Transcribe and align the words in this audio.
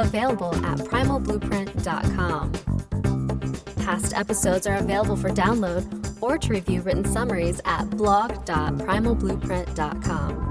available 0.00 0.54
at 0.64 0.78
primalblueprint.com. 0.78 2.52
Past 3.84 4.14
episodes 4.14 4.66
are 4.66 4.76
available 4.76 5.16
for 5.16 5.28
download 5.30 5.86
or 6.20 6.36
to 6.38 6.52
review 6.52 6.82
written 6.82 7.04
summaries 7.04 7.60
at 7.64 7.88
blog.primalblueprint.com. 7.90 10.46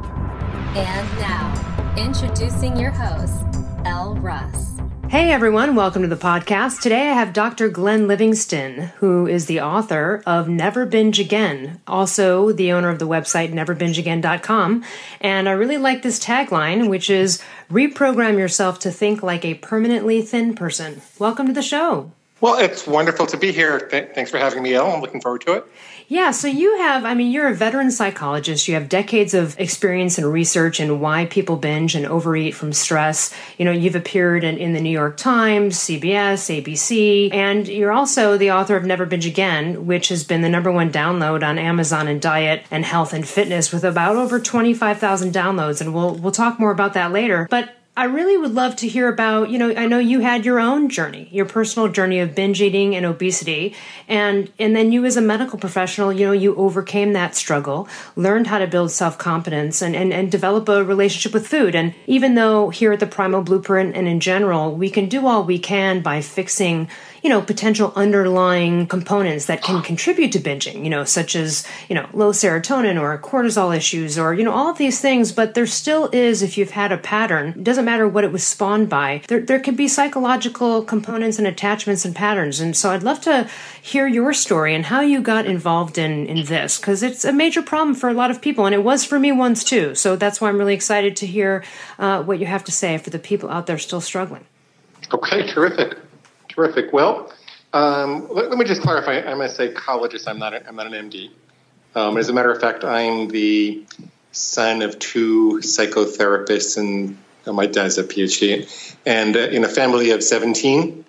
And 0.76 1.20
now, 1.20 1.96
introducing 1.98 2.78
your 2.78 2.92
host, 2.92 3.44
Elle 3.86 4.16
Russ. 4.16 4.80
Hey 5.10 5.32
everyone, 5.32 5.76
welcome 5.76 6.04
to 6.04 6.08
the 6.08 6.16
podcast. 6.16 6.82
Today 6.82 7.10
I 7.10 7.14
have 7.14 7.34
Dr. 7.34 7.68
Glenn 7.68 8.08
Livingston, 8.08 8.92
who 8.98 9.26
is 9.26 9.48
the 9.48 9.60
author 9.60 10.22
of 10.28 10.48
Never 10.48 10.86
Binge 10.86 11.20
Again, 11.20 11.82
also 11.88 12.52
the 12.52 12.72
owner 12.74 12.90
of 12.90 13.00
the 13.00 13.08
website 13.08 13.52
neverbingeagain.com. 13.52 14.84
And 15.20 15.50
I 15.50 15.54
really 15.54 15.78
like 15.78 16.04
this 16.04 16.24
tagline, 16.24 16.90
which 16.92 17.10
is 17.10 17.42
reprogram 17.72 18.38
yourself 18.38 18.78
to 18.82 18.92
think 18.92 19.24
like 19.24 19.44
a 19.44 19.56
permanently 19.56 20.22
thin 20.22 20.54
person. 20.54 21.02
Welcome 21.18 21.48
to 21.48 21.54
the 21.54 21.64
show. 21.64 22.12
Well, 22.40 22.60
it's 22.60 22.86
wonderful 22.86 23.26
to 23.26 23.38
be 23.38 23.52
here. 23.52 23.80
Th- 23.80 24.10
thanks 24.14 24.30
for 24.30 24.38
having 24.38 24.62
me, 24.62 24.76
Elle. 24.76 24.92
I'm 24.92 25.02
looking 25.02 25.22
forward 25.22 25.42
to 25.42 25.54
it. 25.54 25.66
Yeah, 26.12 26.32
so 26.32 26.48
you 26.48 26.76
have, 26.80 27.06
I 27.06 27.14
mean, 27.14 27.32
you're 27.32 27.50
a 27.50 27.54
veteran 27.54 27.92
psychologist. 27.92 28.68
You 28.68 28.74
have 28.74 28.90
decades 28.90 29.36
of 29.36 29.58
experience 29.60 30.18
and 30.18 30.34
research 30.34 30.80
in 30.80 31.00
why 31.00 31.28
people 31.28 31.56
binge 31.56 31.94
and 31.94 32.04
overeat 32.08 32.56
from 32.56 32.74
stress. 32.74 33.32
You 33.60 33.66
know, 33.66 33.72
you've 33.72 33.96
appeared 33.96 34.44
in, 34.44 34.58
in 34.58 34.74
the 34.74 34.82
New 34.82 34.90
York 34.90 35.18
Times, 35.18 35.78
CBS, 35.78 36.64
ABC, 36.64 37.32
and 37.32 37.68
you're 37.68 37.92
also 37.92 38.40
the 38.40 38.50
author 38.50 38.76
of 38.76 38.86
Never 38.86 39.06
Binge 39.06 39.28
Again, 39.28 39.86
which 39.86 40.10
has 40.10 40.24
been 40.24 40.42
the 40.42 40.50
number 40.50 40.72
one 40.72 40.92
download 40.92 41.48
on 41.48 41.60
Amazon 41.60 42.08
in 42.08 42.20
diet 42.20 42.66
and 42.72 42.86
health 42.86 43.14
and 43.14 43.28
fitness 43.28 43.72
with 43.72 43.84
about 43.84 44.16
over 44.16 44.40
25,000 44.40 45.32
downloads. 45.32 45.80
And 45.80 45.94
we'll, 45.94 46.16
we'll 46.16 46.32
talk 46.32 46.60
more 46.60 46.72
about 46.72 46.96
that 46.96 47.12
later. 47.12 47.46
But 47.52 47.76
I 48.00 48.06
really 48.06 48.38
would 48.38 48.54
love 48.54 48.78
to 48.78 48.88
hear 48.88 49.10
about, 49.10 49.50
you 49.50 49.60
know, 49.60 49.74
I 49.76 49.86
know 49.86 50.00
you 50.00 50.22
had 50.22 50.46
your 50.46 50.58
own 50.58 50.88
journey, 50.88 51.28
your 51.34 51.46
personal 51.46 51.90
journey 51.90 52.22
of 52.22 52.34
binge 52.34 52.62
eating 52.62 52.96
and 52.96 53.06
obesity, 53.06 53.76
and 54.08 54.50
and 54.58 54.74
then 54.74 54.94
you 54.94 55.04
as 55.04 55.18
a 55.18 55.22
medical 55.22 55.60
professional, 55.60 56.14
you 56.14 56.26
know, 56.26 56.32
you 56.32 56.56
overcame 56.56 57.12
that 57.12 57.36
struggle, 57.36 57.90
learned 58.16 58.48
how 58.48 58.60
to 58.60 58.68
build 58.68 58.92
self-confidence 58.92 59.82
and 59.82 59.98
and, 59.98 60.14
and 60.14 60.32
develop 60.32 60.70
a 60.70 60.82
relationship 60.82 61.34
with 61.34 61.46
food. 61.46 61.76
And 61.76 61.94
even 62.08 62.36
though 62.36 62.70
here 62.70 62.94
at 62.94 63.02
the 63.02 63.06
Primal 63.06 63.42
Blueprint 63.42 63.98
and 63.98 64.08
in 64.08 64.22
general, 64.22 64.74
we 64.74 64.90
can 64.90 65.10
do 65.10 65.28
all 65.28 65.44
we 65.44 65.60
can 65.60 66.02
by 66.02 66.22
fixing 66.22 66.88
you 67.24 67.30
know, 67.30 67.42
potential 67.42 67.94
underlying 67.96 68.88
components 68.88 69.46
that 69.46 69.62
can 69.62 69.82
contribute 69.82 70.32
to 70.32 70.40
binging, 70.40 70.84
you 70.84 70.90
know, 70.90 71.04
such 71.04 71.36
as, 71.36 71.66
you 71.88 71.96
know, 71.96 72.08
low 72.14 72.32
serotonin 72.32 73.00
or 73.00 73.18
cortisol 73.18 73.76
issues 73.76 74.18
or, 74.18 74.34
you 74.34 74.44
know, 74.44 74.52
all 74.52 74.70
of 74.70 74.78
these 74.78 75.02
things. 75.02 75.32
But 75.32 75.54
there 75.54 75.68
still 75.68 76.10
is, 76.12 76.42
if 76.42 76.58
you've 76.58 76.72
had 76.72 76.92
a 76.92 76.98
pattern, 76.98 77.50
it 77.50 77.64
doesn't 77.64 77.86
matter 77.86 78.08
what 78.08 78.24
it 78.24 78.32
was 78.32 78.44
spawned 78.44 78.90
by, 78.90 79.22
there, 79.28 79.42
there 79.42 79.60
can 79.60 79.76
be 79.76 79.88
psychological 79.88 80.84
components 80.84 81.38
and 81.38 81.48
attachments 81.48 82.06
and 82.06 82.16
patterns. 82.16 82.60
And 82.60 82.76
so 82.76 82.92
I'd 82.92 83.04
love 83.04 83.22
to 83.22 83.50
hear 83.82 84.08
your 84.08 84.34
story 84.34 84.74
and 84.74 84.86
how 84.86 85.02
you 85.02 85.22
got 85.22 85.46
involved 85.46 85.98
in, 85.98 86.26
in 86.28 86.46
this, 86.46 86.78
because 86.78 87.04
it's 87.04 87.26
a 87.26 87.34
major 87.34 87.62
problem 87.62 87.96
for 87.96 88.10
a 88.10 88.14
lot 88.14 88.32
of 88.32 88.42
people. 88.42 88.66
And 88.66 88.76
it 88.76 88.84
was 88.84 89.06
for 89.06 89.20
me 89.20 89.32
once 89.32 89.64
too. 89.64 89.96
So 89.96 90.16
that's 90.16 90.40
why 90.40 90.50
I'm 90.50 90.58
really 90.58 90.74
excited 90.74 91.16
to 91.18 91.26
hear 91.26 91.64
uh, 91.98 92.24
what 92.24 92.40
you 92.40 92.46
have 92.46 92.64
to 92.66 92.72
say 92.72 92.98
for 92.98 93.10
the 93.10 93.20
people 93.20 93.50
out 93.50 93.68
there 93.68 93.78
still 93.78 94.02
struggling. 94.02 94.46
Okay, 95.12 95.52
terrific. 95.52 95.98
Terrific. 96.60 96.92
Well, 96.92 97.32
um, 97.72 98.28
let, 98.34 98.50
let, 98.50 98.58
me 98.58 98.66
just 98.66 98.82
clarify. 98.82 99.14
I'm 99.14 99.40
a 99.40 99.48
psychologist. 99.48 100.28
I'm 100.28 100.40
not. 100.40 100.54
A, 100.54 100.68
I'm 100.68 100.76
not 100.76 100.94
an 100.94 101.10
MD. 101.10 101.30
Um, 101.96 102.18
as 102.18 102.28
a 102.28 102.34
matter 102.34 102.52
of 102.52 102.60
fact, 102.60 102.84
I'm 102.84 103.30
the 103.30 103.86
son 104.34 104.82
of 104.82 105.00
two 105.00 105.62
psychotherapists, 105.64 106.78
and 106.78 107.18
uh, 107.48 107.54
my 107.54 107.66
dad's 107.66 107.98
a 107.98 108.04
PhD, 108.04 108.68
and 109.06 109.38
uh, 109.38 109.40
in 109.40 109.64
a 109.64 109.70
family 109.70 110.12
of 110.12 110.22
17 110.22 111.06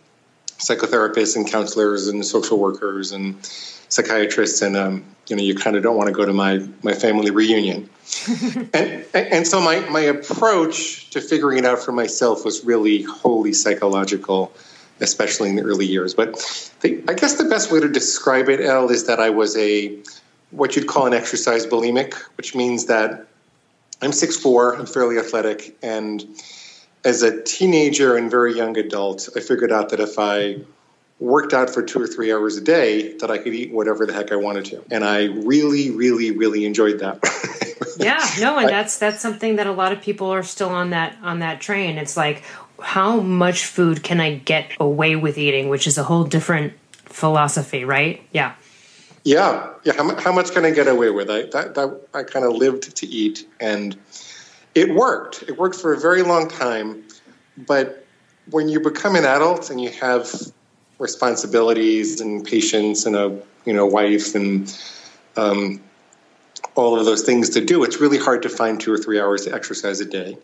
psychotherapists 0.57 1.35
and 1.35 1.51
counselors 1.51 2.07
and 2.07 2.25
social 2.25 2.57
workers 2.57 3.11
and 3.11 3.45
psychiatrists, 3.45 4.63
and 4.63 4.77
um, 4.77 5.05
you 5.27 5.35
know, 5.35 5.43
you 5.43 5.57
kind 5.57 5.75
of 5.75 5.83
don't 5.83 5.97
want 5.97 6.07
to 6.07 6.15
go 6.15 6.25
to 6.25 6.33
my 6.33 6.65
my 6.85 6.95
family 6.95 7.33
reunion. 7.33 7.91
and 8.73 9.05
and 9.15 9.49
so 9.49 9.61
my 9.61 9.81
my 9.81 10.03
approach 10.03 11.11
to 11.11 11.21
figuring 11.21 11.59
it 11.59 11.65
out 11.65 11.81
for 11.81 11.91
myself 11.91 12.45
was 12.45 12.65
really 12.65 13.03
wholly 13.03 13.53
psychological 13.53 14.53
especially 15.01 15.51
in 15.51 15.57
the 15.57 15.63
early 15.63 15.87
years. 15.87 16.15
But 16.15 16.37
the, 16.81 17.03
I 17.09 17.15
guess 17.15 17.35
the 17.35 17.45
best 17.45 17.73
way 17.73 17.81
to 17.81 17.89
describe 17.89 18.49
it, 18.49 18.61
Elle, 18.61 18.91
is 18.91 19.07
that 19.07 19.21
I 19.21 19.31
was 19.31 19.57
a 19.57 19.99
what 20.51 20.75
you'd 20.75 20.89
call 20.89 21.07
an 21.07 21.15
exercise 21.15 21.65
bulimic, 21.65 22.15
which 22.37 22.55
means 22.55 22.87
that 22.87 23.27
I'm 24.03 24.11
6'4", 24.11 24.79
I'm 24.79 24.87
fairly 24.87 25.19
athletic, 25.19 25.77
and 25.83 26.25
as 27.05 27.23
a 27.23 27.43
teenager 27.43 28.17
and 28.17 28.31
very 28.31 28.55
young 28.55 28.77
adult, 28.77 29.29
I 29.37 29.41
figured 29.41 29.73
out 29.73 29.91
that 29.91 30.01
if 30.01 30.19
I 30.19 30.59
worked 31.19 31.53
out 31.53 31.71
for 31.71 31.83
two 31.83 32.01
or 32.01 32.07
three 32.07 32.33
hours 32.33 32.57
a 32.57 32.61
day, 32.63 33.17
that 33.19 33.31
I 33.31 33.39
could 33.39 33.55
eat 33.55 33.73
whatever 33.73 34.07
the 34.07 34.13
heck 34.13 34.33
I 34.33 34.37
wanted 34.37 34.65
to, 34.67 34.83
and 34.91 35.05
I 35.05 35.25
really, 35.25 35.91
really, 35.91 36.31
really 36.31 36.65
enjoyed 36.65 36.99
that. 37.01 37.19
yeah, 37.99 38.27
no, 38.41 38.59
and 38.59 38.69
that's 38.71 38.99
that's 38.99 39.21
something 39.21 39.57
that 39.57 39.67
a 39.67 39.73
lot 39.73 39.93
of 39.93 40.01
people 40.01 40.31
are 40.31 40.43
still 40.43 40.71
on 40.71 40.91
that 40.91 41.17
on 41.23 41.41
that 41.41 41.61
train. 41.61 41.99
It's 41.99 42.17
like, 42.17 42.43
how 42.81 43.21
much 43.21 43.67
food 43.67 44.03
can 44.03 44.21
I 44.21 44.37
get 44.37 44.73
away 44.81 45.17
with 45.17 45.39
eating, 45.39 45.69
which 45.69 45.87
is 45.87 45.99
a 45.99 46.03
whole 46.03 46.25
different 46.25 46.75
philosophy, 47.05 47.85
right? 47.85 48.23
Yeah. 48.33 48.55
Yeah, 49.25 49.71
yeah. 49.85 49.93
How, 49.93 50.15
how 50.17 50.33
much 50.33 50.53
can 50.53 50.65
I 50.65 50.71
get 50.71 50.89
away 50.89 51.11
with? 51.11 51.31
I 51.31 51.43
that, 51.43 51.75
that 51.75 52.01
I 52.15 52.23
kind 52.23 52.45
of 52.45 52.55
lived 52.55 52.97
to 52.97 53.07
eat, 53.07 53.47
and 53.61 53.97
it 54.75 54.95
worked. 54.95 55.43
It 55.43 55.59
worked 55.59 55.77
for 55.77 55.93
a 55.93 55.99
very 55.99 56.23
long 56.23 56.49
time, 56.49 57.05
but 57.59 58.07
when 58.49 58.69
you 58.69 58.81
become 58.81 59.17
an 59.17 59.25
adult 59.25 59.71
and 59.71 59.81
you 59.81 59.91
have 59.91 60.33
responsibilities 60.99 62.21
and 62.21 62.45
patients 62.45 63.05
and 63.05 63.15
a 63.15 63.39
you 63.67 63.75
know 63.75 63.85
wife 63.85 64.35
and 64.35 64.75
um, 65.37 65.83
all 66.75 66.99
of 66.99 67.05
those 67.05 67.23
things 67.23 67.51
to 67.51 67.65
do, 67.65 67.85
it's 67.85 68.01
really 68.01 68.19
hard 68.19 68.43
to 68.43 68.49
find 68.49 68.81
two 68.81 68.93
or 68.93 68.99
three 68.99 69.21
hours 69.21 69.45
to 69.45 69.55
exercise 69.55 70.01
a 70.01 70.07
day. 70.07 70.39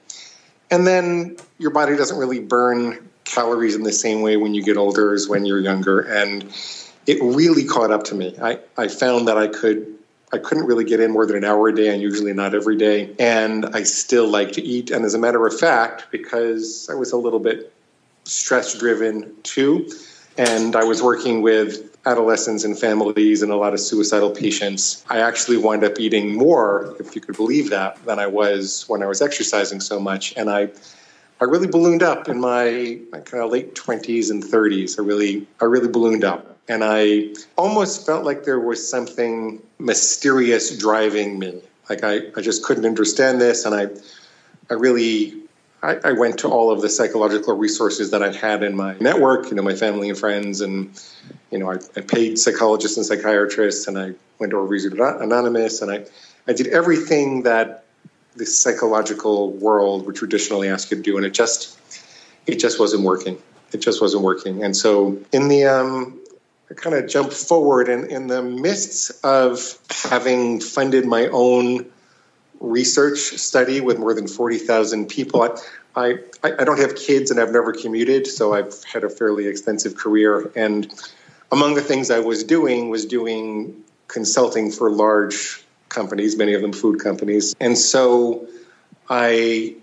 And 0.70 0.86
then 0.86 1.36
your 1.58 1.70
body 1.70 1.96
doesn't 1.96 2.18
really 2.18 2.40
burn 2.40 3.08
calories 3.24 3.74
in 3.74 3.82
the 3.82 3.92
same 3.92 4.22
way 4.22 4.36
when 4.36 4.54
you 4.54 4.62
get 4.62 4.76
older 4.76 5.14
as 5.14 5.28
when 5.28 5.44
you're 5.44 5.60
younger. 5.60 6.00
And 6.00 6.44
it 7.06 7.18
really 7.22 7.64
caught 7.64 7.90
up 7.90 8.04
to 8.04 8.14
me. 8.14 8.36
I, 8.40 8.60
I 8.76 8.88
found 8.88 9.28
that 9.28 9.38
I 9.38 9.48
could 9.48 9.96
I 10.32 10.38
couldn't 10.38 10.66
really 10.66 10.84
get 10.84 10.98
in 10.98 11.12
more 11.12 11.24
than 11.24 11.36
an 11.36 11.44
hour 11.44 11.68
a 11.68 11.74
day, 11.74 11.88
and 11.92 12.02
usually 12.02 12.32
not 12.32 12.52
every 12.52 12.76
day. 12.76 13.14
And 13.18 13.64
I 13.64 13.84
still 13.84 14.26
like 14.26 14.52
to 14.52 14.62
eat. 14.62 14.90
And 14.90 15.04
as 15.04 15.14
a 15.14 15.18
matter 15.18 15.46
of 15.46 15.56
fact, 15.58 16.06
because 16.10 16.88
I 16.90 16.94
was 16.94 17.12
a 17.12 17.16
little 17.16 17.38
bit 17.38 17.72
stress 18.24 18.76
driven 18.76 19.32
too, 19.44 19.88
and 20.36 20.74
I 20.74 20.82
was 20.82 21.00
working 21.00 21.42
with 21.42 21.95
adolescents 22.06 22.64
and 22.64 22.78
families 22.78 23.42
and 23.42 23.50
a 23.50 23.56
lot 23.56 23.74
of 23.74 23.80
suicidal 23.80 24.30
patients, 24.30 25.04
I 25.10 25.20
actually 25.20 25.56
wound 25.56 25.84
up 25.84 25.98
eating 25.98 26.36
more, 26.36 26.96
if 27.00 27.14
you 27.14 27.20
could 27.20 27.36
believe 27.36 27.70
that, 27.70 28.02
than 28.06 28.18
I 28.18 28.28
was 28.28 28.84
when 28.88 29.02
I 29.02 29.06
was 29.06 29.20
exercising 29.20 29.80
so 29.80 29.98
much. 29.98 30.34
And 30.36 30.48
I, 30.48 30.68
I 31.40 31.44
really 31.44 31.66
ballooned 31.66 32.04
up 32.04 32.28
in 32.28 32.40
my, 32.40 33.00
my 33.10 33.20
kind 33.20 33.42
of 33.42 33.50
late 33.50 33.74
20s 33.74 34.30
and 34.30 34.42
30s. 34.42 34.98
I 34.98 35.02
really, 35.02 35.46
I 35.60 35.64
really 35.64 35.88
ballooned 35.88 36.24
up. 36.24 36.56
And 36.68 36.82
I 36.82 37.34
almost 37.56 38.06
felt 38.06 38.24
like 38.24 38.44
there 38.44 38.60
was 38.60 38.88
something 38.88 39.60
mysterious 39.78 40.76
driving 40.78 41.38
me. 41.38 41.60
Like 41.90 42.04
I, 42.04 42.20
I 42.36 42.40
just 42.40 42.64
couldn't 42.64 42.86
understand 42.86 43.40
this. 43.40 43.64
And 43.64 43.74
I, 43.74 43.88
I 44.70 44.74
really 44.74 45.45
I, 45.86 46.00
I, 46.08 46.12
went 46.12 46.38
to 46.40 46.48
all 46.48 46.72
of 46.72 46.82
the 46.82 46.88
psychological 46.88 47.56
resources 47.56 48.10
that 48.10 48.20
I 48.20 48.32
had 48.32 48.64
in 48.64 48.74
my 48.74 48.96
network, 48.98 49.50
you 49.50 49.54
know, 49.54 49.62
my 49.62 49.76
family 49.76 50.08
and 50.08 50.18
friends, 50.18 50.60
and 50.60 51.00
you 51.52 51.58
know, 51.58 51.70
I, 51.70 51.76
I 51.96 52.00
paid 52.00 52.40
psychologists 52.40 52.96
and 52.96 53.06
psychiatrists, 53.06 53.86
and 53.86 53.96
I 53.96 54.14
went 54.40 54.50
to 54.50 54.56
Overeaters 54.56 55.22
Anonymous, 55.22 55.82
and 55.82 55.92
I, 55.92 56.04
I 56.48 56.54
did 56.54 56.66
everything 56.66 57.44
that 57.44 57.84
the 58.34 58.46
psychological 58.46 59.52
world 59.52 60.06
would 60.06 60.16
traditionally 60.16 60.68
ask 60.68 60.90
you 60.90 60.96
to 60.96 61.02
do, 61.04 61.16
and 61.18 61.24
it 61.24 61.34
just, 61.34 61.78
it 62.48 62.56
just 62.56 62.80
wasn't 62.80 63.04
working. 63.04 63.40
It 63.72 63.78
just 63.78 64.00
wasn't 64.00 64.24
working, 64.24 64.64
and 64.64 64.76
so 64.76 65.18
in 65.32 65.46
the 65.46 65.66
um, 65.66 66.20
I 66.68 66.74
kind 66.74 66.96
of 66.96 67.08
jumped 67.08 67.32
forward, 67.32 67.88
and 67.88 68.10
in 68.10 68.26
the 68.26 68.42
midst 68.42 69.24
of 69.24 69.78
having 69.90 70.60
funded 70.60 71.06
my 71.06 71.28
own 71.28 71.86
research 72.60 73.18
study 73.18 73.80
with 73.80 73.98
more 73.98 74.14
than 74.14 74.26
40,000 74.26 75.08
people. 75.08 75.42
I, 75.94 76.18
I, 76.42 76.52
I 76.58 76.64
don't 76.64 76.78
have 76.78 76.94
kids 76.94 77.30
and 77.30 77.40
I've 77.40 77.52
never 77.52 77.72
commuted, 77.72 78.26
so 78.26 78.52
I've 78.52 78.82
had 78.84 79.04
a 79.04 79.08
fairly 79.08 79.46
extensive 79.46 79.96
career. 79.96 80.50
And 80.56 80.92
among 81.50 81.74
the 81.74 81.82
things 81.82 82.10
I 82.10 82.20
was 82.20 82.44
doing 82.44 82.90
was 82.90 83.06
doing 83.06 83.84
consulting 84.08 84.70
for 84.70 84.90
large 84.90 85.64
companies, 85.88 86.36
many 86.36 86.54
of 86.54 86.62
them 86.62 86.72
food 86.72 87.00
companies. 87.00 87.54
And 87.60 87.76
so 87.76 88.46
I 89.08 89.76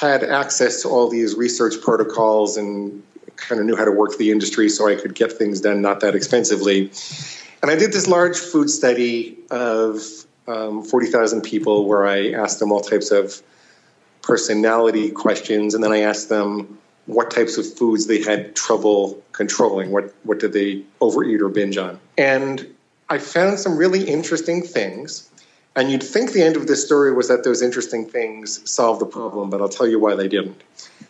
had 0.00 0.24
access 0.24 0.82
to 0.82 0.88
all 0.88 1.08
these 1.08 1.34
research 1.34 1.80
protocols 1.82 2.56
and 2.56 3.02
kind 3.36 3.60
of 3.60 3.66
knew 3.66 3.76
how 3.76 3.84
to 3.84 3.92
work 3.92 4.18
the 4.18 4.30
industry 4.30 4.68
so 4.68 4.88
I 4.88 4.96
could 4.96 5.14
get 5.14 5.32
things 5.32 5.60
done 5.60 5.80
not 5.80 6.00
that 6.00 6.14
expensively. 6.14 6.90
And 7.62 7.70
I 7.70 7.76
did 7.76 7.92
this 7.92 8.06
large 8.06 8.36
food 8.36 8.70
study 8.70 9.38
of 9.50 10.00
um, 10.48 10.82
40,000 10.82 11.42
people 11.42 11.86
where 11.86 12.06
I 12.06 12.32
asked 12.32 12.58
them 12.58 12.72
all 12.72 12.80
types 12.80 13.10
of 13.10 13.40
personality 14.22 15.10
questions, 15.10 15.74
and 15.74 15.84
then 15.84 15.92
I 15.92 16.00
asked 16.00 16.28
them 16.28 16.78
what 17.06 17.30
types 17.30 17.56
of 17.56 17.72
foods 17.74 18.06
they 18.06 18.22
had 18.22 18.56
trouble 18.56 19.22
controlling. 19.32 19.90
What 19.90 20.14
what 20.24 20.40
did 20.40 20.52
they 20.52 20.82
overeat 21.00 21.40
or 21.40 21.48
binge 21.48 21.78
on? 21.78 21.98
And 22.16 22.74
I 23.08 23.18
found 23.18 23.58
some 23.58 23.76
really 23.76 24.04
interesting 24.04 24.62
things. 24.62 25.30
And 25.76 25.92
you'd 25.92 26.02
think 26.02 26.32
the 26.32 26.42
end 26.42 26.56
of 26.56 26.66
this 26.66 26.84
story 26.84 27.12
was 27.12 27.28
that 27.28 27.44
those 27.44 27.62
interesting 27.62 28.06
things 28.06 28.68
solved 28.68 29.00
the 29.00 29.06
problem, 29.06 29.48
but 29.48 29.60
I'll 29.60 29.68
tell 29.68 29.86
you 29.86 30.00
why 30.00 30.16
they 30.16 30.26
didn't. 30.26 30.60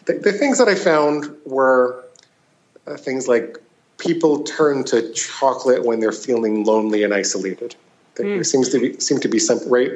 The, 0.05 0.15
the 0.15 0.33
things 0.33 0.59
that 0.59 0.69
I 0.69 0.75
found 0.75 1.35
were 1.47 2.05
uh, 2.87 2.97
things 2.97 3.27
like 3.27 3.57
people 3.97 4.43
turn 4.45 4.85
to 4.85 5.13
chocolate 5.13 5.85
when 5.85 6.01
they're 6.01 6.13
feeling 6.13 6.65
lonely 6.65 7.03
and 7.03 7.15
isolated. 7.15 7.77
There 8.19 8.27
mm. 8.27 8.47
seems 8.47 8.69
to 8.71 8.81
be 8.81 9.01
seem 9.01 9.19
to 9.21 9.29
be 9.29 9.39
some 9.39 9.61
right, 9.69 9.91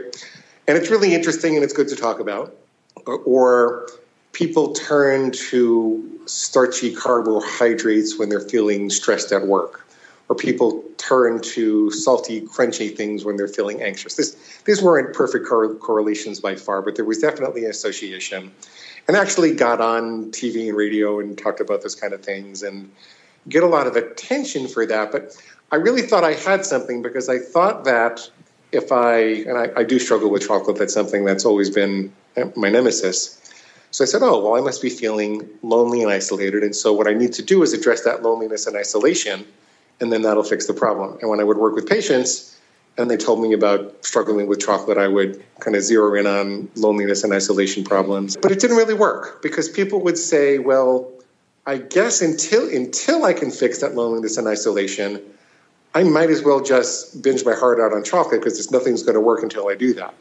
and 0.67 0.79
it's 0.79 0.91
really 0.91 1.15
interesting 1.15 1.55
and 1.57 1.65
it's 1.65 1.75
good 1.75 1.89
to 1.89 1.97
talk 1.97 2.21
about. 2.21 2.57
Or, 3.05 3.19
or 3.19 3.89
people 4.33 4.73
turn 4.73 5.33
to 5.33 6.21
starchy 6.27 6.95
carbohydrates 6.95 8.19
when 8.19 8.29
they're 8.29 8.41
feeling 8.41 8.89
stressed 8.91 9.33
at 9.33 9.47
work, 9.47 9.87
or 10.29 10.37
people 10.37 10.85
turn 10.99 11.41
to 11.41 11.91
salty, 11.91 12.41
crunchy 12.43 12.97
things 12.97 13.25
when 13.25 13.37
they're 13.37 13.49
feeling 13.49 13.83
anxious. 13.83 14.15
This, 14.15 14.37
these 14.65 14.81
weren't 14.81 15.15
perfect 15.15 15.47
cor- 15.47 15.75
correlations 15.75 16.41
by 16.41 16.55
far, 16.55 16.81
but 16.81 16.97
there 16.97 17.05
was 17.05 17.19
definitely 17.19 17.65
an 17.65 17.71
association. 17.71 18.53
And 19.09 19.17
actually 19.17 19.55
got 19.55 19.81
on 19.81 20.31
TV 20.31 20.69
and 20.69 20.77
radio 20.77 21.19
and 21.19 21.37
talked 21.37 21.61
about 21.61 21.83
those 21.83 21.97
kind 21.97 22.13
of 22.13 22.23
things 22.23 22.63
and 22.63 22.89
get 23.49 23.65
a 23.65 23.67
lot 23.67 23.89
of 23.89 23.97
attention 23.97 24.69
for 24.69 24.87
that. 24.87 25.11
But 25.11 25.37
I 25.73 25.77
really 25.77 26.03
thought 26.03 26.23
I 26.23 26.35
had 26.35 26.67
something 26.67 27.01
because 27.01 27.31
I 27.31 27.39
thought 27.39 27.85
that 27.85 28.31
if 28.73 28.93
I, 28.93 29.21
and 29.21 29.57
I, 29.57 29.71
I 29.81 29.85
do 29.85 29.99
struggle 29.99 30.31
with 30.31 30.47
chocolate, 30.47 30.77
that's 30.77 30.93
something 30.93 31.25
that's 31.25 31.47
always 31.47 31.71
been 31.71 32.13
my 32.55 32.69
nemesis. 32.69 33.39
So 33.91 34.05
I 34.05 34.07
said, 34.07 34.23
oh, 34.23 34.43
well, 34.43 34.55
I 34.55 34.61
must 34.61 34.83
be 34.83 34.91
feeling 34.91 35.49
lonely 35.63 36.03
and 36.03 36.13
isolated. 36.13 36.63
And 36.63 36.77
so 36.77 36.93
what 36.93 37.07
I 37.07 37.15
need 37.15 37.33
to 37.35 37.43
do 37.43 37.63
is 37.63 37.73
address 37.73 38.05
that 38.05 38.23
loneliness 38.23 38.67
and 38.67 38.77
isolation, 38.77 39.47
and 40.01 40.13
then 40.13 40.23
that'll 40.23 40.43
fix 40.43 40.67
the 40.67 40.75
problem. 40.75 41.19
And 41.21 41.31
when 41.31 41.41
I 41.41 41.45
would 41.45 41.57
work 41.59 41.75
with 41.75 41.89
patients 41.89 42.59
and 42.99 43.11
they 43.11 43.17
told 43.17 43.41
me 43.41 43.55
about 43.55 44.05
struggling 44.05 44.49
with 44.49 44.61
chocolate, 44.61 44.99
I 44.99 45.09
would 45.09 45.43
kind 45.61 45.75
of 45.75 45.83
zero 45.83 46.15
in 46.15 46.27
on 46.27 46.71
loneliness 46.77 47.25
and 47.25 47.33
isolation 47.33 47.85
problems. 47.85 48.37
But 48.37 48.53
it 48.53 48.61
didn't 48.61 48.77
really 48.77 48.95
work 48.95 49.43
because 49.43 49.71
people 49.71 50.01
would 50.03 50.19
say, 50.19 50.59
well, 50.59 51.11
I 51.65 51.79
guess 51.79 52.21
until 52.21 52.69
until 52.69 53.25
I 53.25 53.33
can 53.33 53.51
fix 53.51 53.81
that 53.81 53.95
loneliness 53.95 54.37
and 54.37 54.49
isolation, 54.49 55.23
I 55.95 56.05
might 56.05 56.31
as 56.31 56.43
well 56.43 56.61
just 56.63 57.23
binge 57.23 57.45
my 57.45 57.55
heart 57.55 57.81
out 57.81 57.93
on 57.93 58.03
chocolate 58.03 58.41
because 58.41 58.55
there's 58.55 58.71
nothing's 58.71 59.03
going 59.03 59.15
to 59.15 59.21
work 59.21 59.43
until 59.43 59.69
I 59.69 59.75
do 59.75 59.93
that. 59.95 60.15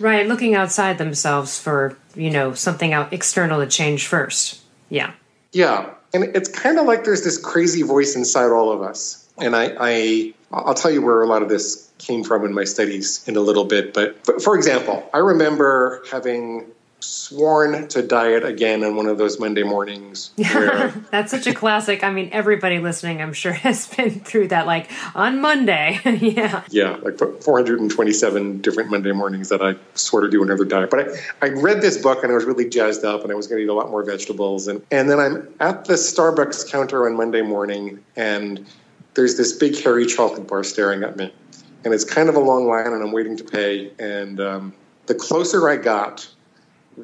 Right, 0.00 0.26
looking 0.26 0.54
outside 0.54 0.98
themselves 0.98 1.58
for, 1.58 1.96
you 2.14 2.30
know, 2.30 2.54
something 2.54 2.92
out 2.92 3.12
external 3.12 3.60
to 3.60 3.66
change 3.66 4.06
first. 4.06 4.60
Yeah. 4.90 5.12
Yeah. 5.52 5.90
And 6.14 6.24
it's 6.36 6.48
kind 6.48 6.78
of 6.78 6.86
like 6.86 7.04
there's 7.04 7.24
this 7.24 7.36
crazy 7.36 7.82
voice 7.82 8.14
inside 8.14 8.50
all 8.50 8.70
of 8.70 8.80
us. 8.80 9.28
And 9.38 9.56
I, 9.56 9.76
I 9.78 10.34
I'll 10.52 10.74
tell 10.74 10.90
you 10.90 11.02
where 11.02 11.22
a 11.22 11.26
lot 11.26 11.42
of 11.42 11.48
this 11.48 11.90
came 11.98 12.24
from 12.24 12.44
in 12.44 12.54
my 12.54 12.64
studies 12.64 13.26
in 13.26 13.36
a 13.36 13.40
little 13.40 13.64
bit. 13.64 13.92
But 13.92 14.42
for 14.42 14.54
example, 14.54 15.08
I 15.12 15.18
remember 15.18 16.02
having 16.10 16.66
sworn 17.00 17.86
to 17.88 18.02
diet 18.02 18.44
again 18.44 18.82
on 18.82 18.96
one 18.96 19.06
of 19.06 19.18
those 19.18 19.38
Monday 19.38 19.62
mornings. 19.62 20.30
Where... 20.36 20.88
That's 21.10 21.30
such 21.30 21.46
a 21.46 21.54
classic. 21.54 22.02
I 22.02 22.10
mean, 22.10 22.30
everybody 22.32 22.78
listening, 22.78 23.22
I'm 23.22 23.32
sure, 23.32 23.52
has 23.68 23.86
been 23.86 24.20
through 24.20 24.48
that. 24.48 24.66
Like 24.66 24.90
on 25.14 25.40
Monday, 25.40 26.00
yeah, 26.04 26.64
yeah, 26.70 26.96
like 26.96 27.18
427 27.18 28.60
different 28.60 28.90
Monday 28.90 29.12
mornings 29.12 29.48
that 29.50 29.62
I 29.62 29.76
swore 29.94 30.22
to 30.22 30.30
do 30.30 30.42
another 30.42 30.64
diet. 30.64 30.90
But 30.90 31.08
I, 31.08 31.46
I 31.46 31.48
read 31.50 31.80
this 31.80 31.98
book 31.98 32.22
and 32.22 32.32
I 32.32 32.34
was 32.34 32.44
really 32.44 32.68
jazzed 32.68 33.04
up, 33.04 33.22
and 33.22 33.32
I 33.32 33.34
was 33.34 33.46
going 33.46 33.58
to 33.58 33.64
eat 33.64 33.70
a 33.70 33.74
lot 33.74 33.90
more 33.90 34.04
vegetables. 34.04 34.68
And 34.68 34.82
and 34.90 35.08
then 35.10 35.20
I'm 35.20 35.54
at 35.60 35.84
the 35.84 35.94
Starbucks 35.94 36.70
counter 36.70 37.06
on 37.06 37.16
Monday 37.16 37.42
morning, 37.42 38.04
and 38.16 38.66
there's 39.14 39.36
this 39.36 39.52
big 39.52 39.78
hairy 39.78 40.06
chocolate 40.06 40.46
bar 40.46 40.64
staring 40.64 41.02
at 41.02 41.16
me, 41.16 41.32
and 41.84 41.94
it's 41.94 42.04
kind 42.04 42.28
of 42.28 42.34
a 42.34 42.40
long 42.40 42.66
line, 42.66 42.86
and 42.86 43.02
I'm 43.02 43.12
waiting 43.12 43.36
to 43.36 43.44
pay, 43.44 43.92
and 43.98 44.40
um, 44.40 44.74
the 45.06 45.14
closer 45.14 45.68
I 45.68 45.76
got 45.76 46.28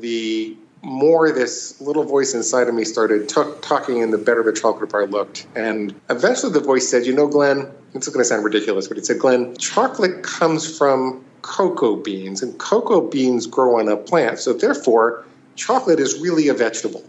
the 0.01 0.57
more 0.83 1.33
this 1.33 1.81
little 1.81 2.05
voice 2.05 2.35
inside 2.35 2.69
of 2.69 2.75
me 2.75 2.85
started 2.85 3.29
t- 3.29 3.43
talking 3.63 4.03
and 4.03 4.13
the 4.13 4.19
better 4.19 4.43
the 4.43 4.53
chocolate 4.53 4.91
bar 4.91 5.07
looked. 5.07 5.47
And 5.55 5.95
eventually 6.11 6.53
the 6.53 6.61
voice 6.61 6.89
said, 6.89 7.07
You 7.07 7.15
know, 7.15 7.27
Glenn, 7.27 7.71
it's 7.95 8.09
going 8.09 8.21
to 8.21 8.25
sound 8.25 8.45
ridiculous, 8.45 8.89
but 8.89 8.99
it 8.99 9.07
said, 9.07 9.19
Glenn, 9.19 9.57
chocolate 9.57 10.23
comes 10.23 10.77
from 10.77 11.25
cocoa 11.43 11.97
beans, 11.97 12.43
and 12.43 12.59
cocoa 12.59 13.01
beans 13.01 13.47
grow 13.47 13.79
on 13.79 13.89
a 13.89 13.97
plant. 13.97 14.39
So 14.39 14.53
therefore, 14.53 15.25
chocolate 15.57 16.01
is 16.01 16.21
really 16.21 16.49
a 16.49 16.55
vegetable. 16.55 17.05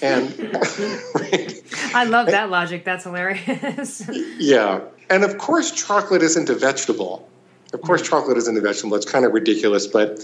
And 0.00 0.34
I 1.94 2.04
love 2.04 2.26
that 2.26 2.50
logic. 2.50 2.84
That's 2.84 3.04
hilarious. 3.04 4.02
yeah. 4.38 4.80
And 5.08 5.24
of 5.24 5.38
course, 5.38 5.70
chocolate 5.70 6.22
isn't 6.22 6.50
a 6.50 6.54
vegetable. 6.54 7.28
Of 7.72 7.82
course, 7.82 8.02
mm. 8.02 8.10
chocolate 8.10 8.36
isn't 8.38 8.56
a 8.56 8.60
vegetable. 8.60 8.96
It's 8.96 9.10
kind 9.10 9.24
of 9.24 9.32
ridiculous, 9.32 9.86
but 9.86 10.20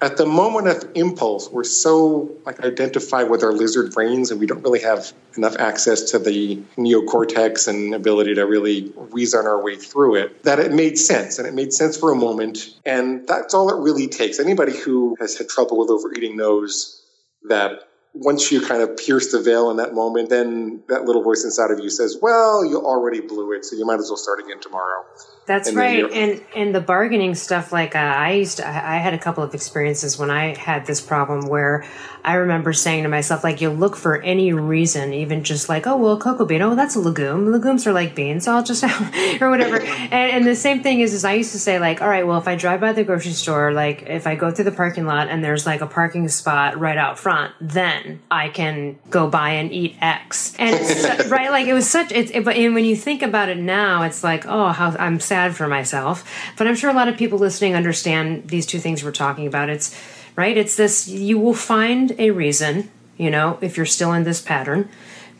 at 0.00 0.16
the 0.16 0.26
moment 0.26 0.68
of 0.68 0.90
impulse, 0.94 1.50
we're 1.50 1.64
so 1.64 2.30
like 2.46 2.60
identified 2.60 3.30
with 3.30 3.42
our 3.42 3.52
lizard 3.52 3.92
brains, 3.92 4.30
and 4.30 4.38
we 4.38 4.46
don't 4.46 4.62
really 4.62 4.80
have 4.80 5.12
enough 5.36 5.56
access 5.56 6.10
to 6.12 6.18
the 6.18 6.56
neocortex 6.76 7.68
and 7.68 7.94
ability 7.94 8.34
to 8.34 8.46
really 8.46 8.92
reason 8.96 9.46
our 9.46 9.62
way 9.62 9.76
through 9.76 10.16
it. 10.16 10.42
That 10.44 10.58
it 10.58 10.72
made 10.72 10.98
sense, 10.98 11.38
and 11.38 11.48
it 11.48 11.54
made 11.54 11.72
sense 11.72 11.96
for 11.96 12.12
a 12.12 12.16
moment, 12.16 12.74
and 12.84 13.26
that's 13.26 13.54
all 13.54 13.70
it 13.70 13.82
really 13.82 14.08
takes. 14.08 14.38
Anybody 14.38 14.76
who 14.76 15.16
has 15.20 15.36
had 15.36 15.48
trouble 15.48 15.78
with 15.78 15.90
overeating 15.90 16.36
knows 16.36 17.02
that 17.48 17.87
once 18.14 18.50
you 18.50 18.60
kind 18.60 18.82
of 18.82 18.96
pierce 18.96 19.30
the 19.32 19.40
veil 19.40 19.70
in 19.70 19.76
that 19.76 19.94
moment, 19.94 20.28
then 20.30 20.82
that 20.88 21.04
little 21.04 21.22
voice 21.22 21.44
inside 21.44 21.70
of 21.70 21.78
you 21.78 21.90
says, 21.90 22.18
"Well, 22.20 22.64
you 22.64 22.84
already 22.84 23.20
blew 23.20 23.52
it, 23.52 23.64
so 23.64 23.76
you 23.76 23.84
might 23.84 24.00
as 24.00 24.08
well 24.08 24.16
start 24.16 24.40
again 24.40 24.60
tomorrow." 24.60 25.04
That's 25.46 25.68
and 25.68 25.76
right, 25.76 26.12
and 26.12 26.42
and 26.54 26.74
the 26.74 26.80
bargaining 26.80 27.34
stuff. 27.34 27.72
Like 27.72 27.94
uh, 27.94 27.98
I 27.98 28.32
used, 28.32 28.58
to, 28.58 28.66
I 28.66 28.96
had 28.96 29.14
a 29.14 29.18
couple 29.18 29.44
of 29.44 29.54
experiences 29.54 30.18
when 30.18 30.30
I 30.30 30.54
had 30.54 30.86
this 30.86 31.00
problem 31.00 31.48
where 31.48 31.86
I 32.24 32.34
remember 32.34 32.72
saying 32.72 33.04
to 33.04 33.08
myself, 33.08 33.44
like, 33.44 33.60
you 33.60 33.70
look 33.70 33.96
for 33.96 34.20
any 34.20 34.52
reason, 34.52 35.14
even 35.14 35.44
just 35.44 35.68
like, 35.68 35.86
oh 35.86 35.96
well, 35.96 36.18
cocoa 36.18 36.44
bean, 36.44 36.60
oh 36.60 36.74
that's 36.74 36.96
a 36.96 37.00
legume. 37.00 37.50
Legumes 37.50 37.86
are 37.86 37.92
like 37.92 38.14
beans, 38.14 38.44
so 38.44 38.52
I'll 38.52 38.62
just 38.62 38.84
or 39.40 39.48
whatever. 39.48 39.80
and, 39.82 40.12
and 40.12 40.46
the 40.46 40.56
same 40.56 40.82
thing 40.82 41.00
is, 41.00 41.14
is 41.14 41.24
I 41.24 41.34
used 41.34 41.52
to 41.52 41.58
say 41.58 41.78
like, 41.78 42.02
all 42.02 42.08
right, 42.08 42.26
well, 42.26 42.38
if 42.38 42.48
I 42.48 42.56
drive 42.56 42.80
by 42.80 42.92
the 42.92 43.04
grocery 43.04 43.32
store, 43.32 43.72
like 43.72 44.02
if 44.02 44.26
I 44.26 44.34
go 44.34 44.50
through 44.50 44.66
the 44.66 44.72
parking 44.72 45.06
lot 45.06 45.28
and 45.28 45.42
there's 45.42 45.64
like 45.64 45.80
a 45.80 45.86
parking 45.86 46.28
spot 46.28 46.78
right 46.78 46.98
out 46.98 47.18
front, 47.18 47.54
then 47.60 47.97
I 48.30 48.48
can 48.48 48.98
go 49.08 49.28
buy 49.28 49.50
and 49.52 49.72
eat 49.72 49.96
X. 50.00 50.54
And 50.58 50.74
right, 51.30 51.50
like 51.50 51.66
it 51.66 51.74
was 51.74 51.88
such. 51.88 52.12
It's 52.12 52.30
it, 52.32 52.44
but 52.44 52.56
and 52.56 52.74
when 52.74 52.84
you 52.84 52.96
think 52.96 53.22
about 53.22 53.48
it 53.48 53.56
now, 53.56 54.02
it's 54.02 54.22
like, 54.22 54.46
oh, 54.46 54.68
how 54.68 54.94
I'm 54.98 55.20
sad 55.20 55.38
sad 55.38 55.56
for 55.56 55.68
myself. 55.68 56.24
But 56.56 56.66
I'm 56.66 56.74
sure 56.74 56.90
a 56.90 56.94
lot 56.94 57.08
of 57.08 57.16
people 57.16 57.38
listening 57.38 57.74
understand 57.74 58.48
these 58.48 58.66
two 58.66 58.80
things 58.80 59.04
we're 59.04 59.12
talking 59.12 59.46
about. 59.46 59.68
It's 59.68 59.96
right. 60.36 60.56
It's 60.56 60.76
this. 60.76 61.08
You 61.08 61.38
will 61.38 61.54
find 61.54 62.14
a 62.18 62.30
reason. 62.30 62.90
You 63.16 63.30
know, 63.30 63.58
if 63.60 63.76
you're 63.76 63.86
still 63.86 64.12
in 64.12 64.24
this 64.24 64.40
pattern, 64.40 64.88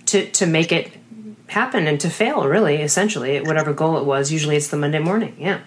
to 0.07 0.31
to 0.31 0.47
make 0.47 0.73
it 0.73 0.93
happen 1.49 1.87
and 1.87 2.01
to 2.01 2.11
fail. 2.11 2.47
Really, 2.47 2.77
essentially, 2.77 3.37
at 3.37 3.45
whatever 3.45 3.73
goal 3.73 3.99
it 3.99 4.05
was. 4.05 4.31
Usually, 4.31 4.57
it's 4.57 4.69
the 4.69 4.77
Monday 4.77 5.01
morning. 5.01 5.35
Yeah. 5.39 5.61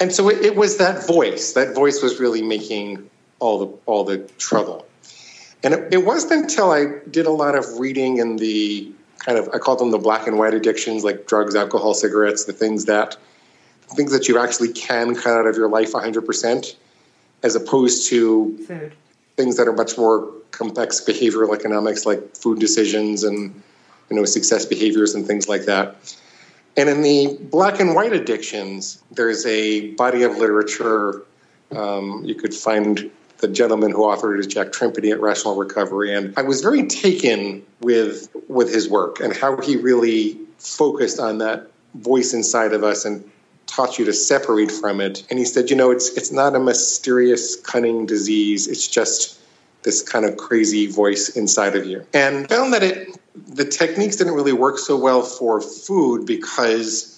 And 0.00 0.12
so 0.12 0.28
it, 0.28 0.44
it 0.44 0.56
was 0.56 0.78
that 0.78 1.06
voice. 1.06 1.52
That 1.52 1.74
voice 1.74 2.02
was 2.02 2.18
really 2.18 2.42
making 2.42 3.10
all 3.38 3.58
the 3.58 3.68
all 3.86 4.04
the 4.04 4.18
trouble. 4.38 4.86
And 5.64 5.72
it, 5.72 5.94
it 5.94 6.04
wasn't 6.04 6.42
until 6.42 6.70
I 6.70 6.84
did 7.10 7.26
a 7.26 7.30
lot 7.30 7.56
of 7.56 7.80
reading 7.80 8.18
in 8.18 8.36
the 8.36 8.92
kind 9.18 9.38
of 9.38 9.48
I 9.52 9.58
call 9.58 9.76
them 9.76 9.90
the 9.90 9.98
black 9.98 10.26
and 10.26 10.38
white 10.38 10.54
addictions 10.54 11.02
like 11.02 11.26
drugs, 11.26 11.56
alcohol, 11.56 11.94
cigarettes, 11.94 12.44
the 12.44 12.52
things 12.52 12.84
that 12.84 13.16
things 13.96 14.12
that 14.12 14.28
you 14.28 14.38
actually 14.38 14.72
can 14.72 15.14
cut 15.14 15.38
out 15.38 15.46
of 15.46 15.56
your 15.56 15.68
life 15.68 15.92
100% 15.92 16.74
as 17.42 17.54
opposed 17.54 18.08
to 18.08 18.56
food. 18.66 18.94
things 19.36 19.56
that 19.56 19.68
are 19.68 19.72
much 19.72 19.96
more 19.98 20.32
complex 20.50 21.00
behavioral 21.00 21.54
economics 21.54 22.06
like 22.06 22.36
food 22.36 22.58
decisions 22.58 23.24
and 23.24 23.62
you 24.10 24.16
know 24.16 24.24
success 24.24 24.66
behaviors 24.66 25.14
and 25.14 25.26
things 25.26 25.48
like 25.48 25.64
that. 25.64 25.96
And 26.76 26.88
in 26.88 27.02
the 27.02 27.38
black 27.40 27.80
and 27.80 27.94
white 27.94 28.12
addictions, 28.12 29.02
there's 29.12 29.46
a 29.46 29.92
body 29.92 30.22
of 30.22 30.36
literature 30.36 31.24
Um, 31.74 32.24
you 32.24 32.34
could 32.34 32.54
find 32.54 33.10
the 33.44 33.52
gentleman 33.52 33.90
who 33.90 33.98
authored 33.98 34.38
it 34.38 34.40
is 34.40 34.46
Jack 34.46 34.72
Trimpey 34.72 35.10
at 35.10 35.20
Rational 35.20 35.54
Recovery, 35.54 36.14
and 36.14 36.32
I 36.38 36.42
was 36.42 36.62
very 36.62 36.86
taken 36.86 37.62
with 37.80 38.34
with 38.48 38.72
his 38.72 38.88
work 38.88 39.20
and 39.20 39.36
how 39.36 39.60
he 39.60 39.76
really 39.76 40.38
focused 40.56 41.20
on 41.20 41.38
that 41.38 41.70
voice 41.94 42.32
inside 42.32 42.72
of 42.72 42.82
us 42.82 43.04
and 43.04 43.30
taught 43.66 43.98
you 43.98 44.06
to 44.06 44.14
separate 44.14 44.70
from 44.70 45.02
it. 45.02 45.26
And 45.28 45.38
he 45.38 45.44
said, 45.44 45.68
you 45.68 45.76
know, 45.76 45.90
it's 45.90 46.08
it's 46.16 46.32
not 46.32 46.56
a 46.56 46.58
mysterious, 46.58 47.56
cunning 47.56 48.06
disease. 48.06 48.66
It's 48.66 48.88
just 48.88 49.38
this 49.82 50.00
kind 50.02 50.24
of 50.24 50.38
crazy 50.38 50.86
voice 50.86 51.28
inside 51.28 51.76
of 51.76 51.84
you. 51.84 52.06
And 52.14 52.48
found 52.48 52.72
that 52.72 52.82
it 52.82 53.14
the 53.46 53.66
techniques 53.66 54.16
didn't 54.16 54.34
really 54.34 54.54
work 54.54 54.78
so 54.78 54.96
well 54.96 55.20
for 55.20 55.60
food 55.60 56.24
because 56.24 57.10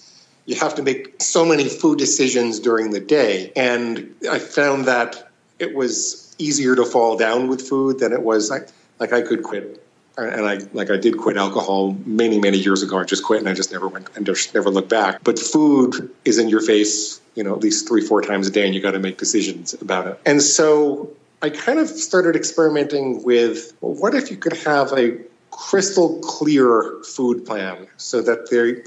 you 0.45 0.55
have 0.55 0.75
to 0.75 0.83
make 0.83 1.21
so 1.21 1.45
many 1.45 1.69
food 1.69 1.97
decisions 1.99 2.59
during 2.59 2.91
the 2.91 2.99
day. 2.99 3.53
And 3.55 4.13
I 4.29 4.39
found 4.39 4.85
that 4.85 5.26
it 5.59 5.75
was 5.75 6.35
easier 6.37 6.75
to 6.75 6.85
fall 6.85 7.17
down 7.17 7.47
with 7.47 7.67
food 7.67 7.99
than 7.99 8.13
it 8.13 8.21
was 8.21 8.49
like, 8.49 8.69
like 8.99 9.13
I 9.13 9.21
could 9.21 9.43
quit. 9.43 9.83
And 10.17 10.47
I 10.47 10.57
like 10.73 10.89
I 10.89 10.97
did 10.97 11.19
quit 11.19 11.37
alcohol 11.37 11.95
many 12.03 12.39
many 12.39 12.57
years 12.57 12.81
ago. 12.81 12.97
I 12.97 13.03
just 13.03 13.23
quit 13.23 13.39
and 13.39 13.47
I 13.47 13.53
just 13.53 13.71
never 13.71 13.87
went 13.87 14.09
and 14.15 14.25
just 14.25 14.55
never 14.55 14.71
looked 14.71 14.89
back. 14.89 15.23
But 15.23 15.37
food 15.37 16.09
is 16.25 16.39
in 16.39 16.49
your 16.49 16.61
face, 16.61 17.21
you 17.35 17.43
know, 17.43 17.53
at 17.53 17.59
least 17.59 17.87
three 17.87 18.01
four 18.01 18.23
times 18.23 18.47
a 18.47 18.51
day, 18.51 18.65
and 18.65 18.73
you 18.73 18.81
got 18.81 18.91
to 18.91 18.99
make 18.99 19.19
decisions 19.19 19.75
about 19.75 20.07
it. 20.07 20.19
And 20.25 20.41
so 20.41 21.11
I 21.43 21.51
kind 21.51 21.77
of 21.77 21.87
started 21.87 22.35
experimenting 22.35 23.21
with 23.23 23.73
well, 23.79 23.93
what 23.93 24.15
if 24.15 24.31
you 24.31 24.37
could 24.37 24.53
have 24.53 24.91
a 24.93 25.19
crystal 25.51 26.19
clear 26.21 26.99
food 27.03 27.45
plan 27.45 27.87
so 27.97 28.23
that 28.23 28.49
there 28.49 28.83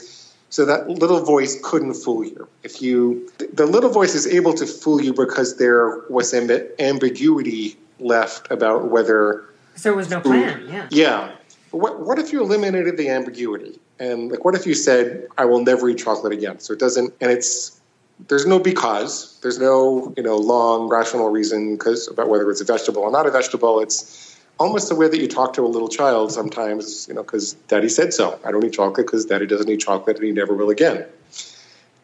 so 0.50 0.64
that 0.64 0.88
little 0.88 1.20
voice 1.24 1.58
couldn't 1.62 1.94
fool 1.94 2.24
you. 2.24 2.48
If 2.64 2.82
you, 2.82 3.30
the 3.52 3.66
little 3.66 3.90
voice 3.90 4.14
is 4.14 4.26
able 4.26 4.52
to 4.54 4.66
fool 4.66 5.00
you 5.00 5.14
because 5.14 5.56
there 5.56 6.00
was 6.10 6.34
ambiguity 6.34 7.76
left 8.00 8.50
about 8.50 8.90
whether 8.90 9.44
there 9.82 9.94
was 9.94 10.10
no 10.10 10.20
plan. 10.20 10.66
Yeah. 10.68 10.88
Yeah. 10.90 11.32
What 11.70 12.00
What 12.00 12.18
if 12.18 12.32
you 12.32 12.42
eliminated 12.42 12.96
the 12.96 13.08
ambiguity 13.08 13.78
and 14.00 14.30
like 14.30 14.44
what 14.44 14.54
if 14.54 14.66
you 14.66 14.74
said 14.74 15.28
I 15.38 15.44
will 15.44 15.64
never 15.64 15.88
eat 15.88 15.98
chocolate 15.98 16.32
again? 16.32 16.58
So 16.58 16.72
it 16.72 16.80
doesn't, 16.80 17.14
and 17.20 17.30
it's 17.30 17.80
there's 18.28 18.46
no 18.46 18.58
because 18.58 19.38
there's 19.40 19.58
no 19.58 20.12
you 20.16 20.22
know 20.22 20.36
long 20.36 20.88
rational 20.88 21.30
reason 21.30 21.76
because 21.76 22.08
about 22.08 22.28
whether 22.28 22.50
it's 22.50 22.60
a 22.60 22.64
vegetable 22.64 23.02
or 23.02 23.10
not 23.10 23.26
a 23.26 23.30
vegetable. 23.30 23.80
It's 23.80 24.29
almost 24.60 24.90
the 24.90 24.94
way 24.94 25.08
that 25.08 25.18
you 25.18 25.26
talk 25.26 25.54
to 25.54 25.64
a 25.64 25.66
little 25.66 25.88
child 25.88 26.30
sometimes, 26.30 27.08
you 27.08 27.14
know, 27.14 27.22
because 27.22 27.54
daddy 27.66 27.88
said 27.88 28.12
so. 28.12 28.38
I 28.44 28.52
don't 28.52 28.64
eat 28.64 28.74
chocolate 28.74 29.06
because 29.06 29.24
daddy 29.24 29.46
doesn't 29.46 29.68
eat 29.68 29.80
chocolate 29.80 30.18
and 30.18 30.26
he 30.26 30.32
never 30.32 30.54
will 30.54 30.68
again. 30.68 31.06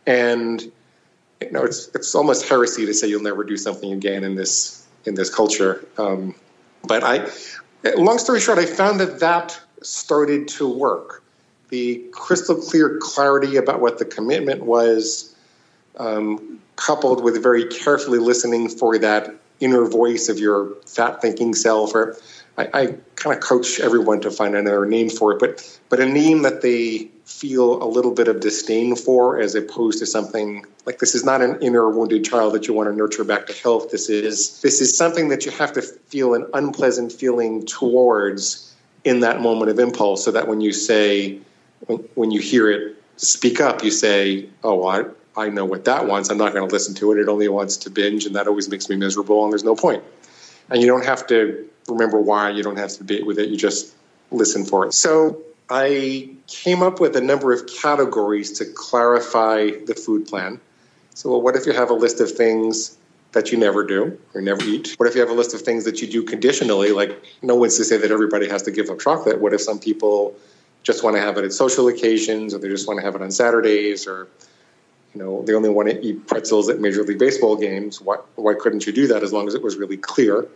And 0.06 0.62
you 1.40 1.52
know, 1.52 1.64
it's 1.64 1.88
it's 1.94 2.14
almost 2.14 2.48
heresy 2.48 2.86
to 2.86 2.94
say 2.94 3.08
you'll 3.08 3.22
never 3.22 3.44
do 3.44 3.58
something 3.58 3.92
again 3.92 4.24
in 4.24 4.34
this 4.34 4.86
in 5.04 5.14
this 5.14 5.32
culture. 5.32 5.86
Um, 5.98 6.34
but 6.82 7.04
I, 7.04 7.28
long 7.96 8.18
story 8.18 8.40
short, 8.40 8.58
I 8.58 8.64
found 8.64 9.00
that 9.00 9.20
that 9.20 9.60
started 9.82 10.48
to 10.48 10.68
work. 10.68 11.22
The 11.68 12.02
crystal 12.12 12.56
clear 12.56 12.98
clarity 13.02 13.56
about 13.56 13.80
what 13.80 13.98
the 13.98 14.04
commitment 14.04 14.62
was, 14.62 15.34
um, 15.98 16.60
coupled 16.76 17.22
with 17.22 17.42
very 17.42 17.66
carefully 17.66 18.18
listening 18.18 18.68
for 18.68 18.98
that 18.98 19.34
inner 19.60 19.84
voice 19.84 20.28
of 20.28 20.38
your 20.38 20.74
fat 20.86 21.20
thinking 21.20 21.54
self, 21.54 21.94
or 21.94 22.16
I, 22.58 22.68
I 22.72 22.86
kind 23.16 23.36
of 23.36 23.40
coach 23.40 23.80
everyone 23.80 24.20
to 24.22 24.30
find 24.30 24.54
another 24.54 24.86
name 24.86 25.10
for 25.10 25.32
it, 25.32 25.38
but 25.38 25.78
but 25.88 26.00
a 26.00 26.06
name 26.06 26.42
that 26.42 26.62
they 26.62 27.10
feel 27.24 27.82
a 27.82 27.84
little 27.84 28.12
bit 28.12 28.28
of 28.28 28.40
disdain 28.40 28.96
for, 28.96 29.38
as 29.40 29.54
opposed 29.54 29.98
to 29.98 30.06
something 30.06 30.64
like 30.86 30.98
this 30.98 31.14
is 31.14 31.24
not 31.24 31.42
an 31.42 31.60
inner 31.60 31.90
wounded 31.90 32.24
child 32.24 32.54
that 32.54 32.66
you 32.66 32.74
want 32.74 32.88
to 32.88 32.96
nurture 32.96 33.24
back 33.24 33.46
to 33.46 33.52
health. 33.52 33.90
This 33.90 34.08
is 34.08 34.60
this 34.62 34.80
is 34.80 34.96
something 34.96 35.28
that 35.28 35.44
you 35.44 35.52
have 35.52 35.72
to 35.74 35.82
feel 35.82 36.34
an 36.34 36.46
unpleasant 36.54 37.12
feeling 37.12 37.66
towards 37.66 38.74
in 39.04 39.20
that 39.20 39.40
moment 39.40 39.70
of 39.70 39.78
impulse, 39.78 40.24
so 40.24 40.30
that 40.32 40.48
when 40.48 40.60
you 40.60 40.72
say 40.72 41.38
when, 41.86 41.98
when 42.14 42.30
you 42.30 42.40
hear 42.40 42.70
it 42.70 42.96
speak 43.16 43.60
up, 43.60 43.84
you 43.84 43.90
say, 43.90 44.48
"Oh, 44.64 44.86
I." 44.86 45.04
I 45.38 45.50
know 45.50 45.66
what 45.66 45.84
that 45.84 46.06
wants. 46.06 46.30
I'm 46.30 46.38
not 46.38 46.54
going 46.54 46.66
to 46.66 46.72
listen 46.72 46.94
to 46.94 47.12
it. 47.12 47.18
It 47.18 47.28
only 47.28 47.46
wants 47.48 47.76
to 47.76 47.90
binge, 47.90 48.24
and 48.24 48.34
that 48.36 48.48
always 48.48 48.70
makes 48.70 48.88
me 48.88 48.96
miserable, 48.96 49.44
and 49.44 49.52
there's 49.52 49.64
no 49.64 49.76
point. 49.76 50.02
And 50.70 50.80
you 50.80 50.86
don't 50.86 51.04
have 51.04 51.26
to 51.28 51.68
remember 51.88 52.20
why. 52.20 52.50
You 52.50 52.62
don't 52.62 52.78
have 52.78 52.90
to 52.90 52.98
debate 52.98 53.26
with 53.26 53.38
it. 53.38 53.48
You 53.48 53.56
just 53.56 53.94
listen 54.30 54.64
for 54.64 54.86
it. 54.86 54.92
So 54.92 55.42
I 55.70 56.30
came 56.46 56.82
up 56.82 57.00
with 57.00 57.16
a 57.16 57.20
number 57.20 57.52
of 57.52 57.66
categories 57.66 58.58
to 58.58 58.64
clarify 58.64 59.70
the 59.86 59.94
food 59.94 60.26
plan. 60.26 60.60
So, 61.14 61.30
well, 61.30 61.42
what 61.42 61.56
if 61.56 61.66
you 61.66 61.72
have 61.72 61.90
a 61.90 61.94
list 61.94 62.20
of 62.20 62.30
things 62.30 62.98
that 63.32 63.52
you 63.52 63.58
never 63.58 63.84
do 63.84 64.18
or 64.34 64.40
never 64.40 64.62
eat? 64.62 64.94
What 64.96 65.08
if 65.08 65.14
you 65.14 65.20
have 65.20 65.30
a 65.30 65.34
list 65.34 65.54
of 65.54 65.62
things 65.62 65.84
that 65.84 66.00
you 66.00 66.08
do 66.08 66.22
conditionally? 66.22 66.92
Like, 66.92 67.24
no 67.42 67.54
one's 67.54 67.76
to 67.78 67.84
say 67.84 67.96
that 67.96 68.10
everybody 68.10 68.48
has 68.48 68.62
to 68.62 68.70
give 68.70 68.90
up 68.90 69.00
chocolate. 69.00 69.40
What 69.40 69.54
if 69.54 69.60
some 69.60 69.78
people 69.78 70.36
just 70.82 71.02
want 71.02 71.16
to 71.16 71.22
have 71.22 71.36
it 71.36 71.44
at 71.44 71.52
social 71.52 71.88
occasions 71.88 72.54
or 72.54 72.58
they 72.58 72.68
just 72.68 72.86
want 72.86 72.98
to 73.00 73.04
have 73.04 73.14
it 73.14 73.22
on 73.22 73.30
Saturdays 73.30 74.06
or 74.06 74.28
you 75.16 75.22
know, 75.22 75.42
they 75.42 75.54
only 75.54 75.70
want 75.70 75.88
to 75.88 76.04
eat 76.04 76.26
pretzels 76.26 76.68
at 76.68 76.78
Major 76.78 77.02
League 77.02 77.18
Baseball 77.18 77.56
games. 77.56 78.02
Why, 78.02 78.16
why 78.34 78.52
couldn't 78.52 78.86
you 78.86 78.92
do 78.92 79.06
that 79.06 79.22
as 79.22 79.32
long 79.32 79.48
as 79.48 79.54
it 79.54 79.62
was 79.62 79.76
really 79.76 79.96
clear? 79.96 80.46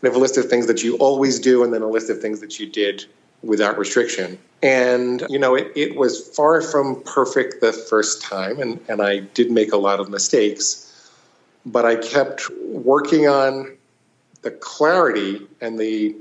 We 0.00 0.08
have 0.08 0.16
a 0.16 0.18
list 0.18 0.36
of 0.36 0.46
things 0.50 0.66
that 0.66 0.82
you 0.82 0.96
always 0.96 1.38
do, 1.38 1.62
and 1.62 1.72
then 1.72 1.82
a 1.82 1.86
list 1.86 2.10
of 2.10 2.20
things 2.20 2.40
that 2.40 2.58
you 2.58 2.66
did 2.66 3.04
without 3.40 3.78
restriction. 3.78 4.36
And, 4.64 5.24
you 5.28 5.38
know, 5.38 5.54
it, 5.54 5.70
it 5.76 5.94
was 5.94 6.28
far 6.34 6.60
from 6.60 7.02
perfect 7.04 7.60
the 7.60 7.72
first 7.72 8.20
time, 8.20 8.58
and, 8.58 8.80
and 8.88 9.00
I 9.00 9.20
did 9.20 9.52
make 9.52 9.72
a 9.72 9.76
lot 9.76 10.00
of 10.00 10.10
mistakes, 10.10 10.84
but 11.64 11.84
I 11.86 11.94
kept 11.94 12.50
working 12.64 13.28
on 13.28 13.76
the 14.42 14.50
clarity 14.50 15.46
and 15.60 15.78
the 15.78 16.16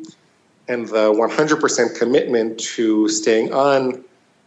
and 0.69 0.85
the 0.89 1.13
100% 1.13 1.97
commitment 1.97 2.59
to 2.59 3.07
staying 3.07 3.53
on 3.53 4.03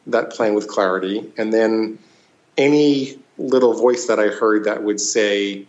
that 0.06 0.30
plan 0.30 0.54
with 0.54 0.68
clarity 0.68 1.32
and 1.38 1.50
then 1.50 1.98
any 2.60 3.18
little 3.38 3.74
voice 3.74 4.06
that 4.06 4.20
i 4.20 4.28
heard 4.28 4.64
that 4.64 4.82
would 4.82 5.00
say 5.00 5.66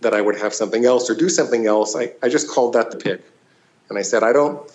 that 0.00 0.14
I 0.14 0.20
would 0.20 0.38
have 0.38 0.54
something 0.54 0.84
else 0.84 1.10
or 1.10 1.14
do 1.14 1.28
something 1.28 1.66
else, 1.66 1.94
I, 1.94 2.12
I 2.22 2.28
just 2.28 2.48
called 2.48 2.74
that 2.74 2.90
the 2.90 2.96
pig. 2.96 3.20
And 3.88 3.98
I 3.98 4.02
said, 4.02 4.22
I 4.22 4.32
don't 4.32 4.70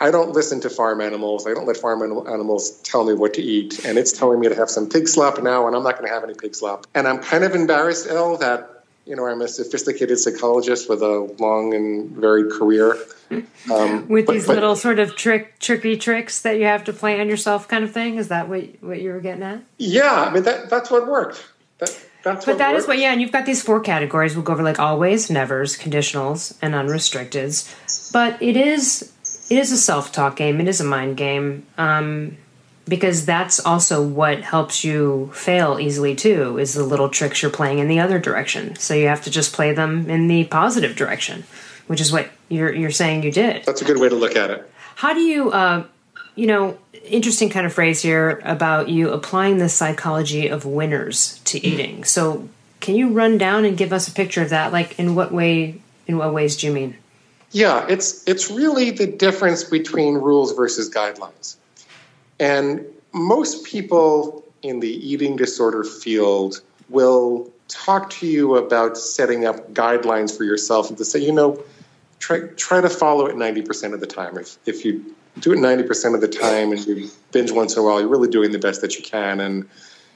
I 0.00 0.10
don't 0.10 0.32
listen 0.32 0.60
to 0.62 0.70
farm 0.70 1.00
animals. 1.00 1.46
I 1.46 1.54
don't 1.54 1.66
let 1.66 1.76
farm 1.76 2.02
animals 2.02 2.72
tell 2.82 3.04
me 3.04 3.14
what 3.14 3.34
to 3.34 3.42
eat. 3.42 3.84
And 3.84 3.98
it's 3.98 4.10
telling 4.10 4.40
me 4.40 4.48
to 4.48 4.54
have 4.56 4.68
some 4.68 4.88
pig 4.88 5.06
slop 5.06 5.40
now, 5.40 5.68
and 5.68 5.76
I'm 5.76 5.84
not 5.84 5.96
going 5.96 6.08
to 6.08 6.12
have 6.12 6.24
any 6.24 6.34
pig 6.34 6.56
slop. 6.56 6.88
And 6.92 7.06
I'm 7.06 7.20
kind 7.20 7.44
of 7.44 7.54
embarrassed, 7.54 8.08
Elle, 8.08 8.36
that 8.38 8.81
you 9.04 9.16
know 9.16 9.26
I'm 9.26 9.42
a 9.42 9.48
sophisticated 9.48 10.18
psychologist 10.18 10.88
with 10.88 11.02
a 11.02 11.34
long 11.38 11.74
and 11.74 12.10
varied 12.10 12.52
career. 12.52 12.96
Um, 13.72 14.08
with 14.08 14.26
but, 14.26 14.32
these 14.32 14.46
but, 14.46 14.56
little 14.56 14.76
sort 14.76 14.98
of 14.98 15.16
trick, 15.16 15.58
tricky 15.58 15.96
tricks 15.96 16.42
that 16.42 16.58
you 16.58 16.64
have 16.64 16.84
to 16.84 16.92
play 16.92 17.18
on 17.20 17.28
yourself, 17.28 17.66
kind 17.66 17.82
of 17.82 17.90
thing. 17.92 18.16
Is 18.16 18.28
that 18.28 18.48
what 18.48 18.64
what 18.82 19.00
you 19.00 19.10
were 19.10 19.20
getting 19.20 19.42
at? 19.42 19.62
Yeah, 19.78 20.26
I 20.28 20.32
mean 20.32 20.42
that 20.42 20.68
that's 20.68 20.90
what 20.90 21.06
worked. 21.06 21.42
That, 21.78 21.98
that's 22.22 22.44
but 22.44 22.58
that 22.58 22.76
is 22.76 22.86
what, 22.86 22.98
yeah, 22.98 23.12
and 23.12 23.20
you've 23.20 23.32
got 23.32 23.46
these 23.46 23.62
four 23.62 23.80
categories. 23.80 24.34
We'll 24.34 24.44
go 24.44 24.52
over 24.52 24.62
like 24.62 24.78
always, 24.78 25.30
nevers, 25.30 25.76
conditionals, 25.78 26.56
and 26.60 26.74
unrestricteds. 26.74 28.12
But 28.12 28.40
it 28.42 28.56
is 28.56 29.12
it 29.50 29.58
is 29.58 29.72
a 29.72 29.76
self 29.76 30.12
talk 30.12 30.36
game. 30.36 30.60
It 30.60 30.68
is 30.68 30.80
a 30.80 30.84
mind 30.84 31.16
game. 31.16 31.66
Um, 31.78 32.36
because 32.86 33.24
that's 33.24 33.64
also 33.64 34.02
what 34.06 34.40
helps 34.40 34.82
you 34.82 35.30
fail 35.34 35.78
easily 35.78 36.14
too 36.14 36.58
is 36.58 36.74
the 36.74 36.82
little 36.82 37.08
tricks 37.08 37.42
you're 37.42 37.50
playing 37.50 37.78
in 37.78 37.88
the 37.88 38.00
other 38.00 38.18
direction 38.18 38.74
so 38.76 38.94
you 38.94 39.06
have 39.06 39.22
to 39.22 39.30
just 39.30 39.52
play 39.52 39.72
them 39.72 40.08
in 40.10 40.28
the 40.28 40.44
positive 40.44 40.96
direction 40.96 41.44
which 41.86 42.00
is 42.00 42.12
what 42.12 42.28
you're 42.48 42.72
you're 42.72 42.90
saying 42.90 43.22
you 43.22 43.30
did 43.30 43.64
that's 43.64 43.82
a 43.82 43.84
good 43.84 43.98
way 43.98 44.08
to 44.08 44.16
look 44.16 44.36
at 44.36 44.50
it 44.50 44.68
how 44.96 45.14
do 45.14 45.20
you 45.20 45.50
uh, 45.50 45.84
you 46.34 46.46
know 46.46 46.76
interesting 47.04 47.50
kind 47.50 47.66
of 47.66 47.72
phrase 47.72 48.02
here 48.02 48.40
about 48.44 48.88
you 48.88 49.10
applying 49.10 49.58
the 49.58 49.68
psychology 49.68 50.48
of 50.48 50.64
winners 50.64 51.40
to 51.44 51.64
eating. 51.64 52.04
So, 52.04 52.48
can 52.80 52.94
you 52.94 53.10
run 53.10 53.38
down 53.38 53.64
and 53.64 53.76
give 53.76 53.92
us 53.92 54.08
a 54.08 54.12
picture 54.12 54.42
of 54.42 54.50
that? 54.50 54.72
Like, 54.72 54.98
in 54.98 55.14
what 55.14 55.32
way? 55.32 55.80
In 56.06 56.18
what 56.18 56.32
ways 56.34 56.56
do 56.56 56.66
you 56.66 56.72
mean? 56.72 56.96
Yeah, 57.52 57.86
it's 57.88 58.26
it's 58.26 58.50
really 58.50 58.90
the 58.90 59.06
difference 59.06 59.64
between 59.64 60.14
rules 60.14 60.52
versus 60.52 60.90
guidelines, 60.90 61.56
and 62.42 62.84
most 63.12 63.64
people 63.64 64.44
in 64.62 64.80
the 64.80 64.88
eating 64.88 65.36
disorder 65.36 65.84
field 65.84 66.60
will 66.88 67.50
talk 67.68 68.10
to 68.10 68.26
you 68.26 68.56
about 68.56 68.98
setting 68.98 69.46
up 69.46 69.72
guidelines 69.72 70.36
for 70.36 70.44
yourself 70.44 70.88
and 70.88 70.98
to 70.98 71.04
say, 71.04 71.18
you 71.18 71.32
know, 71.32 71.62
try 72.18 72.40
try 72.56 72.80
to 72.80 72.90
follow 72.90 73.26
it 73.26 73.36
ninety 73.36 73.62
percent 73.62 73.94
of 73.94 74.00
the 74.00 74.06
time. 74.06 74.36
If 74.36 74.58
if 74.66 74.84
you 74.84 75.14
do 75.40 75.52
it 75.52 75.56
90% 75.56 76.14
of 76.14 76.20
the 76.20 76.28
time 76.28 76.72
and 76.72 76.86
you 76.86 77.10
binge 77.30 77.50
once 77.50 77.74
in 77.74 77.80
a 77.80 77.82
while, 77.82 78.00
you're 78.00 78.08
really 78.08 78.28
doing 78.28 78.52
the 78.52 78.58
best 78.58 78.82
that 78.82 78.96
you 78.96 79.02
can. 79.02 79.40
And, 79.40 79.68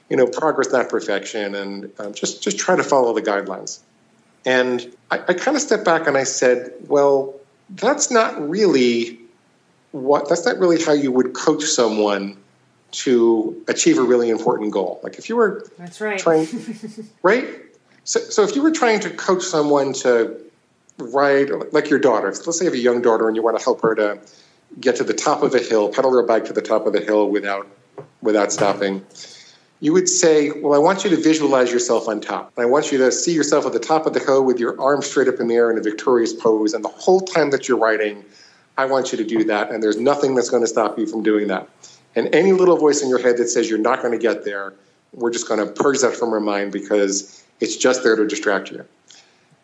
you 0.09 0.17
know, 0.17 0.27
progress, 0.27 0.71
not 0.71 0.89
perfection. 0.89 1.55
And 1.55 1.91
um, 1.99 2.13
just, 2.13 2.43
just 2.43 2.59
try 2.59 2.75
to 2.75 2.83
follow 2.83 3.13
the 3.13 3.21
guidelines. 3.21 3.79
And 4.45 4.95
I, 5.09 5.19
I 5.27 5.33
kind 5.33 5.57
of 5.57 5.61
stepped 5.61 5.85
back 5.85 6.07
and 6.07 6.17
I 6.17 6.23
said, 6.23 6.73
well, 6.87 7.33
that's 7.69 8.11
not 8.11 8.49
really 8.49 9.19
what, 9.91 10.29
that's 10.29 10.45
not 10.45 10.57
really 10.57 10.81
how 10.81 10.93
you 10.93 11.11
would 11.11 11.33
coach 11.33 11.63
someone 11.63 12.37
to 12.91 13.63
achieve 13.67 13.97
a 13.97 14.03
really 14.03 14.29
important 14.29 14.71
goal. 14.71 14.99
Like 15.03 15.17
if 15.17 15.29
you 15.29 15.35
were 15.35 15.67
that's 15.77 15.99
right. 15.99 16.19
trying, 16.19 16.47
right? 17.23 17.47
So, 18.03 18.19
so 18.19 18.43
if 18.43 18.55
you 18.55 18.63
were 18.63 18.71
trying 18.71 19.01
to 19.01 19.09
coach 19.09 19.43
someone 19.43 19.93
to 19.93 20.39
ride, 20.97 21.49
like 21.71 21.89
your 21.89 21.99
daughter, 21.99 22.27
let's 22.27 22.57
say 22.57 22.65
you 22.65 22.71
have 22.71 22.79
a 22.79 22.81
young 22.81 23.01
daughter 23.01 23.27
and 23.27 23.35
you 23.35 23.43
want 23.43 23.57
to 23.57 23.63
help 23.63 23.81
her 23.81 23.95
to 23.95 24.19
get 24.79 24.95
to 24.97 25.03
the 25.03 25.13
top 25.13 25.43
of 25.43 25.53
a 25.53 25.59
hill, 25.59 25.89
pedal 25.89 26.11
her 26.11 26.23
bike 26.23 26.45
to 26.45 26.53
the 26.53 26.61
top 26.61 26.85
of 26.85 26.93
the 26.93 27.01
hill 27.01 27.29
without 27.29 27.67
without 28.21 28.51
stopping. 28.51 29.05
You 29.79 29.93
would 29.93 30.09
say, 30.09 30.51
Well, 30.51 30.73
I 30.73 30.77
want 30.79 31.03
you 31.03 31.09
to 31.11 31.17
visualize 31.17 31.71
yourself 31.71 32.07
on 32.07 32.21
top. 32.21 32.53
I 32.57 32.65
want 32.65 32.91
you 32.91 32.97
to 32.99 33.11
see 33.11 33.33
yourself 33.33 33.65
at 33.65 33.73
the 33.73 33.79
top 33.79 34.05
of 34.05 34.13
the 34.13 34.19
hill 34.19 34.43
with 34.43 34.59
your 34.59 34.79
arms 34.81 35.05
straight 35.05 35.27
up 35.27 35.39
in 35.39 35.47
the 35.47 35.55
air 35.55 35.69
in 35.71 35.77
a 35.77 35.81
victorious 35.81 36.33
pose. 36.33 36.73
And 36.73 36.83
the 36.83 36.89
whole 36.89 37.21
time 37.21 37.51
that 37.51 37.67
you're 37.67 37.77
riding, 37.77 38.25
I 38.77 38.85
want 38.85 39.11
you 39.11 39.17
to 39.17 39.23
do 39.23 39.43
that. 39.45 39.71
And 39.71 39.81
there's 39.81 39.97
nothing 39.97 40.35
that's 40.35 40.49
going 40.49 40.63
to 40.63 40.67
stop 40.67 40.97
you 40.99 41.07
from 41.07 41.23
doing 41.23 41.47
that. 41.47 41.67
And 42.15 42.33
any 42.33 42.51
little 42.51 42.77
voice 42.77 43.01
in 43.01 43.09
your 43.09 43.19
head 43.19 43.37
that 43.37 43.47
says 43.47 43.69
you're 43.69 43.79
not 43.79 44.01
going 44.01 44.11
to 44.11 44.19
get 44.19 44.43
there, 44.43 44.73
we're 45.13 45.31
just 45.31 45.47
going 45.47 45.65
to 45.65 45.71
purge 45.71 45.99
that 45.99 46.15
from 46.15 46.31
our 46.33 46.39
mind 46.39 46.71
because 46.71 47.43
it's 47.59 47.75
just 47.75 48.03
there 48.03 48.15
to 48.15 48.27
distract 48.27 48.71
you. 48.71 48.85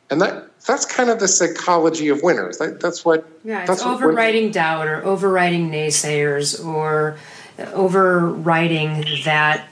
And 0.10 0.22
that 0.22 0.50
that's 0.66 0.86
kind 0.86 1.10
of 1.10 1.20
the 1.20 1.28
psychology 1.28 2.10
of 2.10 2.22
winners. 2.22 2.58
That, 2.58 2.80
that's 2.80 3.04
what. 3.04 3.28
Yeah, 3.44 3.66
it's 3.70 3.84
overriding 3.84 4.52
doubt 4.52 4.88
or 4.88 5.04
overriding 5.04 5.72
naysayers 5.72 6.64
or 6.64 7.18
overriding 7.58 9.06
that 9.26 9.68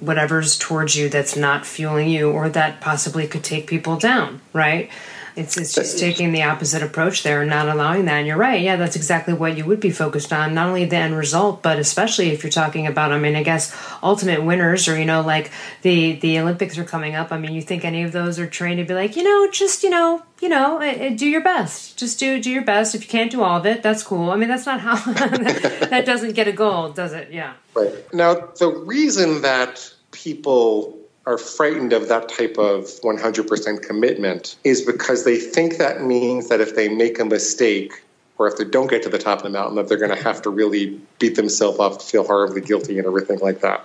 whatever's 0.00 0.58
towards 0.58 0.96
you 0.96 1.08
that's 1.08 1.36
not 1.36 1.64
fueling 1.64 2.08
you 2.08 2.30
or 2.30 2.48
that 2.48 2.80
possibly 2.80 3.26
could 3.26 3.44
take 3.44 3.66
people 3.66 3.96
down, 3.96 4.40
right? 4.52 4.90
It's, 5.36 5.56
it's 5.56 5.74
just 5.74 5.98
taking 5.98 6.32
the 6.32 6.42
opposite 6.42 6.82
approach 6.82 7.22
there 7.22 7.40
and 7.40 7.50
not 7.50 7.68
allowing 7.68 8.04
that. 8.06 8.18
And 8.18 8.26
you're 8.26 8.36
right. 8.36 8.60
Yeah, 8.60 8.76
that's 8.76 8.96
exactly 8.96 9.34
what 9.34 9.56
you 9.56 9.64
would 9.64 9.80
be 9.80 9.90
focused 9.90 10.32
on. 10.32 10.54
Not 10.54 10.68
only 10.68 10.84
the 10.84 10.96
end 10.96 11.16
result, 11.16 11.62
but 11.62 11.78
especially 11.78 12.30
if 12.30 12.42
you're 12.42 12.50
talking 12.50 12.86
about, 12.86 13.12
I 13.12 13.18
mean, 13.18 13.36
I 13.36 13.42
guess 13.42 13.76
ultimate 14.02 14.44
winners 14.44 14.88
or, 14.88 14.98
you 14.98 15.04
know, 15.04 15.22
like 15.22 15.50
the, 15.82 16.12
the 16.14 16.38
Olympics 16.38 16.78
are 16.78 16.84
coming 16.84 17.14
up. 17.14 17.32
I 17.32 17.38
mean, 17.38 17.52
you 17.52 17.62
think 17.62 17.84
any 17.84 18.02
of 18.02 18.12
those 18.12 18.38
are 18.38 18.46
trained 18.46 18.78
to 18.78 18.84
be 18.84 18.94
like, 18.94 19.16
you 19.16 19.22
know, 19.22 19.50
just, 19.50 19.82
you 19.82 19.90
know, 19.90 20.22
you 20.42 20.48
know, 20.48 20.80
uh, 20.80 20.84
uh, 20.84 21.08
do 21.10 21.26
your 21.26 21.40
best. 21.40 21.96
Just 21.96 22.18
do 22.18 22.42
do 22.42 22.50
your 22.50 22.64
best. 22.64 22.96
If 22.96 23.02
you 23.02 23.08
can't 23.08 23.30
do 23.30 23.42
all 23.42 23.58
of 23.58 23.64
it, 23.64 23.82
that's 23.82 24.02
cool. 24.02 24.30
I 24.30 24.36
mean, 24.36 24.48
that's 24.48 24.66
not 24.66 24.80
how 24.80 24.96
that 25.12 26.02
doesn't 26.04 26.32
get 26.32 26.48
a 26.48 26.52
goal, 26.52 26.90
does 26.90 27.12
it? 27.12 27.30
Yeah. 27.30 27.54
Right. 27.74 28.12
Now, 28.12 28.34
the 28.34 28.68
reason 28.68 29.42
that 29.42 29.94
people 30.10 30.98
are 31.26 31.38
frightened 31.38 31.92
of 31.92 32.08
that 32.08 32.28
type 32.28 32.58
of 32.58 32.84
100% 33.02 33.82
commitment 33.82 34.56
is 34.64 34.82
because 34.82 35.24
they 35.24 35.38
think 35.38 35.78
that 35.78 36.02
means 36.02 36.48
that 36.48 36.60
if 36.60 36.74
they 36.74 36.88
make 36.88 37.18
a 37.18 37.24
mistake 37.24 38.02
or 38.38 38.48
if 38.48 38.56
they 38.56 38.64
don't 38.64 38.90
get 38.90 39.02
to 39.04 39.08
the 39.08 39.18
top 39.18 39.38
of 39.38 39.44
the 39.44 39.50
mountain 39.50 39.76
that 39.76 39.88
they're 39.88 39.98
going 39.98 40.14
to 40.14 40.22
have 40.22 40.42
to 40.42 40.50
really 40.50 41.00
beat 41.18 41.36
themselves 41.36 41.78
up 41.78 42.02
feel 42.02 42.24
horribly 42.24 42.60
guilty 42.60 42.98
and 42.98 43.06
everything 43.06 43.38
like 43.38 43.60
that. 43.60 43.84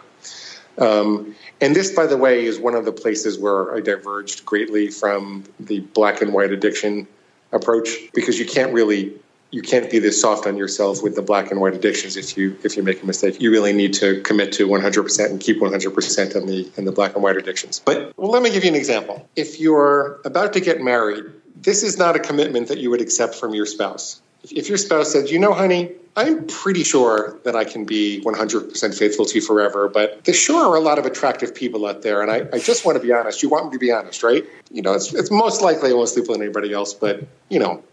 Um, 0.80 1.36
and 1.62 1.76
this 1.76 1.92
by 1.92 2.08
the 2.08 2.18
way 2.18 2.46
is 2.46 2.60
one 2.60 2.76
of 2.76 2.86
the 2.86 2.92
places 2.92 3.40
where 3.40 3.76
i 3.76 3.82
diverged 3.82 4.46
greatly 4.46 4.90
from 4.90 5.44
the 5.60 5.80
black 5.80 6.22
and 6.22 6.34
white 6.34 6.52
addiction 6.52 7.08
approach 7.52 7.90
because 8.14 8.38
you 8.38 8.46
can't 8.46 8.74
really 8.74 9.16
you 9.52 9.62
can't 9.62 9.90
be 9.90 10.00
this 10.00 10.20
soft 10.20 10.46
on 10.46 10.58
yourself 10.58 11.02
with 11.02 11.16
the 11.16 11.22
black 11.22 11.52
and 11.52 11.62
white 11.62 11.74
addictions 11.74 12.18
if 12.18 12.38
you 12.38 12.58
if 12.64 12.76
you 12.76 12.84
make 12.84 13.02
a 13.02 13.06
mistake. 13.06 13.42
You 13.42 13.52
really 13.52 13.74
need 13.74 13.94
to 13.96 14.22
commit 14.22 14.52
to 14.54 14.68
100% 14.68 15.30
and 15.30 15.40
keep 15.40 15.60
100% 15.60 16.36
in 16.36 16.46
the 16.46 16.72
in 16.78 16.86
the 16.86 16.92
black 16.92 17.14
and 17.14 17.24
white 17.24 17.38
addictions. 17.38 17.82
But 17.84 18.18
well, 18.18 18.32
let 18.32 18.42
me 18.42 18.50
give 18.50 18.64
you 18.64 18.70
an 18.70 18.76
example. 18.76 19.28
If 19.36 19.60
you're 19.60 20.20
about 20.26 20.54
to 20.54 20.60
get 20.60 20.82
married, 20.82 21.26
this 21.56 21.84
is 21.84 21.98
not 21.98 22.16
a 22.16 22.20
commitment 22.20 22.68
that 22.68 22.78
you 22.78 22.90
would 22.90 23.02
accept 23.02 23.36
from 23.36 23.54
your 23.54 23.66
spouse. 23.66 24.22
If 24.44 24.70
your 24.70 24.78
spouse 24.78 25.12
said, 25.12 25.30
"You 25.30 25.40
know, 25.40 25.54
honey, 25.54 25.96
I'm 26.18 26.48
pretty 26.48 26.84
sure 26.84 27.38
that 27.44 27.56
I 27.56 27.64
can 27.64 27.86
be 27.86 28.22
100% 28.22 28.98
faithful 28.98 29.26
to 29.26 29.36
you 29.36 29.42
forever, 29.42 29.88
but 29.88 30.24
there 30.26 30.34
sure 30.34 30.72
are 30.72 30.76
a 30.76 30.80
lot 30.80 30.98
of 30.98 31.06
attractive 31.06 31.54
people 31.54 31.86
out 31.86 32.02
there, 32.02 32.24
and 32.24 32.32
I, 32.32 32.48
I 32.52 32.58
just 32.58 32.86
want 32.86 32.98
to 32.98 33.04
be 33.04 33.14
honest. 33.14 33.44
You 33.44 33.50
want 33.50 33.68
me 33.68 33.74
to 33.74 33.80
be 33.80 33.92
honest, 33.92 34.24
right? 34.24 34.44
You 34.72 34.82
know, 34.82 34.94
it's, 34.94 35.14
it's 35.14 35.30
most 35.30 35.62
likely 35.62 35.92
I 35.92 35.94
won't 35.94 36.10
sleep 36.10 36.28
with 36.28 36.42
anybody 36.42 36.74
else, 36.74 36.96
but, 36.96 37.24
you 37.50 37.60
know, 37.60 37.84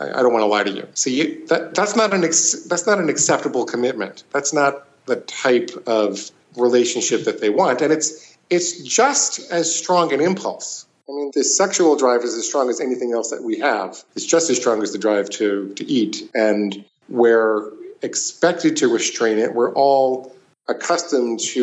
I, 0.00 0.22
don't 0.22 0.32
want 0.32 0.42
to 0.42 0.46
lie 0.46 0.64
to 0.64 0.70
you. 0.70 0.88
So 0.94 1.10
you, 1.10 1.46
that, 1.48 1.74
that's 1.74 1.94
not 1.94 2.14
an 2.14 2.24
ex, 2.24 2.64
that's 2.64 2.86
not 2.86 2.98
an 2.98 3.08
acceptable 3.08 3.66
commitment. 3.66 4.24
That's 4.32 4.52
not 4.52 4.86
the 5.06 5.16
type 5.16 5.70
of 5.86 6.30
relationship 6.56 7.24
that 7.24 7.40
they 7.40 7.50
want, 7.50 7.82
and 7.82 7.92
it's 7.92 8.36
it's 8.48 8.82
just 8.82 9.52
as 9.52 9.72
strong 9.72 10.12
an 10.12 10.20
impulse. 10.20 10.86
I 11.08 11.12
mean, 11.12 11.30
the 11.34 11.44
sexual 11.44 11.96
drive 11.96 12.22
is 12.22 12.34
as 12.34 12.48
strong 12.48 12.70
as 12.70 12.80
anything 12.80 13.12
else 13.12 13.30
that 13.30 13.42
we 13.42 13.58
have. 13.58 14.02
It's 14.16 14.26
just 14.26 14.50
as 14.50 14.56
strong 14.56 14.82
as 14.82 14.92
the 14.92 14.98
drive 14.98 15.28
to 15.30 15.74
to 15.74 15.84
eat, 15.86 16.30
and 16.34 16.84
we're 17.08 17.70
expected 18.02 18.76
to 18.78 18.88
restrain 18.88 19.38
it. 19.38 19.54
We're 19.54 19.72
all 19.74 20.34
accustomed 20.68 21.40
to 21.40 21.60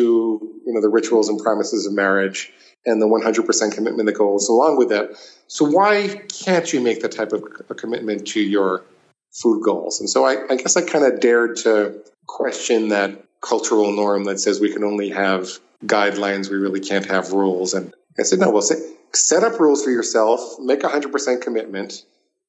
you 0.66 0.72
know 0.72 0.80
the 0.80 0.88
rituals 0.88 1.28
and 1.28 1.40
promises 1.40 1.86
of 1.86 1.92
marriage 1.92 2.52
and 2.86 3.02
the 3.02 3.06
100% 3.06 3.74
commitment 3.74 4.06
that 4.06 4.12
goes 4.12 4.48
along 4.48 4.76
with 4.76 4.92
it. 4.92 5.16
So 5.46 5.64
why 5.64 6.22
can't 6.44 6.72
you 6.72 6.80
make 6.80 7.02
that 7.02 7.12
type 7.12 7.32
of 7.32 7.44
a 7.68 7.74
commitment 7.74 8.26
to 8.28 8.40
your 8.40 8.84
food 9.32 9.62
goals? 9.62 10.00
And 10.00 10.08
so 10.08 10.24
I, 10.24 10.44
I 10.48 10.56
guess 10.56 10.76
I 10.76 10.82
kind 10.82 11.04
of 11.04 11.20
dared 11.20 11.56
to 11.58 12.02
question 12.26 12.88
that 12.88 13.24
cultural 13.40 13.92
norm 13.92 14.24
that 14.24 14.40
says 14.40 14.60
we 14.60 14.72
can 14.72 14.84
only 14.84 15.10
have 15.10 15.48
guidelines, 15.84 16.50
we 16.50 16.56
really 16.56 16.80
can't 16.80 17.06
have 17.06 17.32
rules. 17.32 17.74
And 17.74 17.92
I 18.18 18.22
said, 18.22 18.38
no, 18.40 18.50
well, 18.50 18.62
say, 18.62 18.76
set 19.12 19.44
up 19.44 19.60
rules 19.60 19.84
for 19.84 19.90
yourself, 19.90 20.58
make 20.58 20.82
a 20.82 20.88
100% 20.88 21.40
commitment. 21.40 22.04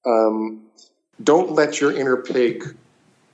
Um, 0.05 0.63
don't 1.21 1.51
let 1.51 1.79
your 1.81 1.91
inner 1.91 2.17
pig 2.17 2.75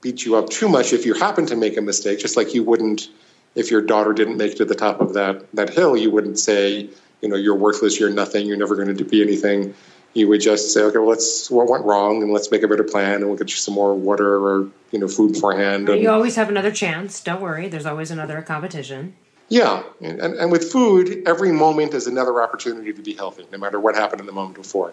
beat 0.00 0.24
you 0.24 0.36
up 0.36 0.50
too 0.50 0.68
much 0.68 0.92
if 0.92 1.06
you 1.06 1.14
happen 1.14 1.46
to 1.46 1.56
make 1.56 1.76
a 1.76 1.80
mistake, 1.80 2.18
just 2.18 2.36
like 2.36 2.54
you 2.54 2.62
wouldn't– 2.62 3.08
if 3.56 3.70
your 3.70 3.80
daughter 3.80 4.12
didn't 4.12 4.36
make 4.36 4.52
it 4.52 4.58
to 4.58 4.64
the 4.64 4.74
top 4.74 5.00
of 5.00 5.14
that 5.14 5.50
that 5.54 5.70
hill, 5.70 5.96
you 5.96 6.10
wouldn't 6.10 6.38
say, 6.38 6.88
you 7.20 7.28
know, 7.28 7.36
you're 7.36 7.56
worthless, 7.56 7.98
you're 7.98 8.10
nothing, 8.10 8.46
you're 8.46 8.58
never 8.58 8.76
going 8.76 8.94
to 8.94 9.04
be 9.04 9.22
anything. 9.22 9.74
You 10.12 10.28
would 10.28 10.40
just 10.40 10.72
say, 10.72 10.82
okay, 10.82 10.98
well, 10.98 11.08
let's 11.08 11.50
what 11.50 11.68
went 11.68 11.84
wrong, 11.84 12.22
and 12.22 12.32
let's 12.32 12.50
make 12.50 12.62
a 12.62 12.68
better 12.68 12.84
plan, 12.84 13.16
and 13.16 13.26
we'll 13.26 13.36
get 13.36 13.50
you 13.50 13.56
some 13.56 13.74
more 13.74 13.94
water 13.94 14.36
or 14.38 14.68
you 14.92 14.98
know 14.98 15.08
food 15.08 15.32
beforehand. 15.32 15.88
And, 15.88 16.00
you 16.00 16.10
always 16.10 16.36
have 16.36 16.48
another 16.48 16.70
chance. 16.70 17.20
Don't 17.20 17.40
worry, 17.40 17.68
there's 17.68 17.86
always 17.86 18.10
another 18.10 18.40
competition. 18.42 19.16
Yeah, 19.48 19.84
and, 20.00 20.20
and 20.20 20.50
with 20.50 20.72
food, 20.72 21.22
every 21.26 21.52
moment 21.52 21.94
is 21.94 22.08
another 22.08 22.42
opportunity 22.42 22.92
to 22.92 23.00
be 23.00 23.14
healthy, 23.14 23.46
no 23.52 23.58
matter 23.58 23.78
what 23.78 23.94
happened 23.94 24.20
in 24.20 24.26
the 24.26 24.32
moment 24.32 24.56
before. 24.56 24.92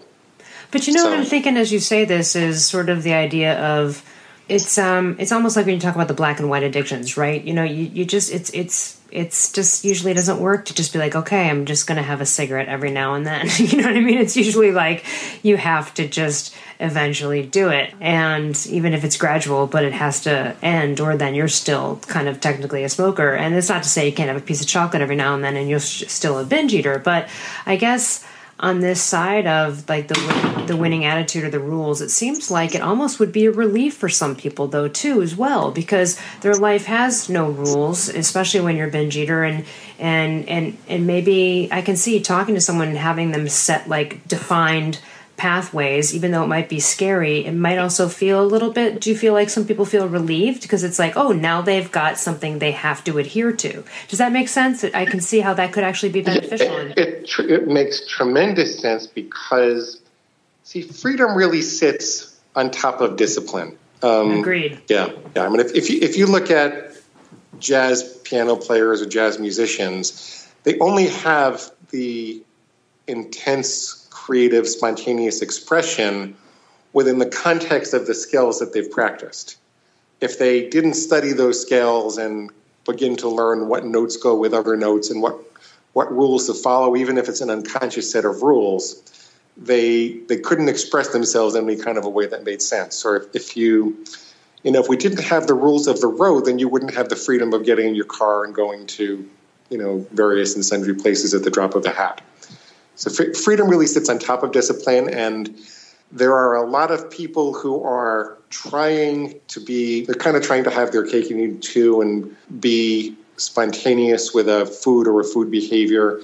But 0.70 0.86
you 0.88 0.94
know 0.94 1.04
so, 1.04 1.10
what 1.10 1.20
I'm 1.20 1.26
thinking 1.26 1.58
as 1.58 1.72
you 1.72 1.80
say 1.80 2.06
this 2.06 2.36
is 2.36 2.66
sort 2.66 2.90
of 2.90 3.04
the 3.04 3.14
idea 3.14 3.60
of 3.60 4.04
it's 4.50 4.78
um 4.78 5.16
it's 5.20 5.32
almost 5.32 5.56
like 5.56 5.66
when 5.66 5.76
you 5.76 5.82
talk 5.82 5.96
about 5.96 6.08
the 6.08 6.14
black 6.14 6.40
and 6.40 6.50
white 6.50 6.64
addictions 6.64 7.18
right? 7.18 7.44
You 7.44 7.54
know 7.54 7.64
you, 7.64 7.86
you 7.86 8.06
just 8.06 8.32
it's 8.32 8.50
it's 8.52 9.00
it's 9.12 9.52
just 9.52 9.86
usually 9.86 10.14
doesn't 10.14 10.40
work 10.40 10.66
to 10.66 10.74
just 10.74 10.92
be 10.92 10.98
like 10.98 11.16
okay 11.16 11.48
i'm 11.48 11.66
just 11.66 11.86
gonna 11.86 12.02
have 12.02 12.20
a 12.20 12.26
cigarette 12.26 12.68
every 12.68 12.92
now 12.92 13.14
and 13.14 13.26
then. 13.26 13.48
You 13.58 13.78
know 13.78 13.88
what 13.88 13.96
i 13.96 14.02
mean? 14.02 14.18
It's 14.18 14.36
usually 14.36 14.72
like 14.72 15.06
you 15.44 15.56
have 15.58 15.94
to 15.96 16.08
just 16.08 16.56
eventually 16.80 17.46
do 17.46 17.70
it. 17.70 17.94
And 18.02 18.60
even 18.68 18.94
if 18.94 19.04
it's 19.04 19.16
gradual 19.16 19.68
but 19.68 19.86
it 19.86 19.94
has 19.94 20.22
to 20.22 20.56
end 20.62 21.00
or 21.00 21.16
then 21.16 21.36
you're 21.36 21.48
still 21.48 22.02
kind 22.08 22.28
of 22.28 22.42
technically 22.42 22.84
a 22.84 22.90
smoker. 22.90 23.34
And 23.34 23.56
it's 23.56 23.70
not 23.70 23.84
to 23.84 23.90
say 23.90 24.08
you 24.08 24.14
can't 24.14 24.28
have 24.28 24.38
a 24.38 24.46
piece 24.46 24.62
of 24.62 24.68
chocolate 24.68 25.02
every 25.02 25.16
now 25.16 25.36
and 25.36 25.44
then 25.44 25.56
and 25.56 25.70
you're 25.70 25.80
still 25.80 26.40
a 26.40 26.44
binge 26.44 26.74
eater 26.74 27.00
but 27.00 27.30
i 27.66 27.76
guess 27.76 28.26
on 28.64 28.80
this 28.80 29.02
side 29.02 29.46
of 29.46 29.88
like 29.90 30.08
the 30.08 30.64
the 30.68 30.78
winning 30.78 31.04
attitude 31.04 31.44
or 31.44 31.50
the 31.50 31.60
rules 31.60 32.00
it 32.00 32.10
seems 32.10 32.50
like 32.50 32.74
it 32.74 32.82
almost 32.82 33.20
would 33.20 33.34
be 33.34 33.46
a 33.46 33.52
relief 33.52 33.94
for 33.94 34.08
some 34.08 34.38
people 34.38 34.68
though 34.68 34.88
too 34.88 35.22
as 35.22 35.36
well 35.36 35.70
because 35.70 36.18
their 36.40 36.56
life 36.56 36.86
has 36.86 37.28
no 37.28 37.50
rules 37.50 38.08
especially 38.08 38.62
when 38.62 38.78
you're 38.78 38.88
a 38.88 38.92
binge 38.92 39.18
eater 39.18 39.44
and 39.44 39.66
and 40.00 40.48
and 40.48 40.78
and 40.88 41.06
maybe 41.06 41.68
i 41.74 41.82
can 41.82 41.98
see 41.98 42.22
talking 42.22 42.56
to 42.56 42.62
someone 42.62 42.88
and 42.88 42.98
having 42.98 43.32
them 43.32 43.50
set 43.50 43.90
like 43.90 44.26
defined 44.30 44.98
pathways, 45.44 46.16
even 46.16 46.32
though 46.32 46.42
it 46.46 46.48
might 46.48 46.70
be 46.70 46.80
scary, 46.80 47.46
it 47.46 47.52
might 47.52 47.78
also 47.78 48.08
feel 48.08 48.42
a 48.42 48.48
little 48.48 48.72
bit. 48.72 49.02
Do 49.02 49.10
you 49.10 49.18
feel 49.18 49.34
like 49.34 49.50
some 49.50 49.66
people 49.66 49.84
feel 49.84 50.08
relieved 50.08 50.62
because 50.62 50.86
it's 50.86 50.98
like, 50.98 51.18
oh, 51.18 51.34
now 51.34 51.62
they've 51.62 51.92
got 51.92 52.18
something 52.18 52.60
they 52.60 52.72
have 52.72 53.04
to 53.04 53.18
adhere 53.18 53.52
to? 53.52 53.84
Does 54.08 54.20
that 54.20 54.32
make 54.32 54.48
sense? 54.48 54.86
I 54.86 55.06
can 55.06 55.20
see 55.20 55.42
how 55.42 55.54
that 55.56 55.74
could 55.74 55.84
actually 55.84 56.14
be 56.14 56.22
beneficial. 56.22 56.78
It, 56.78 56.98
it, 56.98 57.40
it, 57.40 57.52
it 57.52 57.68
makes 57.68 58.08
tremendous 58.08 58.80
sense 58.80 59.06
because, 59.06 60.02
see, 60.64 60.82
freedom 60.82 61.36
really 61.36 61.62
sits 61.62 62.40
on 62.56 62.72
top 62.72 63.02
of 63.02 63.18
discipline. 63.18 63.78
Um, 64.02 64.40
Agreed. 64.40 64.80
Yeah, 64.88 65.12
yeah. 65.36 65.46
I 65.46 65.50
mean, 65.50 65.60
if, 65.60 65.76
if 65.76 65.90
you 65.90 66.00
if 66.02 66.16
you 66.16 66.26
look 66.26 66.52
at 66.52 66.96
jazz 67.60 68.18
piano 68.24 68.56
players 68.56 69.02
or 69.02 69.08
jazz 69.08 69.40
musicians, 69.40 70.48
they 70.64 70.80
only 70.80 71.08
have 71.08 71.70
the 71.90 72.42
intense 73.08 74.03
creative, 74.14 74.68
spontaneous 74.68 75.42
expression 75.42 76.36
within 76.94 77.18
the 77.18 77.26
context 77.26 77.94
of 77.94 78.06
the 78.06 78.14
skills 78.14 78.60
that 78.60 78.72
they've 78.72 78.92
practiced. 78.92 79.58
If 80.22 80.40
they 80.40 80.70
didn't 80.70 80.94
study 80.94 81.34
those 81.34 81.62
scales 81.62 82.18
and 82.18 82.52
begin 82.86 83.16
to 83.18 83.30
learn 83.30 83.68
what 83.68 83.86
notes 83.86 84.16
go 84.18 84.36
with 84.36 84.54
other 84.54 84.78
notes 84.78 85.10
and 85.10 85.22
what 85.22 85.38
what 85.94 86.12
rules 86.12 86.48
to 86.48 86.56
follow, 86.56 86.96
even 86.96 87.20
if 87.20 87.30
it's 87.30 87.42
an 87.42 87.52
unconscious 87.52 88.12
set 88.12 88.26
of 88.26 88.42
rules, 88.42 89.04
they 89.58 90.10
they 90.30 90.38
couldn't 90.38 90.70
express 90.70 91.10
themselves 91.10 91.56
in 91.56 91.66
any 91.66 91.76
kind 91.76 91.98
of 91.98 92.06
a 92.06 92.10
way 92.10 92.26
that 92.26 92.44
made 92.44 92.62
sense. 92.62 93.06
Or 93.06 93.18
if, 93.18 93.36
if 93.36 93.58
you 93.58 94.06
you 94.64 94.72
know, 94.72 94.80
if 94.80 94.88
we 94.88 94.96
didn't 94.96 95.24
have 95.24 95.46
the 95.46 95.54
rules 95.54 95.88
of 95.88 96.00
the 96.00 96.08
road, 96.08 96.46
then 96.46 96.58
you 96.58 96.70
wouldn't 96.70 96.94
have 96.96 97.10
the 97.10 97.16
freedom 97.16 97.54
of 97.54 97.66
getting 97.66 97.88
in 97.88 97.96
your 97.96 98.06
car 98.06 98.46
and 98.46 98.56
going 98.56 98.88
to, 98.88 99.30
you 99.70 99.78
know, 99.78 100.06
various 100.12 100.56
and 100.56 100.64
sundry 100.64 100.96
places 100.96 101.34
at 101.34 101.44
the 101.44 101.52
drop 101.52 101.76
of 101.76 101.86
a 101.86 101.90
hat. 101.90 102.22
So 103.04 103.26
f- 103.26 103.36
freedom 103.36 103.68
really 103.68 103.88
sits 103.88 104.08
on 104.08 104.18
top 104.18 104.44
of 104.44 104.54
discipline, 104.54 105.10
and 105.10 105.60
there 106.12 106.34
are 106.34 106.56
a 106.56 106.66
lot 106.66 106.90
of 106.90 107.12
people 107.12 107.54
who 107.54 107.84
are 107.84 108.38
trying 108.50 109.40
to 109.50 109.60
be, 109.60 110.06
they're 110.06 110.16
kind 110.16 110.38
of 110.38 110.44
trying 110.44 110.64
to 110.64 110.70
have 110.70 110.92
their 110.92 111.06
cake 111.06 111.30
and 111.30 111.40
eat 111.40 111.62
too 111.62 112.02
and 112.02 112.36
be 112.62 113.16
spontaneous 113.36 114.34
with 114.34 114.48
a 114.48 114.66
food 114.66 115.08
or 115.08 115.20
a 115.20 115.24
food 115.24 115.52
behavior 115.52 116.22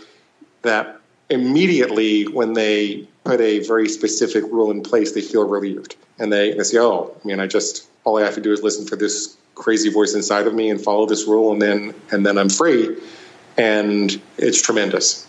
that 0.62 1.02
immediately, 1.30 2.28
when 2.28 2.54
they 2.54 3.08
put 3.26 3.42
a 3.42 3.60
very 3.68 3.90
specific 3.90 4.44
rule 4.46 4.72
in 4.72 4.82
place, 4.82 5.12
they 5.12 5.22
feel 5.22 5.46
relieved. 5.46 5.98
And 6.18 6.32
they, 6.32 6.54
they 6.54 6.64
say, 6.64 6.78
oh, 6.78 7.14
I 7.22 7.28
mean, 7.28 7.40
I 7.40 7.48
just, 7.48 7.88
all 8.06 8.18
I 8.18 8.24
have 8.24 8.36
to 8.36 8.42
do 8.42 8.54
is 8.54 8.64
listen 8.64 8.86
for 8.86 8.96
this 8.96 9.36
crazy 9.56 9.90
voice 9.90 10.14
inside 10.14 10.48
of 10.48 10.54
me 10.54 10.70
and 10.70 10.82
follow 10.82 11.06
this 11.06 11.28
rule, 11.28 11.52
and 11.52 11.62
then, 11.62 11.94
and 12.12 12.26
then 12.26 12.38
I'm 12.38 12.50
free. 12.50 12.96
And 13.58 14.22
it's 14.38 14.62
tremendous. 14.62 15.26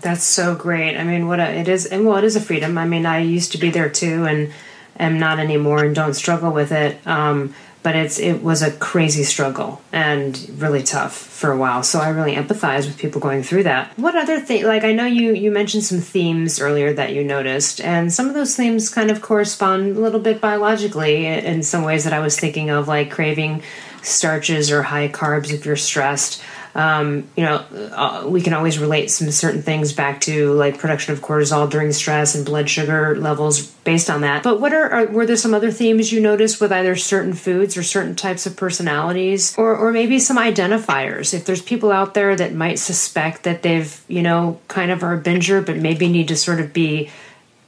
That's 0.00 0.24
so 0.24 0.54
great. 0.54 0.96
I 0.96 1.04
mean, 1.04 1.26
what 1.26 1.40
a, 1.40 1.50
it 1.50 1.68
is, 1.68 1.86
and 1.86 2.06
well, 2.06 2.16
it 2.16 2.24
is 2.24 2.36
a 2.36 2.40
freedom. 2.40 2.78
I 2.78 2.86
mean, 2.86 3.06
I 3.06 3.18
used 3.18 3.52
to 3.52 3.58
be 3.58 3.70
there 3.70 3.88
too, 3.88 4.24
and 4.24 4.52
am 4.98 5.18
not 5.18 5.38
anymore, 5.38 5.84
and 5.84 5.94
don't 5.94 6.14
struggle 6.14 6.52
with 6.52 6.72
it. 6.72 7.04
Um, 7.06 7.54
but 7.86 7.94
it's 7.94 8.18
it 8.18 8.42
was 8.42 8.62
a 8.62 8.72
crazy 8.72 9.22
struggle 9.22 9.80
and 9.92 10.50
really 10.58 10.82
tough 10.82 11.16
for 11.16 11.52
a 11.52 11.56
while. 11.56 11.84
So 11.84 12.00
I 12.00 12.08
really 12.08 12.34
empathize 12.34 12.84
with 12.84 12.98
people 12.98 13.20
going 13.20 13.44
through 13.44 13.62
that. 13.62 13.96
What 13.96 14.16
other 14.16 14.40
thing? 14.40 14.64
Like 14.64 14.82
I 14.82 14.90
know 14.90 15.06
you 15.06 15.32
you 15.34 15.52
mentioned 15.52 15.84
some 15.84 16.00
themes 16.00 16.60
earlier 16.60 16.92
that 16.94 17.12
you 17.12 17.22
noticed, 17.22 17.80
and 17.80 18.12
some 18.12 18.26
of 18.26 18.34
those 18.34 18.56
themes 18.56 18.88
kind 18.88 19.08
of 19.08 19.22
correspond 19.22 19.96
a 19.96 20.00
little 20.00 20.18
bit 20.18 20.40
biologically 20.40 21.26
in 21.26 21.62
some 21.62 21.84
ways 21.84 22.02
that 22.02 22.12
I 22.12 22.18
was 22.18 22.36
thinking 22.36 22.70
of, 22.70 22.88
like 22.88 23.12
craving 23.12 23.62
starches 24.02 24.72
or 24.72 24.82
high 24.82 25.06
carbs 25.06 25.52
if 25.52 25.64
you're 25.64 25.76
stressed 25.76 26.42
um, 26.76 27.26
you 27.34 27.42
know, 27.42 27.64
uh, 27.94 28.26
we 28.28 28.42
can 28.42 28.52
always 28.52 28.78
relate 28.78 29.10
some 29.10 29.30
certain 29.30 29.62
things 29.62 29.94
back 29.94 30.20
to 30.20 30.52
like 30.52 30.76
production 30.76 31.14
of 31.14 31.22
cortisol 31.22 31.70
during 31.70 31.90
stress 31.90 32.34
and 32.34 32.44
blood 32.44 32.68
sugar 32.68 33.16
levels 33.18 33.66
based 33.66 34.10
on 34.10 34.20
that. 34.20 34.42
But 34.42 34.60
what 34.60 34.74
are, 34.74 34.90
are 34.90 35.06
were 35.06 35.24
there 35.24 35.36
some 35.36 35.54
other 35.54 35.70
themes 35.70 36.12
you 36.12 36.20
noticed 36.20 36.60
with 36.60 36.70
either 36.70 36.94
certain 36.94 37.32
foods 37.32 37.78
or 37.78 37.82
certain 37.82 38.14
types 38.14 38.44
of 38.44 38.58
personalities, 38.58 39.56
or 39.56 39.74
or 39.74 39.90
maybe 39.90 40.18
some 40.18 40.36
identifiers? 40.36 41.32
If 41.32 41.46
there's 41.46 41.62
people 41.62 41.90
out 41.90 42.12
there 42.12 42.36
that 42.36 42.52
might 42.52 42.78
suspect 42.78 43.44
that 43.44 43.62
they've 43.62 43.98
you 44.06 44.20
know 44.20 44.60
kind 44.68 44.90
of 44.90 45.02
are 45.02 45.14
a 45.14 45.20
binger, 45.20 45.64
but 45.64 45.78
maybe 45.78 46.08
need 46.08 46.28
to 46.28 46.36
sort 46.36 46.60
of 46.60 46.74
be 46.74 47.10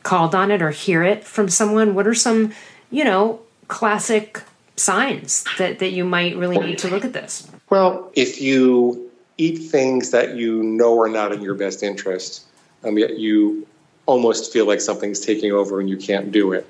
called 0.03 0.35
on 0.35 0.51
it 0.51 0.61
or 0.61 0.71
hear 0.71 1.03
it 1.03 1.25
from 1.25 1.49
someone, 1.49 1.94
what 1.94 2.07
are 2.07 2.14
some 2.14 2.53
you 2.90 3.05
know 3.05 3.40
classic 3.68 4.42
signs 4.77 5.47
that 5.57 5.79
that 5.79 5.92
you 5.92 6.05
might 6.05 6.37
really 6.37 6.59
need 6.59 6.77
to 6.81 6.88
look 6.88 7.07
at 7.07 7.14
this? 7.14 7.51
Well, 7.70 8.11
if 8.14 8.40
you 8.40 9.11
eat 9.37 9.59
things 9.59 10.11
that 10.11 10.37
you 10.37 10.62
know 10.62 11.00
are 11.00 11.09
not 11.09 11.33
in 11.33 11.42
your 11.42 11.54
best 11.54 11.83
interest, 11.83 12.44
um, 12.85 12.98
yet 12.98 13.18
you 13.18 13.66
almost 14.07 14.52
feel 14.52 14.66
like 14.66 14.81
something's 14.81 15.20
taking 15.20 15.52
over 15.52 15.81
and 15.81 15.88
you 15.88 15.96
can't 15.96 16.33
do 16.33 16.52
it, 16.52 16.66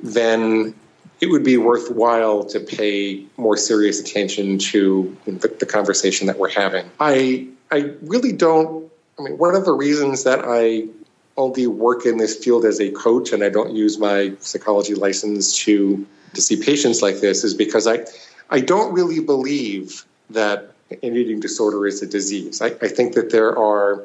then 0.00 0.74
it 1.20 1.26
would 1.26 1.44
be 1.44 1.56
worthwhile 1.56 2.44
to 2.44 2.58
pay 2.58 3.24
more 3.36 3.56
serious 3.56 4.00
attention 4.00 4.58
to 4.58 5.16
the, 5.24 5.48
the 5.60 5.66
conversation 5.66 6.26
that 6.26 6.38
we're 6.38 6.50
having. 6.50 6.90
I 6.98 7.48
I 7.70 7.92
really 8.02 8.32
don't. 8.32 8.90
I 9.18 9.22
mean, 9.22 9.38
one 9.38 9.54
of 9.54 9.64
the 9.64 9.72
reasons 9.72 10.24
that 10.24 10.40
I 10.44 10.88
only 11.36 11.66
work 11.66 12.06
in 12.06 12.16
this 12.18 12.36
field 12.36 12.64
as 12.64 12.80
a 12.80 12.90
coach 12.90 13.32
and 13.32 13.42
I 13.44 13.48
don't 13.48 13.74
use 13.74 13.98
my 13.98 14.32
psychology 14.40 14.94
license 14.94 15.56
to 15.58 16.06
to 16.34 16.40
see 16.40 16.62
patients 16.62 17.02
like 17.02 17.20
this 17.20 17.44
is 17.44 17.54
because 17.54 17.86
I 17.86 18.04
I 18.50 18.60
don't 18.60 18.92
really 18.92 19.20
believe 19.20 20.04
that 20.30 20.72
an 20.90 21.16
eating 21.16 21.40
disorder 21.40 21.86
is 21.86 22.02
a 22.02 22.06
disease. 22.06 22.60
I, 22.60 22.66
I, 22.66 22.88
think 22.88 23.14
that 23.14 23.30
there 23.30 23.56
are, 23.58 24.02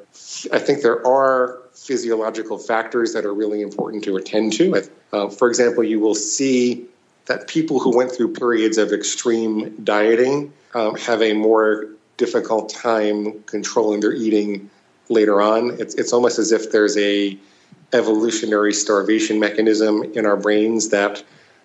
I 0.54 0.60
think 0.60 0.82
there 0.82 1.06
are 1.06 1.60
physiological 1.74 2.58
factors 2.58 3.14
that 3.14 3.26
are 3.26 3.34
really 3.34 3.62
important 3.62 4.04
to 4.06 4.16
attend 4.18 4.54
to. 4.54 4.84
Uh, 5.12 5.30
for 5.30 5.50
example, 5.50 5.84
you 5.84 6.00
will 6.00 6.16
see 6.16 6.86
that 7.26 7.48
people 7.48 7.80
who 7.80 7.96
went 7.96 8.12
through 8.12 8.34
periods 8.34 8.78
of 8.78 8.94
extreme 8.94 9.76
dieting 9.84 10.54
um, 10.74 10.96
have 10.96 11.22
a 11.22 11.34
more 11.34 11.88
difficult 12.16 12.70
time 12.70 13.44
controlling 13.44 14.00
their 14.00 14.14
eating 14.14 14.70
later 15.10 15.42
on. 15.42 15.72
It's, 15.80 15.96
it's 15.96 16.14
almost 16.14 16.40
as 16.40 16.52
if 16.52 16.72
there's 16.72 16.98
a 16.98 17.38
evolutionary 17.94 18.74
starvation 18.74 19.40
mechanism 19.40 20.04
in 20.04 20.26
our 20.26 20.38
brains 20.38 20.90
that 20.90 21.24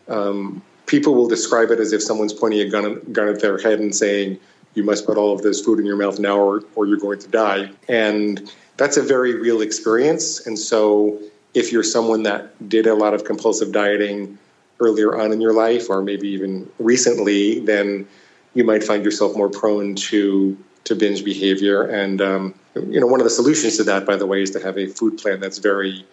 um, 0.09 0.62
people 0.87 1.14
will 1.14 1.29
describe 1.29 1.71
it 1.71 1.81
as 1.81 1.92
if 1.92 2.03
someone's 2.03 2.33
pointing 2.33 2.61
a 2.61 2.68
gun, 2.68 3.01
gun 3.12 3.29
at 3.29 3.40
their 3.40 3.59
head 3.59 3.81
and 3.81 3.95
saying, 3.95 4.38
you 4.75 4.83
must 4.83 5.07
put 5.07 5.18
all 5.18 5.33
of 5.33 5.42
this 5.42 5.61
food 5.61 5.79
in 5.79 5.87
your 5.87 5.97
mouth 5.97 6.18
now 6.18 6.38
or, 6.38 6.62
or 6.75 6.87
you're 6.87 6.99
going 6.99 7.18
to 7.18 7.29
die. 7.29 7.71
And 7.88 8.51
that's 8.77 8.97
a 8.97 9.03
very 9.03 9.35
real 9.35 9.61
experience. 9.61 10.47
And 10.47 10.59
so 10.59 11.21
if 11.55 11.73
you're 11.73 11.83
someone 11.83 12.23
that 12.23 12.68
did 12.68 12.87
a 12.87 12.95
lot 12.95 13.14
of 13.14 13.25
compulsive 13.25 13.73
dieting 13.73 14.38
earlier 14.81 15.21
on 15.21 15.33
in 15.33 15.40
your 15.40 15.53
life 15.53 15.90
or 15.90 16.03
maybe 16.03 16.29
even 16.29 16.71
recently, 16.79 17.61
then 17.61 18.07
you 18.55 18.64
might 18.64 18.83
find 18.83 19.05
yourself 19.05 19.37
more 19.37 19.49
prone 19.49 19.95
to 19.95 20.57
to 20.85 20.97
binge 20.97 21.25
behavior. 21.25 21.85
And 21.85 22.21
um, 22.21 22.55
you 22.75 22.99
know, 22.99 23.07
one 23.07 23.21
of 23.21 23.25
the 23.25 23.31
solutions 23.31 23.77
to 23.77 23.85
that, 23.85 24.05
by 24.05 24.16
the 24.16 24.27
way, 24.27 24.42
is 24.42 24.51
to 24.51 24.61
have 24.61 24.77
a 24.77 24.87
food 24.87 25.18
plan 25.18 25.38
that's 25.38 25.59
very 25.59 26.05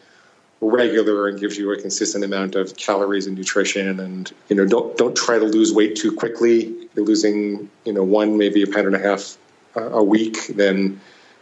regular 0.62 1.28
and 1.28 1.40
gives 1.40 1.58
you 1.58 1.72
a 1.72 1.82
consistent 1.82 2.24
amount 2.24 2.56
of 2.56 2.76
calories 2.76 3.28
and 3.28 3.38
nutrition 3.38 4.00
and 4.00 4.34
you 4.50 4.56
know 4.56 4.66
don't 4.66 4.98
don't 4.98 5.16
try 5.16 5.40
to 5.40 5.46
lose 5.46 5.74
weight 5.74 5.96
too 5.96 6.12
quickly. 6.12 6.76
You're 6.96 7.06
losing 7.06 7.70
you 7.86 7.94
know 7.94 8.04
one 8.04 8.38
maybe 8.38 8.64
a 8.64 8.68
pound 8.68 8.88
and 8.88 8.96
a 8.96 9.00
half 9.00 9.38
uh, 9.76 9.90
a 9.92 10.04
week 10.04 10.48
then 10.48 11.00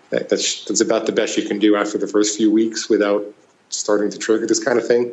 that, 0.09 0.29
that's 0.29 0.65
that's 0.65 0.81
about 0.81 1.05
the 1.05 1.11
best 1.11 1.37
you 1.37 1.47
can 1.47 1.59
do 1.59 1.75
after 1.75 1.97
the 1.97 2.07
first 2.07 2.37
few 2.37 2.51
weeks 2.51 2.89
without 2.89 3.25
starting 3.69 4.09
to 4.09 4.17
trigger 4.17 4.45
this 4.45 4.63
kind 4.63 4.77
of 4.77 4.87
thing 4.87 5.11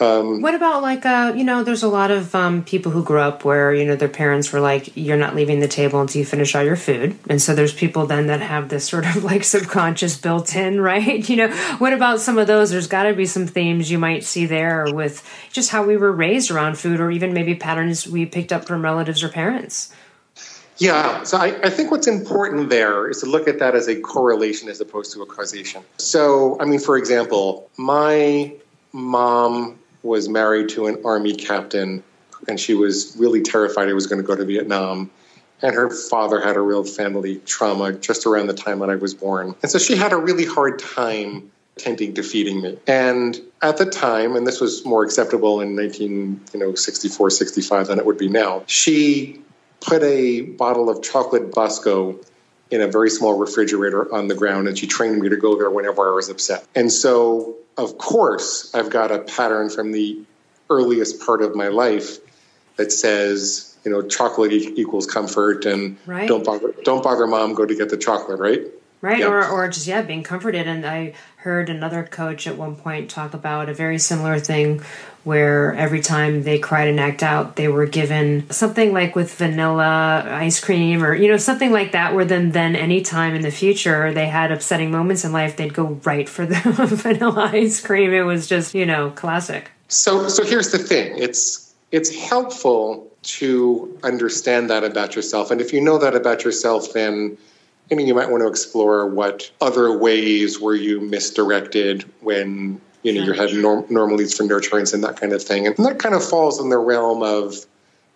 um, 0.00 0.42
what 0.42 0.54
about 0.54 0.80
like 0.82 1.04
uh, 1.04 1.32
you 1.34 1.42
know, 1.42 1.64
there's 1.64 1.82
a 1.82 1.88
lot 1.88 2.12
of 2.12 2.32
um, 2.34 2.64
people 2.64 2.92
who 2.92 3.02
grew 3.02 3.20
up 3.20 3.44
where 3.44 3.74
you 3.74 3.84
know 3.84 3.96
their 3.96 4.08
parents 4.08 4.52
were 4.52 4.60
like, 4.60 4.96
"You're 4.96 5.16
not 5.16 5.34
leaving 5.34 5.58
the 5.58 5.66
table 5.66 6.00
until 6.00 6.20
you 6.20 6.24
finish 6.24 6.54
all 6.54 6.62
your 6.62 6.76
food," 6.76 7.18
and 7.28 7.42
so 7.42 7.54
there's 7.54 7.74
people 7.74 8.06
then 8.06 8.28
that 8.28 8.40
have 8.40 8.68
this 8.68 8.86
sort 8.86 9.06
of 9.06 9.24
like 9.30 9.42
subconscious 9.42 10.16
built-in, 10.16 10.80
right? 10.88 11.28
You 11.28 11.36
know, 11.36 11.56
what 11.78 11.92
about 11.92 12.20
some 12.20 12.38
of 12.38 12.46
those? 12.46 12.70
There's 12.70 12.86
got 12.86 13.04
to 13.04 13.14
be 13.14 13.26
some 13.26 13.46
themes 13.48 13.90
you 13.90 13.98
might 13.98 14.22
see 14.22 14.46
there 14.46 14.86
with 14.92 15.28
just 15.52 15.70
how 15.70 15.82
we 15.82 15.96
were 15.96 16.12
raised 16.12 16.50
around 16.50 16.78
food, 16.78 17.00
or 17.00 17.10
even 17.10 17.32
maybe 17.32 17.56
patterns 17.56 18.06
we 18.06 18.24
picked 18.24 18.52
up 18.52 18.66
from 18.66 18.82
relatives 18.82 19.24
or 19.24 19.28
parents. 19.28 19.92
Yeah, 20.76 21.24
so 21.24 21.38
I, 21.38 21.60
I, 21.60 21.70
think 21.70 21.90
what's 21.90 22.06
important 22.06 22.70
there 22.70 23.10
is 23.10 23.22
to 23.22 23.26
look 23.26 23.48
at 23.48 23.58
that 23.58 23.74
as 23.74 23.88
a 23.88 24.00
correlation 24.00 24.68
as 24.68 24.80
opposed 24.80 25.12
to 25.14 25.22
a 25.22 25.26
causation. 25.26 25.82
So, 25.96 26.56
I 26.60 26.66
mean, 26.66 26.78
for 26.78 26.96
example, 26.96 27.68
my 27.76 28.52
mom 28.92 29.76
was 30.08 30.28
married 30.28 30.70
to 30.70 30.86
an 30.86 31.02
army 31.04 31.34
captain, 31.34 32.02
and 32.48 32.58
she 32.58 32.74
was 32.74 33.16
really 33.18 33.42
terrified 33.42 33.86
he 33.86 33.94
was 33.94 34.06
going 34.06 34.20
to 34.20 34.26
go 34.26 34.34
to 34.34 34.44
Vietnam. 34.44 35.10
And 35.60 35.74
her 35.74 35.90
father 35.90 36.40
had 36.40 36.56
a 36.56 36.60
real 36.60 36.84
family 36.84 37.36
trauma 37.44 37.92
just 37.92 38.26
around 38.26 38.46
the 38.46 38.54
time 38.54 38.78
that 38.78 38.90
I 38.90 38.96
was 38.96 39.14
born. 39.14 39.54
And 39.62 39.70
so 39.70 39.78
she 39.78 39.96
had 39.96 40.12
a 40.12 40.16
really 40.16 40.44
hard 40.44 40.78
time 40.78 41.50
tending 41.76 42.14
to 42.14 42.22
feeding 42.22 42.60
me. 42.60 42.78
And 42.86 43.40
at 43.62 43.76
the 43.76 43.86
time, 43.86 44.36
and 44.36 44.46
this 44.46 44.60
was 44.60 44.84
more 44.84 45.04
acceptable 45.04 45.60
in 45.60 45.74
1964, 45.76 47.30
65 47.30 47.86
than 47.86 47.98
it 47.98 48.06
would 48.06 48.18
be 48.18 48.28
now, 48.28 48.62
she 48.66 49.40
put 49.80 50.02
a 50.02 50.42
bottle 50.42 50.90
of 50.90 51.02
chocolate 51.02 51.52
Bosco 51.52 52.20
in 52.70 52.80
a 52.80 52.88
very 52.88 53.10
small 53.10 53.38
refrigerator 53.38 54.12
on 54.14 54.28
the 54.28 54.34
ground, 54.34 54.68
and 54.68 54.78
she 54.78 54.86
trained 54.86 55.18
me 55.20 55.28
to 55.28 55.36
go 55.36 55.56
there 55.56 55.70
whenever 55.70 56.12
I 56.12 56.14
was 56.14 56.28
upset. 56.28 56.66
And 56.74 56.92
so 56.92 57.56
of 57.78 57.96
course, 57.96 58.74
I've 58.74 58.90
got 58.90 59.12
a 59.12 59.20
pattern 59.20 59.70
from 59.70 59.92
the 59.92 60.20
earliest 60.68 61.24
part 61.24 61.42
of 61.42 61.54
my 61.54 61.68
life 61.68 62.18
that 62.76 62.92
says, 62.92 63.76
you 63.84 63.92
know, 63.92 64.02
chocolate 64.02 64.52
equals 64.52 65.06
comfort, 65.06 65.64
and 65.64 65.96
right. 66.04 66.28
don't 66.28 66.44
bother, 66.44 66.74
don't 66.82 67.02
bother, 67.02 67.26
mom, 67.26 67.54
go 67.54 67.64
to 67.64 67.74
get 67.74 67.88
the 67.88 67.96
chocolate, 67.96 68.40
right? 68.40 68.62
Right, 69.00 69.22
or 69.22 69.46
or 69.46 69.68
just 69.68 69.86
yeah, 69.86 70.02
being 70.02 70.24
comforted. 70.24 70.66
And 70.66 70.84
I 70.84 71.14
heard 71.36 71.70
another 71.70 72.02
coach 72.02 72.46
at 72.46 72.56
one 72.56 72.74
point 72.74 73.10
talk 73.10 73.32
about 73.32 73.68
a 73.68 73.74
very 73.74 73.98
similar 73.98 74.40
thing 74.40 74.82
where 75.28 75.74
every 75.74 76.00
time 76.00 76.42
they 76.44 76.58
cried 76.58 76.88
and 76.88 76.98
act 76.98 77.22
out, 77.22 77.56
they 77.56 77.68
were 77.68 77.84
given 77.84 78.48
something 78.50 78.94
like 78.94 79.14
with 79.14 79.34
vanilla 79.34 80.24
ice 80.26 80.58
cream 80.58 81.04
or, 81.04 81.14
you 81.14 81.28
know, 81.28 81.36
something 81.36 81.70
like 81.70 81.92
that, 81.92 82.14
where 82.14 82.24
then, 82.24 82.52
then 82.52 82.74
any 82.74 83.02
time 83.02 83.34
in 83.34 83.42
the 83.42 83.50
future 83.50 84.10
they 84.14 84.26
had 84.26 84.50
upsetting 84.50 84.90
moments 84.90 85.26
in 85.26 85.32
life, 85.32 85.54
they'd 85.56 85.74
go 85.74 86.00
right 86.04 86.28
for 86.28 86.46
the 86.46 86.54
vanilla 87.02 87.50
ice 87.52 87.78
cream. 87.84 88.14
It 88.14 88.22
was 88.22 88.46
just, 88.46 88.74
you 88.74 88.86
know, 88.86 89.10
classic. 89.10 89.70
So, 89.88 90.28
so 90.28 90.44
here's 90.44 90.70
the 90.70 90.78
thing. 90.78 91.18
It's, 91.18 91.74
it's 91.92 92.08
helpful 92.14 93.12
to 93.22 93.98
understand 94.02 94.70
that 94.70 94.82
about 94.82 95.14
yourself. 95.14 95.50
And 95.50 95.60
if 95.60 95.74
you 95.74 95.82
know 95.82 95.98
that 95.98 96.14
about 96.14 96.42
yourself, 96.42 96.94
then 96.94 97.36
I 97.90 97.94
mean, 97.94 98.06
you 98.06 98.14
might 98.14 98.30
want 98.30 98.42
to 98.42 98.48
explore 98.48 99.06
what 99.06 99.50
other 99.60 99.96
ways 99.96 100.60
were 100.60 100.74
you 100.74 101.00
misdirected 101.00 102.04
when 102.20 102.80
you 103.02 103.12
know, 103.14 103.22
you 103.22 103.32
had 103.32 103.52
norm- 103.54 103.86
normal 103.88 104.18
needs 104.18 104.36
for 104.36 104.44
nurturance 104.44 104.92
and 104.92 105.02
that 105.04 105.16
kind 105.16 105.32
of 105.32 105.42
thing. 105.42 105.66
And 105.66 105.76
that 105.78 105.98
kind 105.98 106.14
of 106.14 106.24
falls 106.24 106.60
in 106.60 106.68
the 106.68 106.78
realm 106.78 107.22
of 107.22 107.54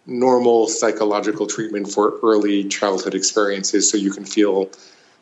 normal 0.06 0.66
psychological 0.66 1.46
treatment 1.46 1.88
for 1.88 2.18
early 2.22 2.64
childhood 2.64 3.14
experiences 3.14 3.88
so 3.88 3.96
you 3.96 4.10
can 4.10 4.24
feel 4.24 4.70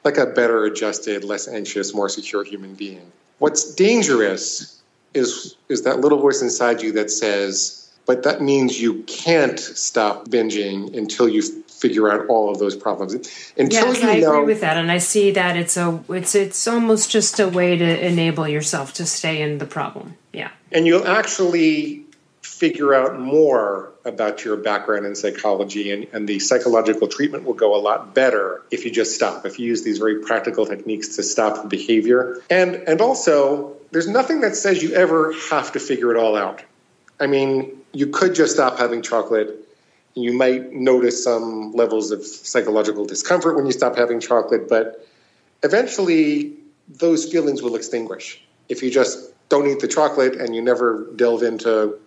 like 0.04 0.16
a 0.16 0.26
better 0.26 0.64
adjusted, 0.64 1.24
less 1.24 1.46
anxious, 1.46 1.94
more 1.94 2.08
secure 2.08 2.42
human 2.42 2.74
being. 2.74 3.12
What's 3.38 3.74
dangerous 3.74 4.80
is 5.12 5.56
is 5.68 5.82
that 5.82 6.00
little 6.00 6.18
voice 6.18 6.40
inside 6.40 6.82
you 6.82 6.92
that 6.92 7.10
says, 7.10 7.90
but 8.06 8.22
that 8.22 8.40
means 8.40 8.80
you 8.80 9.02
can't 9.02 9.58
stop 9.58 10.28
binging 10.28 10.96
until 10.96 11.28
you 11.28 11.42
figure 11.80 12.10
out 12.10 12.26
all 12.26 12.50
of 12.50 12.58
those 12.58 12.76
problems. 12.76 13.14
Until 13.56 13.86
yes, 13.86 14.02
you 14.02 14.08
I 14.08 14.20
know, 14.20 14.34
agree 14.34 14.52
with 14.52 14.60
that, 14.60 14.76
and 14.76 14.92
I 14.92 14.98
see 14.98 15.30
that 15.32 15.56
it's 15.56 15.76
a 15.76 16.02
it's 16.08 16.34
it's 16.34 16.68
almost 16.68 17.10
just 17.10 17.40
a 17.40 17.48
way 17.48 17.76
to 17.76 18.06
enable 18.06 18.46
yourself 18.46 18.92
to 18.94 19.06
stay 19.06 19.40
in 19.42 19.58
the 19.58 19.66
problem. 19.66 20.16
Yeah, 20.32 20.50
and 20.70 20.86
you'll 20.86 21.06
actually 21.06 22.04
figure 22.42 22.94
out 22.94 23.18
more 23.18 23.90
about 24.04 24.44
your 24.44 24.56
background 24.56 25.06
in 25.06 25.14
psychology 25.14 25.92
and, 25.92 26.06
and 26.12 26.28
the 26.28 26.38
psychological 26.38 27.06
treatment 27.06 27.44
will 27.44 27.54
go 27.54 27.74
a 27.74 27.80
lot 27.80 28.14
better 28.14 28.62
if 28.70 28.84
you 28.84 28.90
just 28.90 29.14
stop 29.14 29.44
if 29.44 29.58
you 29.58 29.66
use 29.66 29.82
these 29.82 29.98
very 29.98 30.20
practical 30.20 30.64
techniques 30.66 31.16
to 31.16 31.22
stop 31.22 31.62
the 31.62 31.68
behavior 31.68 32.42
and 32.48 32.74
and 32.74 33.00
also 33.00 33.76
there's 33.92 34.08
nothing 34.08 34.40
that 34.40 34.56
says 34.56 34.82
you 34.82 34.92
ever 34.94 35.34
have 35.50 35.72
to 35.72 35.80
figure 35.80 36.14
it 36.14 36.18
all 36.18 36.34
out 36.36 36.62
i 37.18 37.26
mean 37.26 37.78
you 37.92 38.06
could 38.06 38.34
just 38.34 38.54
stop 38.54 38.78
having 38.78 39.02
chocolate 39.02 39.69
you 40.14 40.32
might 40.32 40.72
notice 40.72 41.22
some 41.22 41.72
levels 41.72 42.10
of 42.10 42.24
psychological 42.24 43.04
discomfort 43.04 43.56
when 43.56 43.66
you 43.66 43.72
stop 43.72 43.96
having 43.96 44.20
chocolate 44.20 44.68
but 44.68 45.06
eventually 45.62 46.56
those 46.88 47.30
feelings 47.30 47.62
will 47.62 47.76
extinguish. 47.76 48.42
If 48.68 48.82
you 48.82 48.90
just 48.90 49.32
don't 49.48 49.66
eat 49.68 49.80
the 49.80 49.88
chocolate 49.88 50.34
and 50.36 50.54
you 50.54 50.62
never 50.62 51.08
delve 51.16 51.42
into 51.42 51.98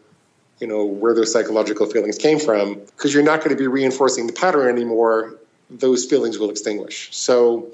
you 0.59 0.67
know 0.67 0.85
where 0.85 1.13
those 1.13 1.31
psychological 1.31 1.87
feelings 1.87 2.17
came 2.17 2.39
from 2.39 2.75
because 2.75 3.13
you're 3.13 3.23
not 3.23 3.39
going 3.39 3.49
to 3.49 3.55
be 3.55 3.67
reinforcing 3.67 4.27
the 4.27 4.33
pattern 4.33 4.69
anymore 4.69 5.35
those 5.69 6.05
feelings 6.05 6.37
will 6.37 6.49
extinguish. 6.49 7.09
So 7.15 7.71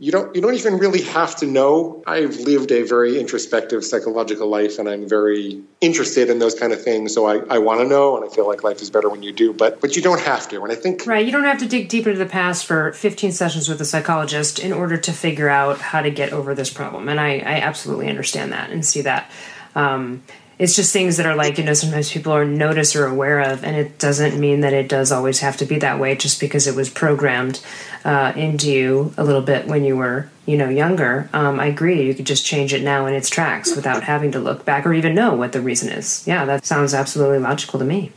you 0.00 0.12
don't 0.12 0.34
you 0.34 0.40
don't 0.40 0.54
even 0.54 0.78
really 0.78 1.02
have 1.02 1.34
to 1.36 1.46
know. 1.46 2.02
I've 2.06 2.38
lived 2.38 2.70
a 2.70 2.82
very 2.82 3.18
introspective 3.18 3.84
psychological 3.84 4.48
life 4.48 4.78
and 4.78 4.88
i'm 4.88 5.08
very 5.08 5.60
interested 5.80 6.30
in 6.30 6.38
those 6.38 6.54
kind 6.54 6.72
of 6.72 6.82
things. 6.82 7.14
So 7.14 7.26
i, 7.26 7.38
I 7.54 7.58
want 7.58 7.80
to 7.80 7.86
know 7.86 8.16
and 8.16 8.24
i 8.24 8.32
feel 8.32 8.46
like 8.46 8.62
life 8.62 8.80
is 8.80 8.90
better 8.90 9.08
when 9.08 9.22
you 9.22 9.32
do 9.32 9.52
but 9.52 9.80
but 9.80 9.96
you 9.96 10.02
don't 10.02 10.20
have 10.20 10.48
to. 10.50 10.62
And 10.62 10.70
i 10.70 10.76
think 10.76 11.04
right 11.06 11.24
you 11.26 11.32
don't 11.32 11.44
have 11.44 11.58
to 11.58 11.68
dig 11.68 11.88
deep 11.88 12.06
into 12.06 12.18
the 12.18 12.26
past 12.26 12.64
for 12.64 12.92
15 12.92 13.32
sessions 13.32 13.68
with 13.68 13.80
a 13.80 13.84
psychologist 13.84 14.58
in 14.60 14.72
order 14.72 14.96
to 14.96 15.12
figure 15.12 15.48
out 15.48 15.80
how 15.80 16.00
to 16.00 16.10
get 16.10 16.32
over 16.32 16.54
this 16.54 16.70
problem. 16.70 17.08
And 17.08 17.18
i, 17.18 17.38
I 17.38 17.60
absolutely 17.60 18.08
understand 18.08 18.52
that 18.52 18.70
and 18.70 18.84
see 18.84 19.00
that. 19.02 19.30
Um, 19.74 20.22
it's 20.58 20.74
just 20.74 20.92
things 20.92 21.16
that 21.16 21.26
are 21.26 21.36
like 21.36 21.58
you 21.58 21.64
know 21.64 21.74
sometimes 21.74 22.10
people 22.10 22.32
are 22.32 22.44
notice 22.44 22.96
or 22.96 23.06
aware 23.06 23.40
of 23.40 23.64
and 23.64 23.76
it 23.76 23.98
doesn't 23.98 24.38
mean 24.38 24.60
that 24.60 24.72
it 24.72 24.88
does 24.88 25.12
always 25.12 25.40
have 25.40 25.56
to 25.56 25.64
be 25.64 25.78
that 25.78 25.98
way 25.98 26.14
just 26.16 26.40
because 26.40 26.66
it 26.66 26.74
was 26.74 26.90
programmed 26.90 27.60
uh, 28.04 28.32
into 28.36 28.70
you 28.70 29.12
a 29.16 29.24
little 29.24 29.42
bit 29.42 29.66
when 29.66 29.84
you 29.84 29.96
were 29.96 30.28
you 30.46 30.56
know 30.56 30.68
younger. 30.68 31.28
Um, 31.32 31.60
i 31.60 31.66
agree 31.66 32.06
you 32.06 32.14
could 32.14 32.26
just 32.26 32.44
change 32.44 32.72
it 32.72 32.82
now 32.82 33.06
in 33.06 33.14
its 33.14 33.30
tracks 33.30 33.74
without 33.74 34.02
having 34.04 34.32
to 34.32 34.40
look 34.40 34.64
back 34.64 34.86
or 34.86 34.92
even 34.92 35.14
know 35.14 35.34
what 35.34 35.52
the 35.52 35.60
reason 35.60 35.88
is. 35.90 36.26
Yeah 36.26 36.44
that 36.44 36.66
sounds 36.66 36.94
absolutely 36.94 37.38
logical 37.38 37.78
to 37.78 37.84
me. 37.84 38.12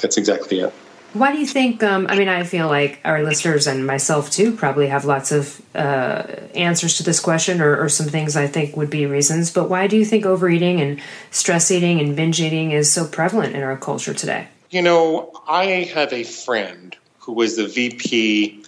That's 0.00 0.16
exactly 0.16 0.60
it 0.60 0.74
why 1.12 1.32
do 1.32 1.38
you 1.38 1.46
think? 1.46 1.82
Um, 1.82 2.06
I 2.08 2.16
mean, 2.16 2.28
I 2.28 2.42
feel 2.44 2.68
like 2.68 3.00
our 3.04 3.22
listeners 3.22 3.66
and 3.66 3.86
myself 3.86 4.30
too 4.30 4.54
probably 4.54 4.88
have 4.88 5.04
lots 5.04 5.32
of 5.32 5.60
uh, 5.74 6.22
answers 6.54 6.96
to 6.98 7.02
this 7.02 7.20
question, 7.20 7.60
or, 7.60 7.82
or, 7.82 7.88
some 7.88 8.06
things 8.06 8.36
I 8.36 8.46
think 8.46 8.76
would 8.76 8.90
be 8.90 9.06
reasons. 9.06 9.50
But 9.50 9.68
why 9.68 9.86
do 9.86 9.96
you 9.96 10.04
think 10.04 10.24
overeating 10.24 10.80
and 10.80 11.00
stress 11.30 11.70
eating 11.70 12.00
and 12.00 12.16
binge 12.16 12.40
eating 12.40 12.70
is 12.70 12.90
so 12.90 13.06
prevalent 13.06 13.54
in 13.54 13.62
our 13.62 13.76
culture 13.76 14.14
today? 14.14 14.48
You 14.70 14.82
know, 14.82 15.32
I 15.46 15.90
have 15.94 16.12
a 16.12 16.24
friend 16.24 16.96
who 17.18 17.32
was 17.32 17.56
the 17.56 17.66
VP 17.66 18.64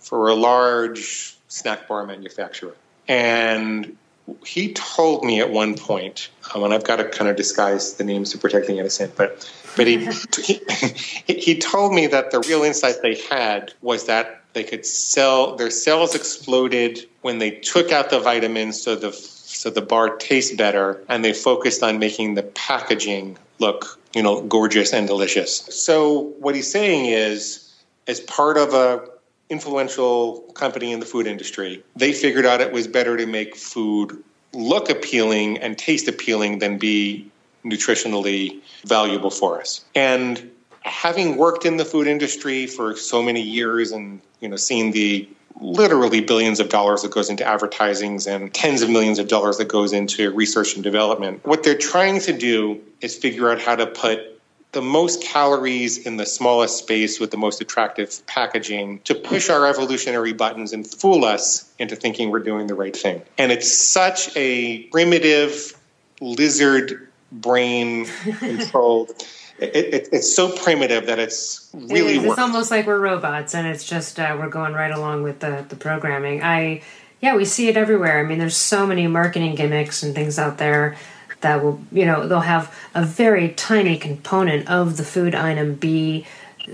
for 0.00 0.28
a 0.28 0.34
large 0.34 1.36
snack 1.48 1.86
bar 1.86 2.04
manufacturer, 2.06 2.74
and 3.06 3.96
he 4.44 4.72
told 4.72 5.24
me 5.24 5.40
at 5.40 5.50
one 5.50 5.76
point, 5.76 6.30
um, 6.54 6.62
and 6.64 6.72
I've 6.72 6.84
got 6.84 6.96
to 6.96 7.04
kind 7.04 7.30
of 7.30 7.36
disguise 7.36 7.94
the 7.94 8.04
names 8.04 8.30
to 8.30 8.38
protect 8.38 8.66
the 8.66 8.78
innocent, 8.78 9.16
but 9.16 9.50
but 9.76 9.86
he, 9.86 10.06
he 10.42 11.34
he 11.34 11.58
told 11.58 11.92
me 11.92 12.06
that 12.06 12.30
the 12.30 12.40
real 12.40 12.62
insight 12.62 13.02
they 13.02 13.16
had 13.16 13.72
was 13.82 14.06
that 14.06 14.42
they 14.54 14.64
could 14.64 14.86
sell 14.86 15.56
their 15.56 15.70
sales 15.70 16.14
exploded 16.14 17.06
when 17.22 17.38
they 17.38 17.50
took 17.50 17.92
out 17.92 18.10
the 18.10 18.20
vitamins, 18.20 18.80
so 18.80 18.96
the 18.96 19.12
so 19.12 19.70
the 19.70 19.82
bar 19.82 20.16
tastes 20.16 20.54
better, 20.56 21.02
and 21.08 21.24
they 21.24 21.32
focused 21.32 21.82
on 21.82 21.98
making 21.98 22.34
the 22.34 22.42
packaging 22.42 23.36
look 23.58 23.98
you 24.14 24.22
know 24.22 24.40
gorgeous 24.42 24.92
and 24.92 25.06
delicious. 25.06 25.56
So 25.56 26.32
what 26.38 26.54
he's 26.54 26.70
saying 26.70 27.06
is, 27.06 27.74
as 28.06 28.20
part 28.20 28.56
of 28.56 28.72
a 28.72 29.06
influential 29.50 30.40
company 30.54 30.92
in 30.92 31.00
the 31.00 31.06
food 31.06 31.26
industry, 31.26 31.82
they 31.96 32.12
figured 32.12 32.46
out 32.46 32.60
it 32.60 32.72
was 32.72 32.86
better 32.86 33.16
to 33.16 33.26
make 33.26 33.56
food 33.56 34.22
look 34.52 34.88
appealing 34.88 35.58
and 35.58 35.76
taste 35.76 36.08
appealing 36.08 36.58
than 36.58 36.78
be 36.78 37.30
nutritionally 37.64 38.60
valuable 38.84 39.30
for 39.30 39.60
us. 39.60 39.84
And 39.94 40.50
having 40.84 41.36
worked 41.36 41.64
in 41.64 41.76
the 41.76 41.84
food 41.84 42.06
industry 42.06 42.66
for 42.66 42.96
so 42.96 43.22
many 43.22 43.40
years 43.40 43.90
and 43.90 44.20
you 44.40 44.48
know 44.48 44.56
seen 44.56 44.92
the 44.92 45.28
literally 45.60 46.20
billions 46.20 46.60
of 46.60 46.68
dollars 46.68 47.02
that 47.02 47.10
goes 47.10 47.30
into 47.30 47.44
advertisings 47.44 48.26
and 48.26 48.52
tens 48.52 48.82
of 48.82 48.90
millions 48.90 49.18
of 49.18 49.28
dollars 49.28 49.56
that 49.56 49.68
goes 49.68 49.92
into 49.92 50.30
research 50.32 50.74
and 50.74 50.82
development 50.82 51.44
what 51.46 51.62
they're 51.62 51.78
trying 51.78 52.20
to 52.20 52.32
do 52.36 52.80
is 53.00 53.16
figure 53.16 53.50
out 53.50 53.60
how 53.60 53.74
to 53.74 53.86
put 53.86 54.33
the 54.74 54.82
most 54.82 55.22
calories 55.22 55.98
in 55.98 56.16
the 56.16 56.26
smallest 56.26 56.78
space 56.78 57.18
with 57.18 57.30
the 57.30 57.36
most 57.36 57.60
attractive 57.60 58.24
packaging 58.26 59.00
to 59.04 59.14
push 59.14 59.48
our 59.48 59.66
evolutionary 59.66 60.32
buttons 60.32 60.72
and 60.72 60.86
fool 60.86 61.24
us 61.24 61.72
into 61.78 61.96
thinking 61.96 62.30
we're 62.30 62.40
doing 62.40 62.66
the 62.66 62.74
right 62.74 62.94
thing. 62.94 63.22
And 63.38 63.50
it's 63.50 63.72
such 63.72 64.36
a 64.36 64.82
primitive 64.84 65.78
lizard 66.20 67.08
brain 67.32 68.06
controlled. 68.38 69.10
it, 69.58 69.76
it, 69.76 70.08
it's 70.12 70.34
so 70.34 70.50
primitive 70.52 71.06
that 71.06 71.18
it's 71.18 71.70
really. 71.72 72.16
It 72.16 72.24
it's 72.24 72.38
almost 72.38 72.70
like 72.70 72.86
we're 72.86 72.98
robots, 72.98 73.54
and 73.54 73.66
it's 73.66 73.88
just 73.88 74.18
uh, 74.18 74.36
we're 74.38 74.48
going 74.48 74.74
right 74.74 74.90
along 74.90 75.22
with 75.22 75.40
the 75.40 75.64
the 75.68 75.76
programming. 75.76 76.42
I 76.42 76.82
yeah, 77.20 77.36
we 77.36 77.44
see 77.44 77.68
it 77.68 77.76
everywhere. 77.76 78.18
I 78.18 78.22
mean, 78.24 78.38
there's 78.38 78.56
so 78.56 78.86
many 78.86 79.06
marketing 79.06 79.54
gimmicks 79.54 80.02
and 80.02 80.14
things 80.14 80.38
out 80.38 80.58
there 80.58 80.96
that 81.44 81.62
will 81.62 81.80
you 81.92 82.04
know 82.04 82.26
they'll 82.26 82.40
have 82.40 82.74
a 82.94 83.04
very 83.04 83.50
tiny 83.50 83.96
component 83.96 84.68
of 84.68 84.96
the 84.96 85.04
food 85.04 85.34
item 85.34 85.74
be 85.74 86.26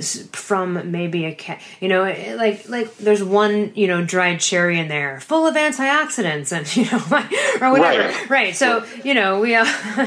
from 0.03 0.93
maybe 0.93 1.25
a 1.25 1.35
cat 1.35 1.61
you 1.81 1.89
know 1.89 2.05
like 2.37 2.69
like 2.69 2.97
there's 2.99 3.25
one 3.25 3.73
you 3.75 3.89
know 3.89 4.05
dried 4.05 4.39
cherry 4.39 4.79
in 4.79 4.87
there 4.87 5.19
full 5.19 5.49
of 5.49 5.57
antioxidants 5.57 6.53
and 6.53 6.77
you 6.77 6.85
know 6.85 6.99
or 7.61 7.73
whatever 7.73 8.09
right, 8.09 8.31
right. 8.31 8.57
so 8.57 8.85
you 9.03 9.13
know 9.13 9.41
we 9.41 9.57
uh, 9.57 9.67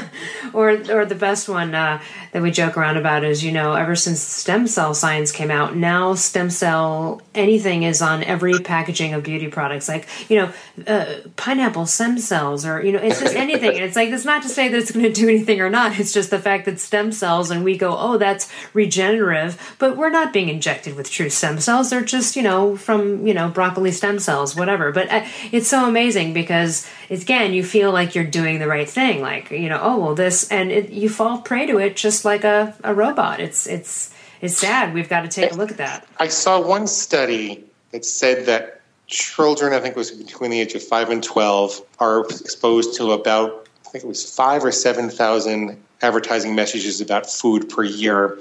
or 0.54 0.70
or 0.90 1.04
the 1.04 1.14
best 1.14 1.48
one 1.48 1.74
uh, 1.74 2.00
that 2.34 2.42
we 2.42 2.50
joke 2.50 2.76
around 2.76 2.96
about 2.96 3.22
is 3.22 3.44
you 3.44 3.52
know 3.52 3.74
ever 3.74 3.94
since 3.94 4.20
stem 4.20 4.66
cell 4.66 4.92
science 4.92 5.30
came 5.30 5.52
out 5.52 5.76
now 5.76 6.14
stem 6.14 6.50
cell 6.50 7.22
anything 7.34 7.82
is 7.82 8.02
on 8.02 8.22
every 8.24 8.58
packaging 8.60 9.14
of 9.14 9.22
beauty 9.22 9.48
products. 9.48 9.88
Like 9.88 10.06
you 10.28 10.38
know 10.38 10.52
uh, 10.86 11.20
pineapple 11.36 11.86
stem 11.86 12.18
cells 12.18 12.66
or 12.66 12.82
you 12.82 12.92
know 12.92 12.98
it's 12.98 13.20
just 13.20 13.34
anything. 13.34 13.70
And 13.70 13.84
it's 13.84 13.96
like 13.96 14.10
it's 14.10 14.24
not 14.24 14.42
to 14.42 14.48
say 14.48 14.68
that 14.68 14.76
it's 14.76 14.90
going 14.90 15.04
to 15.04 15.12
do 15.12 15.28
anything 15.28 15.60
or 15.60 15.70
not. 15.70 15.98
It's 15.98 16.12
just 16.12 16.30
the 16.30 16.38
fact 16.38 16.64
that 16.66 16.80
stem 16.80 17.12
cells 17.12 17.50
and 17.50 17.64
we 17.64 17.76
go 17.76 17.96
oh 17.96 18.18
that's 18.18 18.50
regenerative. 18.72 19.76
But 19.78 19.96
we're 19.96 20.10
not 20.10 20.32
being 20.32 20.48
injected 20.48 20.96
with 20.96 21.10
true 21.10 21.30
stem 21.30 21.60
cells. 21.60 21.90
They're 21.90 22.02
just 22.02 22.36
you 22.36 22.42
know 22.42 22.76
from 22.76 23.26
you 23.26 23.34
know 23.34 23.48
broccoli 23.48 23.92
stem 23.92 24.18
cells 24.18 24.56
whatever. 24.56 24.92
But 24.92 25.10
uh, 25.10 25.24
it's 25.52 25.68
so 25.68 25.88
amazing 25.88 26.32
because 26.32 26.88
again 27.10 27.52
you 27.52 27.64
feel 27.64 27.92
like 27.92 28.14
you're 28.14 28.24
doing 28.24 28.58
the 28.58 28.68
right 28.68 28.88
thing. 28.88 29.20
Like 29.20 29.50
you 29.50 29.68
know 29.68 29.80
oh 29.82 29.98
well 29.98 30.14
this 30.14 30.48
and 30.50 30.70
it, 30.70 30.90
you 30.90 31.08
fall 31.08 31.38
prey 31.38 31.66
to 31.66 31.78
it 31.78 31.96
just 31.96 32.23
like 32.24 32.44
a, 32.44 32.74
a 32.82 32.94
robot. 32.94 33.40
It's 33.40 33.66
it's 33.66 34.14
it's 34.40 34.56
sad. 34.56 34.94
We've 34.94 35.08
got 35.08 35.22
to 35.22 35.28
take 35.28 35.52
a 35.52 35.54
look 35.54 35.70
at 35.70 35.78
that. 35.78 36.06
I 36.18 36.28
saw 36.28 36.60
one 36.60 36.86
study 36.86 37.64
that 37.92 38.04
said 38.04 38.46
that 38.46 38.80
children, 39.06 39.72
I 39.72 39.80
think 39.80 39.96
it 39.96 39.98
was 39.98 40.10
between 40.10 40.50
the 40.50 40.60
age 40.60 40.74
of 40.74 40.82
five 40.82 41.10
and 41.10 41.22
twelve, 41.22 41.80
are 41.98 42.20
exposed 42.20 42.96
to 42.96 43.12
about 43.12 43.68
I 43.86 43.90
think 43.90 44.04
it 44.04 44.08
was 44.08 44.28
five 44.28 44.64
or 44.64 44.72
seven 44.72 45.10
thousand 45.10 45.82
advertising 46.02 46.54
messages 46.54 47.00
about 47.00 47.30
food 47.30 47.68
per 47.68 47.84
year, 47.84 48.38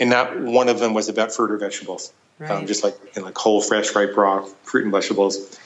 and 0.00 0.10
not 0.10 0.38
one 0.40 0.68
of 0.68 0.78
them 0.78 0.94
was 0.94 1.08
about 1.08 1.32
fruit 1.32 1.50
or 1.50 1.58
vegetables. 1.58 2.12
Um, 2.40 2.46
right. 2.46 2.58
Um, 2.58 2.66
just 2.66 2.82
like 2.82 2.96
in 3.16 3.22
like 3.22 3.36
whole, 3.38 3.60
fresh, 3.60 3.94
ripe, 3.94 4.16
raw 4.16 4.44
fruit 4.64 4.84
and 4.84 4.92
vegetables. 4.92 5.58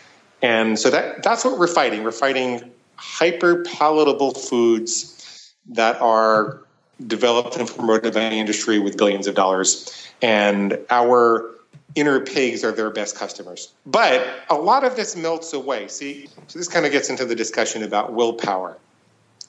And 0.42 0.79
so 0.79 0.90
that 0.90 1.23
that's 1.23 1.44
what 1.44 1.59
we're 1.59 1.66
fighting. 1.66 2.05
We're 2.05 2.12
fighting 2.12 2.71
hyper 2.97 3.62
palatable 3.64 4.35
foods 4.35 5.55
that 5.71 6.01
are 6.01 6.61
developed 7.07 7.57
and 7.57 7.69
promoted 7.69 8.15
by 8.15 8.29
the 8.29 8.37
industry 8.37 8.79
with 8.79 8.97
billions 8.97 9.27
of 9.27 9.35
dollars. 9.35 10.09
And 10.21 10.79
our 10.91 11.55
inner 11.95 12.21
pigs 12.21 12.65
are 12.65 12.73
their 12.73 12.91
best 12.91 13.17
customers. 13.17 13.73
But 13.87 14.27
a 14.51 14.55
lot 14.55 14.85
of 14.85 14.97
this 14.97 15.17
melts 15.17 15.53
away. 15.53 15.89
See, 15.89 16.29
so 16.47 16.59
this 16.59 16.69
kind 16.69 16.87
of 16.87 16.93
gets 16.93 17.11
into 17.11 17.25
the 17.25 17.35
discussion 17.35 17.83
about 17.83 18.13
willpower. 18.13 18.77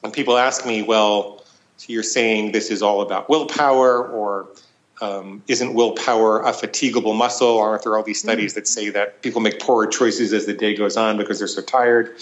When 0.01 0.11
people 0.11 0.37
ask 0.37 0.65
me, 0.65 0.81
well, 0.81 1.43
so 1.77 1.93
you're 1.93 2.03
saying 2.03 2.51
this 2.51 2.71
is 2.71 2.81
all 2.81 3.01
about 3.01 3.29
willpower 3.29 4.05
or 4.07 4.47
um, 5.01 5.43
isn't 5.47 5.73
willpower 5.73 6.41
a 6.41 6.51
fatigable 6.51 7.15
muscle? 7.15 7.57
Aren't 7.59 7.83
there 7.83 7.95
all 7.95 8.03
these 8.03 8.19
studies 8.19 8.53
that 8.55 8.67
say 8.67 8.89
that 8.89 9.21
people 9.21 9.41
make 9.41 9.59
poorer 9.59 9.87
choices 9.87 10.33
as 10.33 10.45
the 10.45 10.53
day 10.53 10.75
goes 10.75 10.97
on 10.97 11.17
because 11.17 11.39
they're 11.39 11.47
so 11.47 11.61
tired? 11.61 12.15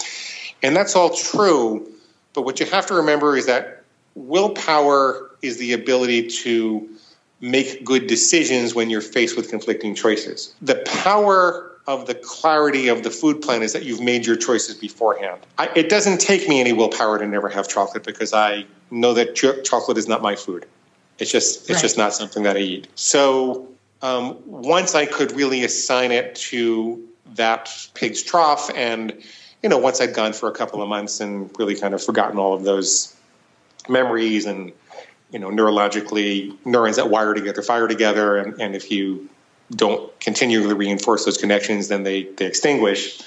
And 0.62 0.76
that's 0.76 0.94
all 0.94 1.10
true. 1.10 1.90
But 2.34 2.42
what 2.42 2.60
you 2.60 2.66
have 2.66 2.86
to 2.86 2.94
remember 2.94 3.36
is 3.36 3.46
that 3.46 3.77
willpower 4.14 5.30
is 5.42 5.58
the 5.58 5.72
ability 5.72 6.28
to 6.28 6.88
make 7.40 7.84
good 7.84 8.06
decisions 8.06 8.74
when 8.74 8.90
you're 8.90 9.00
faced 9.00 9.36
with 9.36 9.48
conflicting 9.48 9.94
choices. 9.94 10.54
The 10.60 10.76
power 10.86 11.68
of 11.86 12.06
the 12.06 12.14
clarity 12.14 12.88
of 12.88 13.02
the 13.02 13.10
food 13.10 13.40
plan 13.40 13.62
is 13.62 13.72
that 13.72 13.84
you've 13.84 14.00
made 14.00 14.26
your 14.26 14.36
choices 14.36 14.74
beforehand. 14.74 15.40
I, 15.56 15.70
it 15.74 15.88
doesn't 15.88 16.20
take 16.20 16.48
me 16.48 16.60
any 16.60 16.72
willpower 16.72 17.18
to 17.18 17.26
never 17.26 17.48
have 17.48 17.68
chocolate 17.68 18.04
because 18.04 18.34
I 18.34 18.66
know 18.90 19.14
that 19.14 19.34
ch- 19.34 19.66
chocolate 19.66 19.96
is 19.96 20.06
not 20.06 20.20
my 20.20 20.36
food. 20.36 20.66
It's 21.18 21.32
just 21.32 21.62
it's 21.62 21.70
right. 21.70 21.80
just 21.80 21.96
not 21.96 22.12
something 22.12 22.42
that 22.42 22.56
I 22.56 22.60
eat. 22.60 22.88
So 22.94 23.68
um, 24.02 24.38
once 24.44 24.94
I 24.94 25.06
could 25.06 25.32
really 25.32 25.64
assign 25.64 26.12
it 26.12 26.34
to 26.36 27.08
that 27.34 27.70
pig's 27.94 28.22
trough, 28.22 28.70
and 28.74 29.22
you 29.62 29.68
know, 29.68 29.78
once 29.78 30.00
I'd 30.00 30.14
gone 30.14 30.32
for 30.32 30.48
a 30.48 30.52
couple 30.52 30.82
of 30.82 30.88
months 30.88 31.20
and 31.20 31.50
really 31.58 31.74
kind 31.74 31.94
of 31.94 32.02
forgotten 32.02 32.38
all 32.38 32.54
of 32.54 32.64
those 32.64 33.16
memories 33.88 34.46
and 34.46 34.72
you 35.30 35.38
know 35.38 35.50
neurologically 35.50 36.56
neurons 36.64 36.96
that 36.96 37.10
wire 37.10 37.34
together 37.34 37.62
fire 37.62 37.88
together, 37.88 38.36
and, 38.36 38.60
and 38.60 38.74
if 38.74 38.90
you 38.90 39.28
don't 39.70 40.18
continually 40.20 40.74
reinforce 40.74 41.24
those 41.24 41.38
connections, 41.38 41.88
then 41.88 42.02
they 42.02 42.24
they 42.24 42.46
extinguish. 42.46 43.20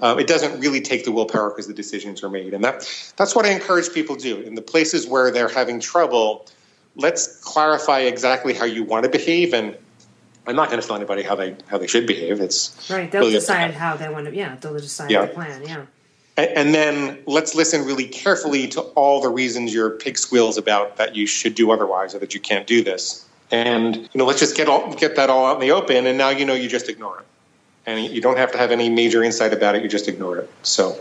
Uh, 0.00 0.16
it 0.18 0.26
doesn't 0.26 0.60
really 0.60 0.80
take 0.80 1.04
the 1.04 1.12
willpower 1.12 1.50
because 1.50 1.68
the 1.68 1.74
decisions 1.74 2.24
are 2.24 2.28
made, 2.28 2.52
and 2.52 2.64
that 2.64 2.88
that's 3.16 3.34
what 3.34 3.46
I 3.46 3.50
encourage 3.50 3.92
people 3.92 4.16
to 4.16 4.22
do 4.22 4.40
in 4.40 4.54
the 4.54 4.62
places 4.62 5.06
where 5.06 5.30
they're 5.30 5.48
having 5.48 5.80
trouble 5.80 6.46
let's 6.96 7.40
clarify 7.40 8.00
exactly 8.00 8.54
how 8.54 8.64
you 8.64 8.84
want 8.84 9.04
to 9.04 9.10
behave 9.10 9.52
and 9.52 9.76
I'm 10.46 10.56
not 10.56 10.68
going 10.68 10.80
to 10.80 10.86
tell 10.86 10.96
anybody 10.96 11.22
how 11.22 11.36
they 11.36 11.56
how 11.68 11.78
they 11.78 11.86
should 11.86 12.06
behave. 12.06 12.40
It's 12.40 12.90
right. 12.90 13.10
They'll 13.10 13.22
really 13.22 13.32
decide 13.32 13.72
how 13.72 13.96
they 13.96 14.10
want 14.10 14.26
to. 14.26 14.34
Yeah, 14.34 14.56
they'll 14.56 14.74
decide 14.74 15.10
yeah. 15.10 15.24
the 15.24 15.32
plan. 15.32 15.62
Yeah. 15.64 15.86
And, 16.36 16.74
then 16.74 17.18
let's 17.26 17.54
listen 17.54 17.84
really 17.84 18.08
carefully 18.08 18.66
to 18.68 18.80
all 18.80 19.20
the 19.20 19.28
reasons 19.28 19.72
your 19.72 19.90
pig 19.90 20.18
squeals 20.18 20.58
about 20.58 20.96
that 20.96 21.14
you 21.14 21.26
should 21.26 21.54
do 21.54 21.70
otherwise 21.70 22.14
or 22.14 22.18
that 22.18 22.34
you 22.34 22.40
can't 22.40 22.66
do 22.66 22.82
this. 22.82 23.24
And 23.52 23.96
you 23.96 24.08
know, 24.14 24.24
let's 24.24 24.40
just 24.40 24.56
get 24.56 24.68
all 24.68 24.92
get 24.94 25.16
that 25.16 25.30
all 25.30 25.46
out 25.46 25.54
in 25.54 25.60
the 25.60 25.70
open. 25.70 26.06
And 26.06 26.18
now 26.18 26.30
you 26.30 26.44
know 26.44 26.54
you 26.54 26.68
just 26.68 26.88
ignore 26.88 27.20
it, 27.20 27.26
and 27.86 28.12
you 28.12 28.20
don't 28.20 28.38
have 28.38 28.50
to 28.52 28.58
have 28.58 28.72
any 28.72 28.88
major 28.88 29.22
insight 29.22 29.52
about 29.52 29.76
it. 29.76 29.82
You 29.82 29.88
just 29.88 30.08
ignore 30.08 30.38
it. 30.38 30.50
So 30.62 30.98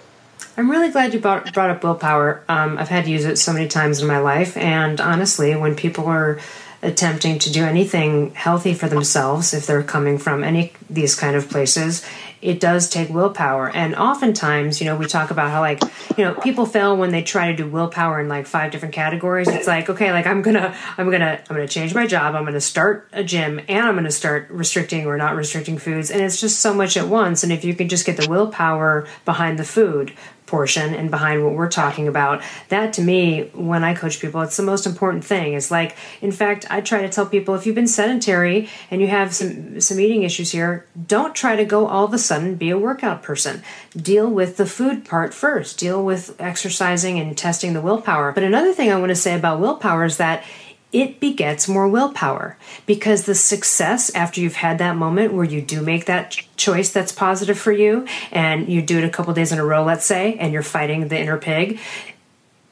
I'm 0.56 0.70
really 0.70 0.90
glad 0.90 1.14
you 1.14 1.20
brought, 1.20 1.52
brought 1.54 1.72
up 1.72 1.84
willpower. 1.84 2.44
Um, 2.48 2.78
I've 2.78 2.90
had 2.90 3.06
to 3.06 3.12
use 3.12 3.26
it 3.26 3.38
so 3.38 3.54
many 3.54 3.68
times 3.68 4.02
in 4.02 4.08
my 4.08 4.20
life, 4.20 4.56
and 4.56 5.02
honestly, 5.02 5.56
when 5.56 5.76
people 5.76 6.06
are 6.06 6.40
attempting 6.84 7.40
to 7.40 7.52
do 7.52 7.64
anything 7.64 8.32
healthy 8.36 8.74
for 8.74 8.88
themselves, 8.88 9.54
if 9.54 9.66
they're 9.66 9.82
coming 9.82 10.18
from 10.18 10.44
any 10.44 10.74
these 10.90 11.16
kind 11.16 11.36
of 11.36 11.50
places, 11.50 12.06
it 12.44 12.60
does 12.60 12.90
take 12.90 13.10
willpower. 13.10 13.70
And 13.70 13.96
oftentimes, 13.96 14.82
you 14.82 14.86
know, 14.86 14.98
we 14.98 15.06
talk 15.06 15.32
about 15.32 15.50
how 15.50 15.62
like, 15.62 15.82
you 16.18 16.26
know, 16.26 16.34
people 16.36 16.66
fail 16.66 16.98
when 16.98 17.12
they 17.12 17.24
try 17.24 17.50
to 17.50 17.56
do 17.56 17.66
willpower 17.66 18.20
in 18.20 18.28
like 18.28 18.48
five 18.48 18.72
different 18.72 18.94
categories. 18.94 19.48
It's 19.48 19.66
like, 19.66 19.90
okay, 19.90 20.12
like 20.12 20.28
I'm 20.28 20.42
gonna, 20.42 20.76
I'm 20.98 21.10
gonna, 21.10 21.42
I'm 21.50 21.56
gonna 21.56 21.68
change 21.68 21.96
my 21.96 22.06
job. 22.06 22.36
I'm 22.36 22.44
gonna 22.44 22.60
start 22.60 23.08
a 23.14 23.24
gym 23.24 23.62
and 23.70 23.86
I'm 23.86 23.96
gonna 23.96 24.12
start 24.12 24.50
restricting 24.50 25.06
or 25.06 25.16
not 25.16 25.38
restricting 25.38 25.78
foods. 25.78 26.12
And 26.12 26.22
it's 26.22 26.42
just 26.42 26.60
so 26.60 26.74
much 26.74 26.98
at 26.98 27.08
once. 27.08 27.44
And 27.44 27.52
if 27.54 27.64
you 27.64 27.74
can 27.74 27.88
just 27.88 28.06
get 28.06 28.18
the 28.18 28.30
willpower 28.30 29.08
behind 29.24 29.58
the 29.58 29.64
food, 29.64 30.14
portion 30.54 30.94
and 30.94 31.10
behind 31.10 31.44
what 31.44 31.56
we're 31.56 31.68
talking 31.68 32.08
about 32.08 32.44
that 32.70 32.94
to 32.94 33.02
me 33.02 33.50
when 33.56 33.84
i 33.84 33.92
coach 33.96 34.20
people 34.20 34.40
it's 34.44 34.56
the 34.56 34.62
most 34.62 34.86
important 34.86 35.26
thing. 35.26 35.54
It's 35.54 35.72
like 35.72 35.96
in 36.22 36.32
fact 36.32 36.68
i 36.70 36.80
try 36.80 37.02
to 37.02 37.10
tell 37.10 37.26
people 37.26 37.56
if 37.56 37.66
you've 37.66 37.74
been 37.82 37.88
sedentary 37.88 38.70
and 38.92 39.02
you 39.02 39.08
have 39.08 39.34
some 39.34 39.82
some 39.82 40.00
eating 40.00 40.22
issues 40.22 40.52
here 40.52 40.86
don't 41.08 41.34
try 41.34 41.56
to 41.56 41.66
go 41.66 41.88
all 41.88 42.06
of 42.06 42.14
a 42.14 42.20
sudden 42.20 42.54
be 42.54 42.70
a 42.70 42.78
workout 42.78 43.24
person. 43.24 43.64
Deal 43.98 44.30
with 44.30 44.58
the 44.58 44.68
food 44.68 45.06
part 45.06 45.34
first. 45.34 45.80
Deal 45.80 46.06
with 46.06 46.36
exercising 46.40 47.20
and 47.20 47.36
testing 47.36 47.74
the 47.74 47.82
willpower. 47.82 48.32
But 48.32 48.44
another 48.44 48.74
thing 48.74 48.92
i 48.92 49.00
want 49.00 49.10
to 49.10 49.16
say 49.16 49.36
about 49.36 49.60
willpower 49.60 50.06
is 50.06 50.18
that 50.18 50.44
it 50.94 51.20
begets 51.20 51.68
more 51.68 51.88
willpower. 51.88 52.56
Because 52.86 53.24
the 53.24 53.36
success 53.36 54.14
after 54.14 54.40
you've 54.40 54.56
had 54.56 54.78
that 54.78 54.96
moment 54.96 55.34
where 55.34 55.44
you 55.44 55.62
do 55.62 55.82
make 55.82 56.06
that 56.06 56.38
choice 56.56 56.92
that's 56.92 57.12
positive 57.12 57.58
for 57.58 57.72
you 57.72 58.08
and 58.32 58.70
you 58.70 58.82
do 58.82 59.00
it 59.00 59.04
a 59.04 59.10
couple 59.10 59.34
days 59.34 59.52
in 59.52 59.60
a 59.60 59.66
row 59.66 59.84
let's 59.84 60.06
say 60.06 60.36
and 60.36 60.54
you're 60.54 60.62
fighting 60.62 61.08
the 61.08 61.20
inner 61.20 61.38
pig 61.38 61.80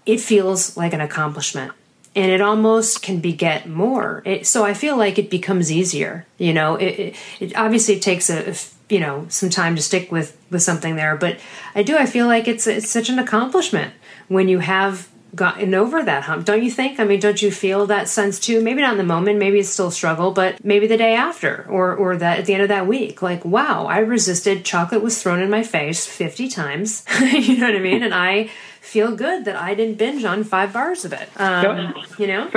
it 0.06 0.20
feels 0.20 0.78
like 0.78 0.94
an 0.94 1.02
accomplishment. 1.02 1.74
And 2.16 2.32
it 2.32 2.42
almost 2.42 3.02
can 3.02 3.20
beget 3.20 3.70
more. 3.70 4.22
It, 4.26 4.46
so 4.46 4.64
i 4.64 4.74
feel 4.74 4.98
like 4.98 5.18
it 5.18 5.30
becomes 5.30 5.72
easier 5.72 6.26
you 6.38 6.54
know? 6.54 6.76
It, 6.76 7.00
it, 7.00 7.16
it 7.40 7.58
obviously 7.58 8.00
takes 8.00 8.30
a 8.30 8.56
you 8.90 9.00
know 9.00 9.26
some 9.30 9.50
time 9.50 9.76
to 9.76 9.82
stick 9.82 10.12
with 10.12 10.38
with 10.50 10.62
something 10.62 10.96
there 10.98 11.16
but 11.16 11.40
i 11.76 11.82
do 11.82 11.98
i 11.98 12.06
feel 12.06 12.28
like 12.28 12.48
it's 12.48 12.68
it's 12.68 12.90
such 12.90 13.08
an 13.08 13.20
accomplishment 13.20 13.94
when 14.28 14.50
you 14.50 14.60
have 14.60 15.08
gotten 15.36 15.74
over 15.74 16.04
that 16.04 16.24
hump, 16.24 16.46
don't 16.46 16.64
you 16.64 16.72
think? 16.72 17.00
I 17.00 17.04
mean, 17.04 17.20
don't 17.20 17.42
you 17.42 17.52
feel 17.52 17.86
that 17.88 18.08
sense 18.08 18.40
too? 18.40 18.62
Maybe 18.62 18.82
not 18.82 18.94
in 18.94 18.98
the 18.98 19.04
moment, 19.04 19.40
maybe 19.40 19.60
it's 19.60 19.70
still 19.70 19.88
a 19.88 19.92
struggle, 19.92 20.32
but 20.32 20.64
maybe 20.64 20.88
the 20.88 20.98
day 20.98 21.16
after 21.16 21.66
or 21.70 21.96
or 21.96 22.18
that 22.18 22.40
at 22.40 22.46
the 22.46 22.54
end 22.54 22.64
of 22.64 22.70
that 22.70 22.88
week, 22.88 23.22
like, 23.22 23.44
wow, 23.46 23.86
I 23.86 24.00
resisted. 24.00 24.66
Chocolate 24.66 25.02
was 25.02 25.22
thrown 25.22 25.42
in 25.42 25.50
my 25.50 25.64
face 25.64 26.06
50 26.06 26.48
times. 26.50 27.06
you 27.22 27.58
know 27.58 27.68
what 27.68 27.76
I 27.76 27.80
mean? 27.80 28.04
And 28.04 28.14
I 28.14 28.50
feel 28.82 29.16
good 29.16 29.46
that 29.46 29.56
I 29.56 29.74
didn't 29.74 29.98
binge 29.98 30.24
on 30.24 30.44
five 30.44 30.74
bars 30.74 31.06
of 31.06 31.14
it. 31.14 31.30
Um, 31.40 31.94
you 32.18 32.28
know? 32.28 32.50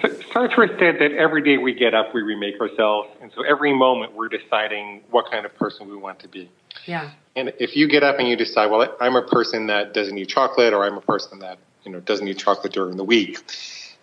So, 0.00 0.08
Sartre 0.08 0.78
said 0.78 1.00
that 1.00 1.12
every 1.18 1.42
day 1.42 1.58
we 1.58 1.74
get 1.74 1.94
up, 1.94 2.14
we 2.14 2.22
remake 2.22 2.60
ourselves. 2.60 3.08
And 3.20 3.32
so 3.34 3.42
every 3.42 3.74
moment 3.74 4.14
we're 4.14 4.28
deciding 4.28 5.02
what 5.10 5.30
kind 5.30 5.46
of 5.46 5.54
person 5.56 5.88
we 5.88 5.96
want 5.96 6.20
to 6.20 6.28
be. 6.28 6.50
Yeah. 6.84 7.10
And 7.34 7.52
if 7.58 7.76
you 7.76 7.88
get 7.88 8.02
up 8.02 8.18
and 8.18 8.28
you 8.28 8.36
decide, 8.36 8.70
well, 8.70 8.94
I'm 9.00 9.16
a 9.16 9.26
person 9.26 9.66
that 9.66 9.94
doesn't 9.94 10.16
eat 10.16 10.28
chocolate, 10.28 10.72
or 10.72 10.84
I'm 10.84 10.96
a 10.96 11.02
person 11.02 11.40
that 11.40 11.58
you 11.86 11.92
know 11.92 12.00
doesn't 12.00 12.28
eat 12.28 12.38
chocolate 12.38 12.72
during 12.72 12.96
the 12.96 13.04
week. 13.04 13.38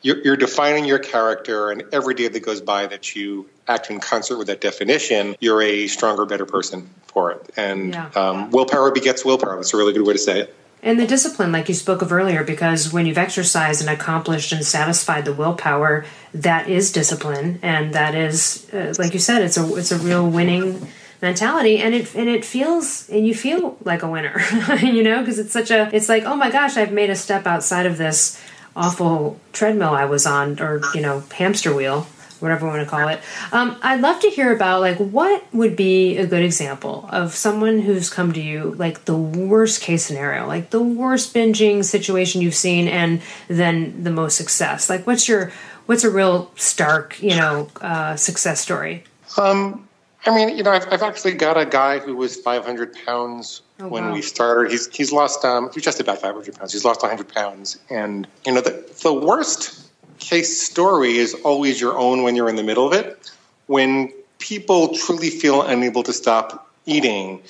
You're, 0.02 0.18
you're 0.22 0.36
defining 0.36 0.84
your 0.84 1.00
character, 1.00 1.72
and 1.72 1.84
every 1.94 2.14
day 2.14 2.28
that 2.28 2.40
goes 2.42 2.60
by 2.60 2.88
that 2.88 3.16
you 3.16 3.48
act 3.68 3.90
in 3.90 4.00
concert 4.00 4.38
with 4.38 4.48
that 4.48 4.60
definition, 4.60 5.36
you're 5.40 5.62
a 5.62 5.88
stronger, 5.88 6.26
better 6.26 6.46
person 6.46 6.90
for 7.08 7.32
it. 7.32 7.52
And 7.56 7.94
yeah. 7.94 8.10
um, 8.16 8.52
willpower 8.52 8.92
begets 8.92 9.24
willpower. 9.24 9.56
That's 9.56 9.74
a 9.74 9.78
really 9.78 9.94
good 9.94 10.06
way 10.06 10.14
to 10.14 10.20
say 10.20 10.42
it. 10.42 10.56
And 10.82 11.00
the 11.00 11.08
discipline, 11.08 11.54
like 11.54 11.70
you 11.70 11.74
spoke 11.76 12.02
of 12.02 12.12
earlier, 12.12 12.44
because 12.44 12.92
when 12.92 13.06
you've 13.06 13.18
exercised 13.18 13.80
and 13.80 13.90
accomplished 13.90 14.52
and 14.52 14.66
satisfied 14.66 15.24
the 15.24 15.32
willpower, 15.32 16.04
that 16.34 16.68
is 16.68 16.92
discipline, 16.92 17.60
and 17.62 17.94
that 17.94 18.14
is, 18.16 18.70
uh, 18.74 18.94
like 19.00 19.14
you 19.14 19.20
said, 19.20 19.42
it's 19.42 19.56
a 19.56 19.76
it's 19.76 19.94
a 19.94 19.98
real 19.98 20.30
winning 20.30 20.86
mentality 21.24 21.80
and 21.80 21.96
it 21.96 22.14
and 22.14 22.30
it 22.30 22.44
feels 22.46 23.10
and 23.10 23.26
you 23.26 23.34
feel 23.34 23.78
like 23.84 24.04
a 24.04 24.08
winner 24.08 24.40
you 24.82 25.02
know 25.02 25.20
because 25.20 25.40
it's 25.40 25.54
such 25.54 25.72
a 25.72 25.90
it's 25.96 26.10
like 26.10 26.24
oh 26.24 26.36
my 26.36 26.52
gosh 26.52 26.76
i've 26.78 26.92
made 26.92 27.10
a 27.10 27.16
step 27.16 27.48
outside 27.48 27.86
of 27.86 27.98
this 27.98 28.40
awful 28.76 29.40
treadmill 29.54 29.94
i 29.94 30.04
was 30.04 30.26
on 30.26 30.60
or 30.60 30.82
you 30.94 31.02
know 31.02 31.22
hamster 31.32 31.74
wheel 31.74 32.06
whatever 32.40 32.66
you 32.66 32.74
want 32.74 32.84
to 32.84 32.90
call 32.90 33.08
it. 33.08 33.22
Um, 33.54 33.78
i'd 33.84 34.02
love 34.02 34.20
to 34.20 34.30
hear 34.30 34.54
about 34.54 34.82
like 34.82 34.98
what 34.98 35.42
would 35.54 35.78
be 35.78 36.18
a 36.18 36.28
good 36.28 36.44
example 36.44 37.08
of 37.10 37.34
someone 37.34 37.80
who's 37.80 38.10
come 38.10 38.34
to 38.34 38.42
you 38.42 38.76
like 38.76 39.06
the 39.06 39.16
worst 39.16 39.82
case 39.82 40.04
scenario 40.04 40.46
like 40.46 40.70
the 40.72 40.82
worst 40.82 41.34
binging 41.34 41.86
situation 41.86 42.42
you've 42.42 42.54
seen 42.54 42.90
and 42.90 43.22
then 43.48 44.04
the 44.04 44.12
most 44.12 44.36
success. 44.36 44.90
Like 44.90 45.08
what's 45.08 45.30
your 45.30 45.54
what's 45.86 46.04
a 46.04 46.10
real 46.10 46.52
stark 46.56 47.22
you 47.24 47.36
know 47.38 47.70
uh, 47.80 48.18
success 48.18 48.60
story? 48.60 49.06
Um 49.38 49.83
I 50.26 50.34
mean, 50.34 50.58
you 50.58 50.64
know, 50.64 50.72
I've, 50.72 50.88
I've 50.92 51.02
actually 51.02 51.34
got 51.34 51.58
a 51.58 51.66
guy 51.66 52.00
who 52.00 52.16
was 52.16 52.38
500 52.38 52.96
pounds 53.06 53.62
oh, 53.80 53.88
when 53.88 54.06
wow. 54.06 54.14
we 54.14 54.22
started. 54.22 54.72
He's 54.72 54.88
he's 54.96 55.12
lost 55.12 55.44
um 55.44 55.70
he's 55.74 55.84
just 55.84 56.00
about 56.00 56.22
500 56.22 56.56
pounds. 56.56 56.72
He's 56.72 56.86
lost 56.86 57.02
100 57.02 57.28
pounds, 57.28 57.78
and 57.90 58.28
you 58.46 58.54
know 58.54 58.62
the 58.62 58.90
the 59.04 59.14
worst 59.14 59.90
case 60.20 60.62
story 60.62 61.18
is 61.18 61.34
always 61.44 61.82
your 61.82 61.98
own 61.98 62.24
when 62.24 62.36
you're 62.36 62.50
in 62.50 62.56
the 62.56 62.64
middle 62.64 62.88
of 62.88 62.94
it. 62.94 63.32
When 63.68 64.14
people 64.40 64.96
truly 64.96 65.30
feel 65.30 65.62
unable 65.62 66.04
to 66.04 66.14
stop 66.14 66.70
eating, 66.86 67.42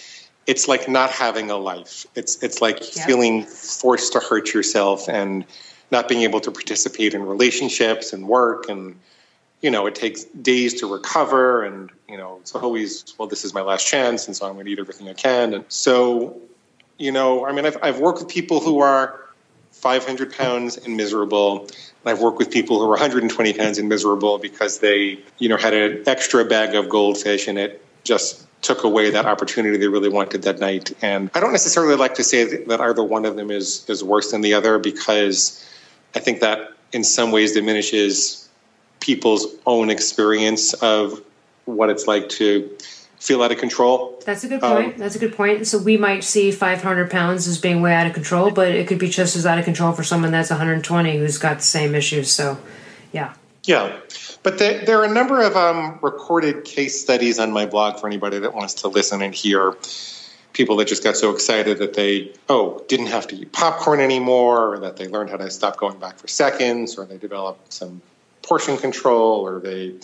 it's 0.48 0.68
like 0.68 0.90
not 0.90 1.12
having 1.12 1.52
a 1.52 1.58
life. 1.58 2.08
It's 2.16 2.42
it's 2.42 2.62
like 2.62 2.80
yep. 2.80 3.06
feeling 3.06 3.44
forced 3.44 4.14
to 4.14 4.20
hurt 4.20 4.54
yourself 4.54 5.08
and 5.08 5.46
not 5.92 6.08
being 6.08 6.22
able 6.22 6.40
to 6.40 6.52
participate 6.52 7.14
in 7.14 7.24
relationships 7.24 8.14
and 8.14 8.28
work 8.28 8.68
and 8.68 8.96
you 9.64 9.72
know, 9.72 9.88
it 9.88 9.96
takes 9.96 10.26
days 10.26 10.74
to 10.82 10.94
recover, 10.94 11.64
and 11.64 11.90
you 12.10 12.18
know, 12.18 12.38
it's 12.42 12.54
always 12.54 13.16
well, 13.18 13.30
this 13.30 13.46
is 13.46 13.54
my 13.54 13.62
last 13.62 13.88
chance, 13.88 14.28
and 14.28 14.36
so 14.36 14.46
I'm 14.46 14.54
going 14.54 14.66
to 14.66 14.72
eat 14.72 14.78
everything 14.78 15.08
I 15.10 15.14
can. 15.14 15.54
And 15.54 15.66
so, 15.70 16.40
you 16.98 17.12
know, 17.12 17.48
I 17.48 17.54
mean, 17.54 17.66
I've 17.66 17.78
I've 17.82 18.00
worked 18.00 18.20
with 18.20 18.28
people 18.28 18.60
who 18.60 18.82
are 18.82 19.22
500 19.72 20.34
pounds 20.34 20.78
and 20.78 20.98
miserable, 20.98 21.62
and 21.62 21.72
I've 22.06 22.20
worked 22.20 22.40
with 22.40 22.52
people 22.52 22.78
who 22.78 22.86
are 22.86 22.90
120 22.90 23.54
pounds 23.54 23.78
and 23.78 23.88
miserable 23.88 24.38
because 24.38 24.80
they, 24.80 25.18
you 25.40 25.48
know, 25.48 25.58
had 25.58 25.74
an 25.74 26.04
extra 26.08 26.44
bag 26.44 26.76
of 26.76 26.90
goldfish, 26.90 27.48
and 27.48 27.58
it 27.58 27.82
just 28.04 28.46
took 28.62 28.84
away 28.84 29.12
that 29.12 29.26
opportunity 29.26 29.78
they 29.78 29.88
really 29.88 30.10
wanted 30.10 30.42
that 30.42 30.60
night. 30.60 30.94
And 31.02 31.32
I 31.34 31.40
don't 31.40 31.54
necessarily 31.54 31.96
like 31.96 32.16
to 32.16 32.24
say 32.24 32.66
that 32.66 32.82
either 32.82 33.04
one 33.04 33.24
of 33.24 33.38
them 33.38 33.50
is 33.50 33.90
is 33.90 34.04
worse 34.04 34.32
than 34.32 34.42
the 34.42 34.56
other 34.56 34.78
because 34.78 35.66
I 36.16 36.20
think 36.20 36.42
that 36.42 36.74
in 36.92 37.06
some 37.06 37.32
ways 37.32 37.54
diminishes 37.54 38.43
people's 39.04 39.46
own 39.66 39.90
experience 39.90 40.72
of 40.76 41.22
what 41.66 41.90
it's 41.90 42.08
like 42.08 42.30
to 42.30 42.70
feel 43.20 43.44
out 43.44 43.52
of 43.52 43.58
control. 43.58 44.18
That's 44.26 44.46
a 44.46 44.48
good 44.48 44.62
point. 44.62 44.94
Um, 44.94 44.98
That's 44.98 45.16
a 45.16 45.20
good 45.20 45.36
point. 45.36 45.68
So 45.68 45.78
we 45.78 45.98
might 45.98 46.24
see 46.24 46.52
500 46.52 47.12
pounds 47.12 47.46
as 47.46 47.60
being 47.60 47.82
way 47.82 47.94
out 47.94 48.08
of 48.08 48.14
control, 48.14 48.50
but 48.50 48.70
it 48.70 48.88
could 48.88 49.00
be 49.00 49.10
just 49.10 49.36
as 49.36 49.46
out 49.46 49.58
of 49.58 49.66
control 49.66 49.92
for 49.92 50.04
someone 50.04 50.32
that's 50.32 50.50
120 50.50 51.18
who's 51.18 51.38
got 51.38 51.58
the 51.58 51.64
same 51.64 51.96
issues. 51.96 52.32
So, 52.32 52.58
yeah. 53.12 53.34
Yeah. 53.66 53.98
But 54.42 54.58
there, 54.58 54.86
there 54.86 55.02
are 55.02 55.06
a 55.06 55.14
number 55.14 55.42
of 55.42 55.58
um, 55.58 56.00
recorded 56.02 56.64
case 56.64 57.02
studies 57.02 57.40
on 57.40 57.52
my 57.52 57.66
blog 57.66 58.00
for 58.00 58.08
anybody 58.08 58.40
that 58.40 58.54
wants 58.54 58.76
to 58.76 58.88
listen 58.88 59.22
and 59.22 59.36
hear 59.36 59.76
people 60.54 60.78
that 60.78 60.88
just 60.88 61.04
got 61.04 61.18
so 61.18 61.32
excited 61.32 61.80
that 61.80 61.94
they 61.94 62.32
oh 62.48 62.84
didn't 62.88 63.08
have 63.08 63.28
to 63.28 63.36
eat 63.36 63.52
popcorn 63.52 64.00
anymore 64.00 64.74
or 64.74 64.80
that 64.80 64.98
they 64.98 65.08
learned 65.08 65.32
how 65.32 65.38
to 65.38 65.50
stop 65.50 65.78
going 65.78 65.98
back 65.98 66.20
for 66.20 66.28
seconds 66.28 66.96
or 66.96 67.06
they 67.06 67.18
developed 67.18 67.74
some 67.74 68.02
portion 68.44 68.78
control 68.78 69.46
or 69.46 69.60
they 69.60 69.96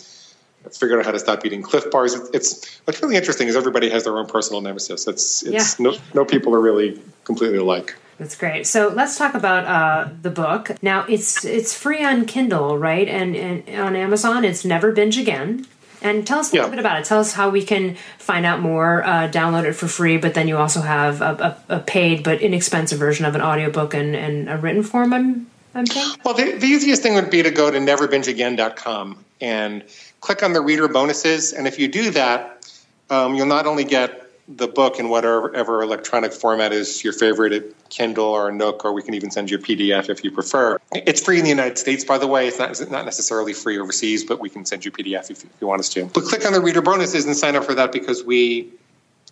figured 0.72 0.98
out 0.98 1.06
how 1.06 1.12
to 1.12 1.18
stop 1.18 1.44
eating 1.46 1.62
Clif 1.62 1.90
Bars 1.90 2.14
it's 2.34 2.80
what's 2.84 3.00
really 3.02 3.16
interesting 3.16 3.48
is 3.48 3.56
everybody 3.56 3.88
has 3.90 4.04
their 4.04 4.18
own 4.18 4.26
personal 4.26 4.60
nemesis 4.60 5.06
it's 5.06 5.42
it's 5.42 5.78
yeah. 5.78 5.90
no, 5.90 5.96
no 6.14 6.24
people 6.24 6.54
are 6.54 6.60
really 6.60 7.00
completely 7.24 7.58
alike 7.58 7.96
that's 8.20 8.36
great. 8.36 8.66
So 8.66 8.88
let's 8.88 9.16
talk 9.16 9.32
about 9.32 9.64
uh, 9.64 10.12
the 10.20 10.28
book. 10.28 10.70
Now 10.82 11.06
it's 11.08 11.42
it's 11.42 11.72
free 11.72 12.04
on 12.04 12.26
Kindle, 12.26 12.76
right? 12.76 13.08
And, 13.08 13.34
and 13.34 13.80
on 13.80 13.96
Amazon, 13.96 14.44
it's 14.44 14.62
Never 14.62 14.92
Binge 14.92 15.16
Again. 15.16 15.66
And 16.02 16.26
tell 16.26 16.38
us 16.38 16.52
a 16.52 16.56
yeah. 16.56 16.62
little 16.62 16.76
bit 16.76 16.80
about 16.80 17.00
it. 17.00 17.06
Tell 17.06 17.18
us 17.18 17.32
how 17.32 17.48
we 17.48 17.64
can 17.64 17.96
find 18.18 18.44
out 18.44 18.60
more, 18.60 19.02
uh, 19.04 19.28
download 19.28 19.64
it 19.64 19.72
for 19.72 19.88
free, 19.88 20.16
but 20.16 20.34
then 20.34 20.48
you 20.48 20.56
also 20.56 20.80
have 20.80 21.20
a, 21.20 21.56
a, 21.68 21.76
a, 21.76 21.80
paid 21.80 22.22
but 22.22 22.40
inexpensive 22.40 22.98
version 22.98 23.26
of 23.26 23.34
an 23.34 23.42
audiobook 23.42 23.92
and, 23.92 24.16
and 24.16 24.48
a 24.48 24.56
written 24.56 24.82
form, 24.82 25.12
I'm, 25.12 25.50
Well, 25.74 26.34
the, 26.34 26.56
the 26.58 26.66
easiest 26.66 27.02
thing 27.02 27.14
would 27.14 27.30
be 27.30 27.42
to 27.42 27.50
go 27.50 27.70
to 27.70 27.78
neverbingeagain.com 27.78 29.24
and 29.40 29.84
click 30.20 30.42
on 30.42 30.52
the 30.52 30.60
reader 30.60 30.88
bonuses. 30.88 31.52
And 31.52 31.66
if 31.66 31.78
you 31.78 31.88
do 31.88 32.10
that, 32.10 32.70
um, 33.08 33.34
you'll 33.34 33.46
not 33.46 33.66
only 33.66 33.84
get 33.84 34.20
the 34.56 34.66
book 34.66 34.98
in 34.98 35.08
whatever 35.08 35.82
electronic 35.82 36.32
format 36.32 36.72
is 36.72 37.04
your 37.04 37.12
favorite 37.12 37.52
at 37.52 37.88
Kindle 37.88 38.26
or 38.26 38.50
Nook, 38.50 38.84
or 38.84 38.92
we 38.92 39.02
can 39.02 39.14
even 39.14 39.30
send 39.30 39.48
you 39.50 39.58
a 39.58 39.60
PDF 39.60 40.08
if 40.08 40.24
you 40.24 40.32
prefer. 40.32 40.78
It's 40.92 41.22
free 41.22 41.38
in 41.38 41.44
the 41.44 41.50
United 41.50 41.78
States, 41.78 42.04
by 42.04 42.18
the 42.18 42.26
way. 42.26 42.48
It's 42.48 42.58
not, 42.58 42.70
it's 42.70 42.80
not 42.90 43.04
necessarily 43.04 43.52
free 43.52 43.78
overseas, 43.78 44.24
but 44.24 44.40
we 44.40 44.50
can 44.50 44.64
send 44.64 44.84
you 44.84 44.90
PDF 44.90 45.30
if 45.30 45.44
you 45.60 45.66
want 45.66 45.80
us 45.80 45.88
to. 45.90 46.06
But 46.06 46.24
click 46.24 46.44
on 46.44 46.52
the 46.52 46.60
reader 46.60 46.82
bonuses 46.82 47.26
and 47.26 47.36
sign 47.36 47.54
up 47.54 47.64
for 47.64 47.74
that 47.74 47.92
because 47.92 48.24
we 48.24 48.70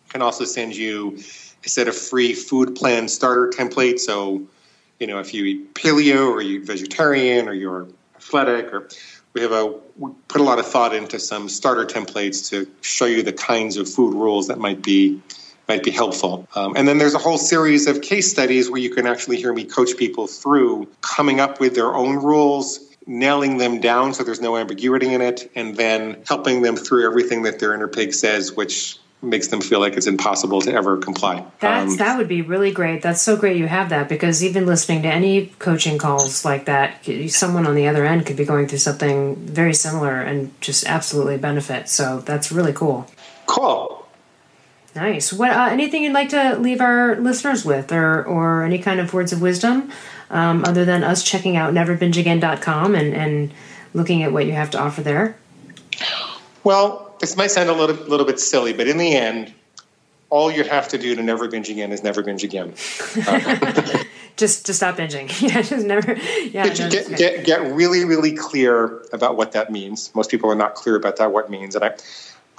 can 0.09 0.23
also 0.23 0.45
send 0.45 0.77
you 0.77 1.19
a 1.65 1.69
set 1.69 1.89
of 1.89 1.97
free 1.97 2.33
food 2.35 2.77
plan 2.77 3.09
starter 3.09 3.51
templates. 3.51 4.01
So, 4.01 4.43
you 4.99 5.07
know, 5.07 5.19
if 5.21 5.35
you 5.35 5.45
eat 5.45 5.75
paleo 5.75 6.31
or 6.31 6.43
you're 6.43 6.65
vegetarian 6.65 7.49
or 7.49 7.53
you're 7.53 7.89
athletic 8.17 8.73
or 8.73 8.89
we 9.33 9.43
have 9.43 9.53
a 9.53 9.75
we 9.97 10.13
put 10.27 10.41
a 10.41 10.45
lot 10.45 10.59
of 10.59 10.67
thought 10.67 10.95
into 10.95 11.19
some 11.19 11.49
starter 11.49 11.85
templates 11.85 12.51
to 12.51 12.69
show 12.81 13.05
you 13.05 13.23
the 13.23 13.33
kinds 13.33 13.77
of 13.77 13.89
food 13.89 14.15
rules 14.15 14.49
that 14.49 14.59
might 14.59 14.83
be 14.83 15.21
might 15.69 15.83
be 15.83 15.91
helpful. 15.91 16.49
Um, 16.55 16.75
and 16.77 16.89
then 16.89 16.99
there's 16.99 17.15
a 17.15 17.19
whole 17.19 17.37
series 17.37 17.87
of 17.87 18.01
case 18.01 18.31
studies 18.31 18.71
where 18.71 18.81
you 18.81 18.91
can 18.91 19.07
actually 19.07 19.37
hear 19.37 19.53
me 19.53 19.65
coach 19.65 19.97
people 19.97 20.27
through 20.27 20.89
coming 21.03 21.41
up 21.41 21.61
with 21.61 21.75
their 21.75 21.95
own 21.95 22.17
rules, 22.17 22.81
nailing 23.07 23.59
them 23.59 23.81
down 23.81 24.15
so 24.15 24.25
there's 24.25 24.41
no 24.41 24.57
ambiguity 24.57 25.13
in 25.13 25.21
it, 25.21 25.51
and 25.55 25.77
then 25.77 26.23
helping 26.27 26.63
them 26.63 26.75
through 26.75 27.07
everything 27.07 27.43
that 27.43 27.59
their 27.59 27.75
inner 27.75 27.89
pig 27.89 28.15
says, 28.15 28.55
which 28.55 28.99
makes 29.21 29.49
them 29.49 29.61
feel 29.61 29.81
like 29.81 29.97
it's 29.97 30.07
impossible 30.07 30.61
to 30.63 30.73
ever 30.73 30.97
comply. 30.97 31.45
That's, 31.61 31.93
um, 31.93 31.97
that 31.99 32.19
would 32.19 32.29
be 32.29 32.43
really 32.43 32.71
great. 32.71 33.03
That's 33.03 33.21
so 33.21 33.37
great 33.37 33.57
you 33.57 33.67
have 33.67 33.89
that 33.91 34.09
because 34.09 34.45
even 34.45 34.65
listening 34.65 35.03
to 35.03 35.09
any 35.09 35.47
coaching 35.59 35.99
calls 35.99 36.45
like 36.45 36.67
that, 36.67 37.05
someone 37.29 37.67
on 37.67 37.75
the 37.75 37.89
other 37.89 38.05
end 38.05 38.27
could 38.27 38.37
be 38.37 38.45
going 38.45 38.69
through 38.69 38.79
something 38.79 39.35
very 39.37 39.75
similar 39.75 40.21
and 40.21 40.59
just 40.61 40.87
absolutely 40.87 41.37
benefit. 41.37 41.89
So 41.89 42.21
that's 42.21 42.53
really 42.53 42.73
cool. 42.73 43.11
Cool. 43.47 44.07
Nice. 44.95 45.33
What 45.33 45.51
uh, 45.51 45.69
anything 45.71 46.03
you'd 46.03 46.13
like 46.13 46.31
to 46.31 46.57
leave 46.57 46.81
our 46.81 47.17
listeners 47.17 47.65
with, 47.65 47.93
or 47.93 48.25
or 48.25 48.65
any 48.65 48.79
kind 48.79 48.99
of 48.99 49.15
words 49.15 49.33
of 49.33 49.41
wisdom, 49.41 49.93
um, 50.31 50.65
other 50.65 50.85
than 50.85 51.05
us 51.05 51.23
checking 51.23 51.57
out 51.57 51.73
neverbingeagain.com 51.73 52.95
and 52.95 53.15
and 53.15 53.53
looking 53.95 54.23
at 54.23 54.33
what 54.33 54.47
you 54.47 54.53
have 54.53 54.71
to 54.71 54.81
offer 54.81 55.03
there? 55.03 55.37
Well, 56.65 57.08
this 57.21 57.37
might 57.37 57.51
sound 57.51 57.71
a 57.71 57.73
little, 57.73 57.97
little 58.07 58.27
bit 58.27 58.41
silly, 58.41 58.73
but 58.73 58.89
in 58.89 58.99
the 58.99 59.15
end, 59.15 59.53
all 60.31 60.51
you 60.51 60.65
have 60.65 60.89
to 60.89 60.99
do 60.99 61.15
to 61.15 61.23
never 61.23 61.49
binge 61.49 61.71
again 61.71 61.93
is 61.93 62.03
never 62.03 62.23
binge 62.23 62.45
again. 62.45 62.75
just 64.37 64.67
to 64.67 64.75
stop 64.75 64.97
binging. 64.97 65.29
yeah, 65.41 65.63
just 65.63 65.87
never. 65.87 66.15
Yeah, 66.15 66.69
get, 66.69 66.79
no, 66.79 66.91
get, 66.91 67.17
get, 67.17 67.45
get, 67.45 67.73
really, 67.73 68.05
really 68.05 68.33
clear 68.33 69.03
about 69.13 69.37
what 69.37 69.53
that 69.53 69.73
means. 69.73 70.15
Most 70.15 70.31
people 70.31 70.51
are 70.51 70.55
not 70.55 70.75
clear 70.75 70.97
about 70.97 71.17
that. 71.17 71.33
What 71.33 71.51
means, 71.51 71.75
and 71.75 71.85
I, 71.85 71.95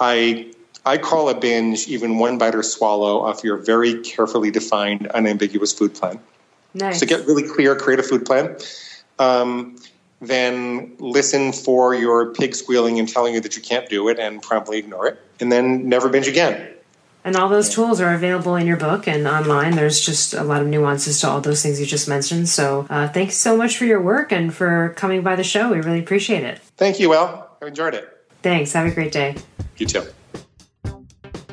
I, 0.00 0.52
I 0.84 0.98
call 0.98 1.28
a 1.28 1.34
binge 1.34 1.86
even 1.86 2.18
one 2.18 2.38
bite 2.38 2.54
or 2.54 2.62
swallow 2.62 3.20
off 3.20 3.44
your 3.44 3.56
very 3.56 4.00
carefully 4.02 4.50
defined, 4.50 5.06
unambiguous 5.06 5.72
food 5.72 5.94
plan. 5.94 6.18
Nice. 6.74 7.00
So 7.00 7.06
get 7.06 7.26
really 7.26 7.48
clear, 7.48 7.76
create 7.76 8.00
a 8.00 8.02
food 8.02 8.24
plan. 8.24 8.56
Um, 9.18 9.76
then 10.20 10.96
listen 10.98 11.52
for 11.52 11.94
your 11.94 12.32
pig 12.32 12.54
squealing 12.54 12.98
and 12.98 13.08
telling 13.08 13.34
you 13.34 13.40
that 13.40 13.56
you 13.56 13.62
can't 13.62 13.88
do 13.88 14.08
it 14.08 14.18
and 14.18 14.42
promptly 14.42 14.78
ignore 14.78 15.06
it, 15.06 15.18
and 15.40 15.50
then 15.50 15.88
never 15.88 16.08
binge 16.08 16.28
again. 16.28 16.74
And 17.22 17.36
all 17.36 17.48
those 17.50 17.68
tools 17.68 18.00
are 18.00 18.14
available 18.14 18.56
in 18.56 18.66
your 18.66 18.78
book 18.78 19.06
and 19.06 19.26
online. 19.26 19.76
There's 19.76 20.00
just 20.00 20.32
a 20.32 20.42
lot 20.42 20.62
of 20.62 20.68
nuances 20.68 21.20
to 21.20 21.28
all 21.28 21.40
those 21.40 21.62
things 21.62 21.78
you 21.78 21.84
just 21.84 22.08
mentioned. 22.08 22.48
So 22.48 22.86
uh, 22.88 23.08
thanks 23.08 23.36
so 23.36 23.56
much 23.56 23.76
for 23.76 23.84
your 23.84 24.00
work 24.00 24.32
and 24.32 24.54
for 24.54 24.94
coming 24.96 25.22
by 25.22 25.36
the 25.36 25.44
show. 25.44 25.70
We 25.70 25.80
really 25.80 25.98
appreciate 25.98 26.44
it. 26.44 26.60
Thank 26.78 26.98
you, 26.98 27.12
Elle. 27.14 27.58
I 27.62 27.66
enjoyed 27.66 27.94
it. 27.94 28.26
Thanks. 28.42 28.72
Have 28.72 28.86
a 28.86 28.90
great 28.90 29.12
day. 29.12 29.36
You 29.76 29.86
too. 29.86 30.04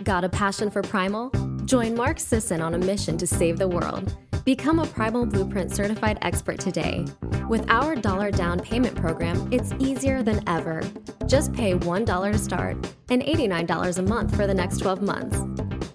Got 0.05 0.23
a 0.23 0.29
passion 0.29 0.71
for 0.71 0.81
Primal? 0.81 1.31
Join 1.65 1.95
Mark 1.95 2.21
Sisson 2.21 2.61
on 2.61 2.73
a 2.73 2.77
mission 2.77 3.17
to 3.17 3.27
save 3.27 3.57
the 3.57 3.67
world. 3.67 4.15
Become 4.47 4.79
a 4.79 4.87
Primal 4.87 5.25
Blueprint 5.25 5.75
certified 5.75 6.19
expert 6.21 6.57
today. 6.57 7.05
With 7.49 7.69
our 7.69 7.97
dollar 7.97 8.31
down 8.31 8.61
payment 8.61 8.95
program, 8.95 9.51
it's 9.51 9.73
easier 9.77 10.23
than 10.23 10.41
ever. 10.47 10.81
Just 11.25 11.51
pay 11.51 11.73
$1 11.73 12.31
to 12.31 12.37
start 12.37 12.77
and 13.09 13.21
$89 13.21 13.97
a 13.97 14.01
month 14.03 14.33
for 14.33 14.47
the 14.47 14.53
next 14.53 14.77
12 14.77 15.01
months. 15.01 15.37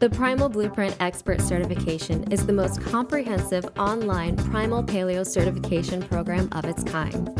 The 0.00 0.10
Primal 0.10 0.50
Blueprint 0.50 0.94
Expert 1.00 1.40
Certification 1.40 2.30
is 2.30 2.44
the 2.44 2.52
most 2.52 2.82
comprehensive 2.82 3.64
online 3.78 4.36
primal 4.36 4.84
paleo 4.84 5.26
certification 5.26 6.02
program 6.02 6.50
of 6.52 6.66
its 6.66 6.84
kind. 6.84 7.30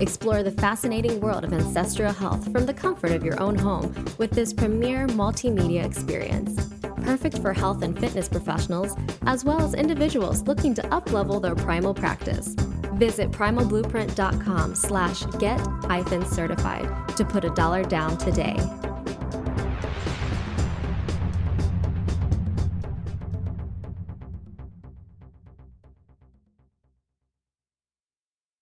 Explore 0.00 0.42
the 0.42 0.52
fascinating 0.52 1.20
world 1.20 1.44
of 1.44 1.52
ancestral 1.52 2.14
health 2.14 2.50
from 2.50 2.64
the 2.64 2.72
comfort 2.72 3.10
of 3.10 3.22
your 3.22 3.38
own 3.42 3.58
home 3.58 3.94
with 4.16 4.30
this 4.30 4.54
premier 4.54 5.06
multimedia 5.08 5.84
experience 5.84 6.72
perfect 7.02 7.38
for 7.38 7.52
health 7.52 7.82
and 7.82 7.98
fitness 7.98 8.28
professionals, 8.28 8.96
as 9.26 9.44
well 9.44 9.62
as 9.62 9.74
individuals 9.74 10.42
looking 10.42 10.74
to 10.74 10.82
uplevel 10.82 11.40
their 11.40 11.54
primal 11.54 11.94
practice. 11.94 12.54
Visit 12.94 13.30
primalblueprint.com 13.30 14.74
slash 14.74 15.24
get 15.38 15.60
certified 16.24 16.88
to 17.16 17.24
put 17.24 17.44
a 17.44 17.50
dollar 17.50 17.82
down 17.84 18.16
today. 18.18 18.56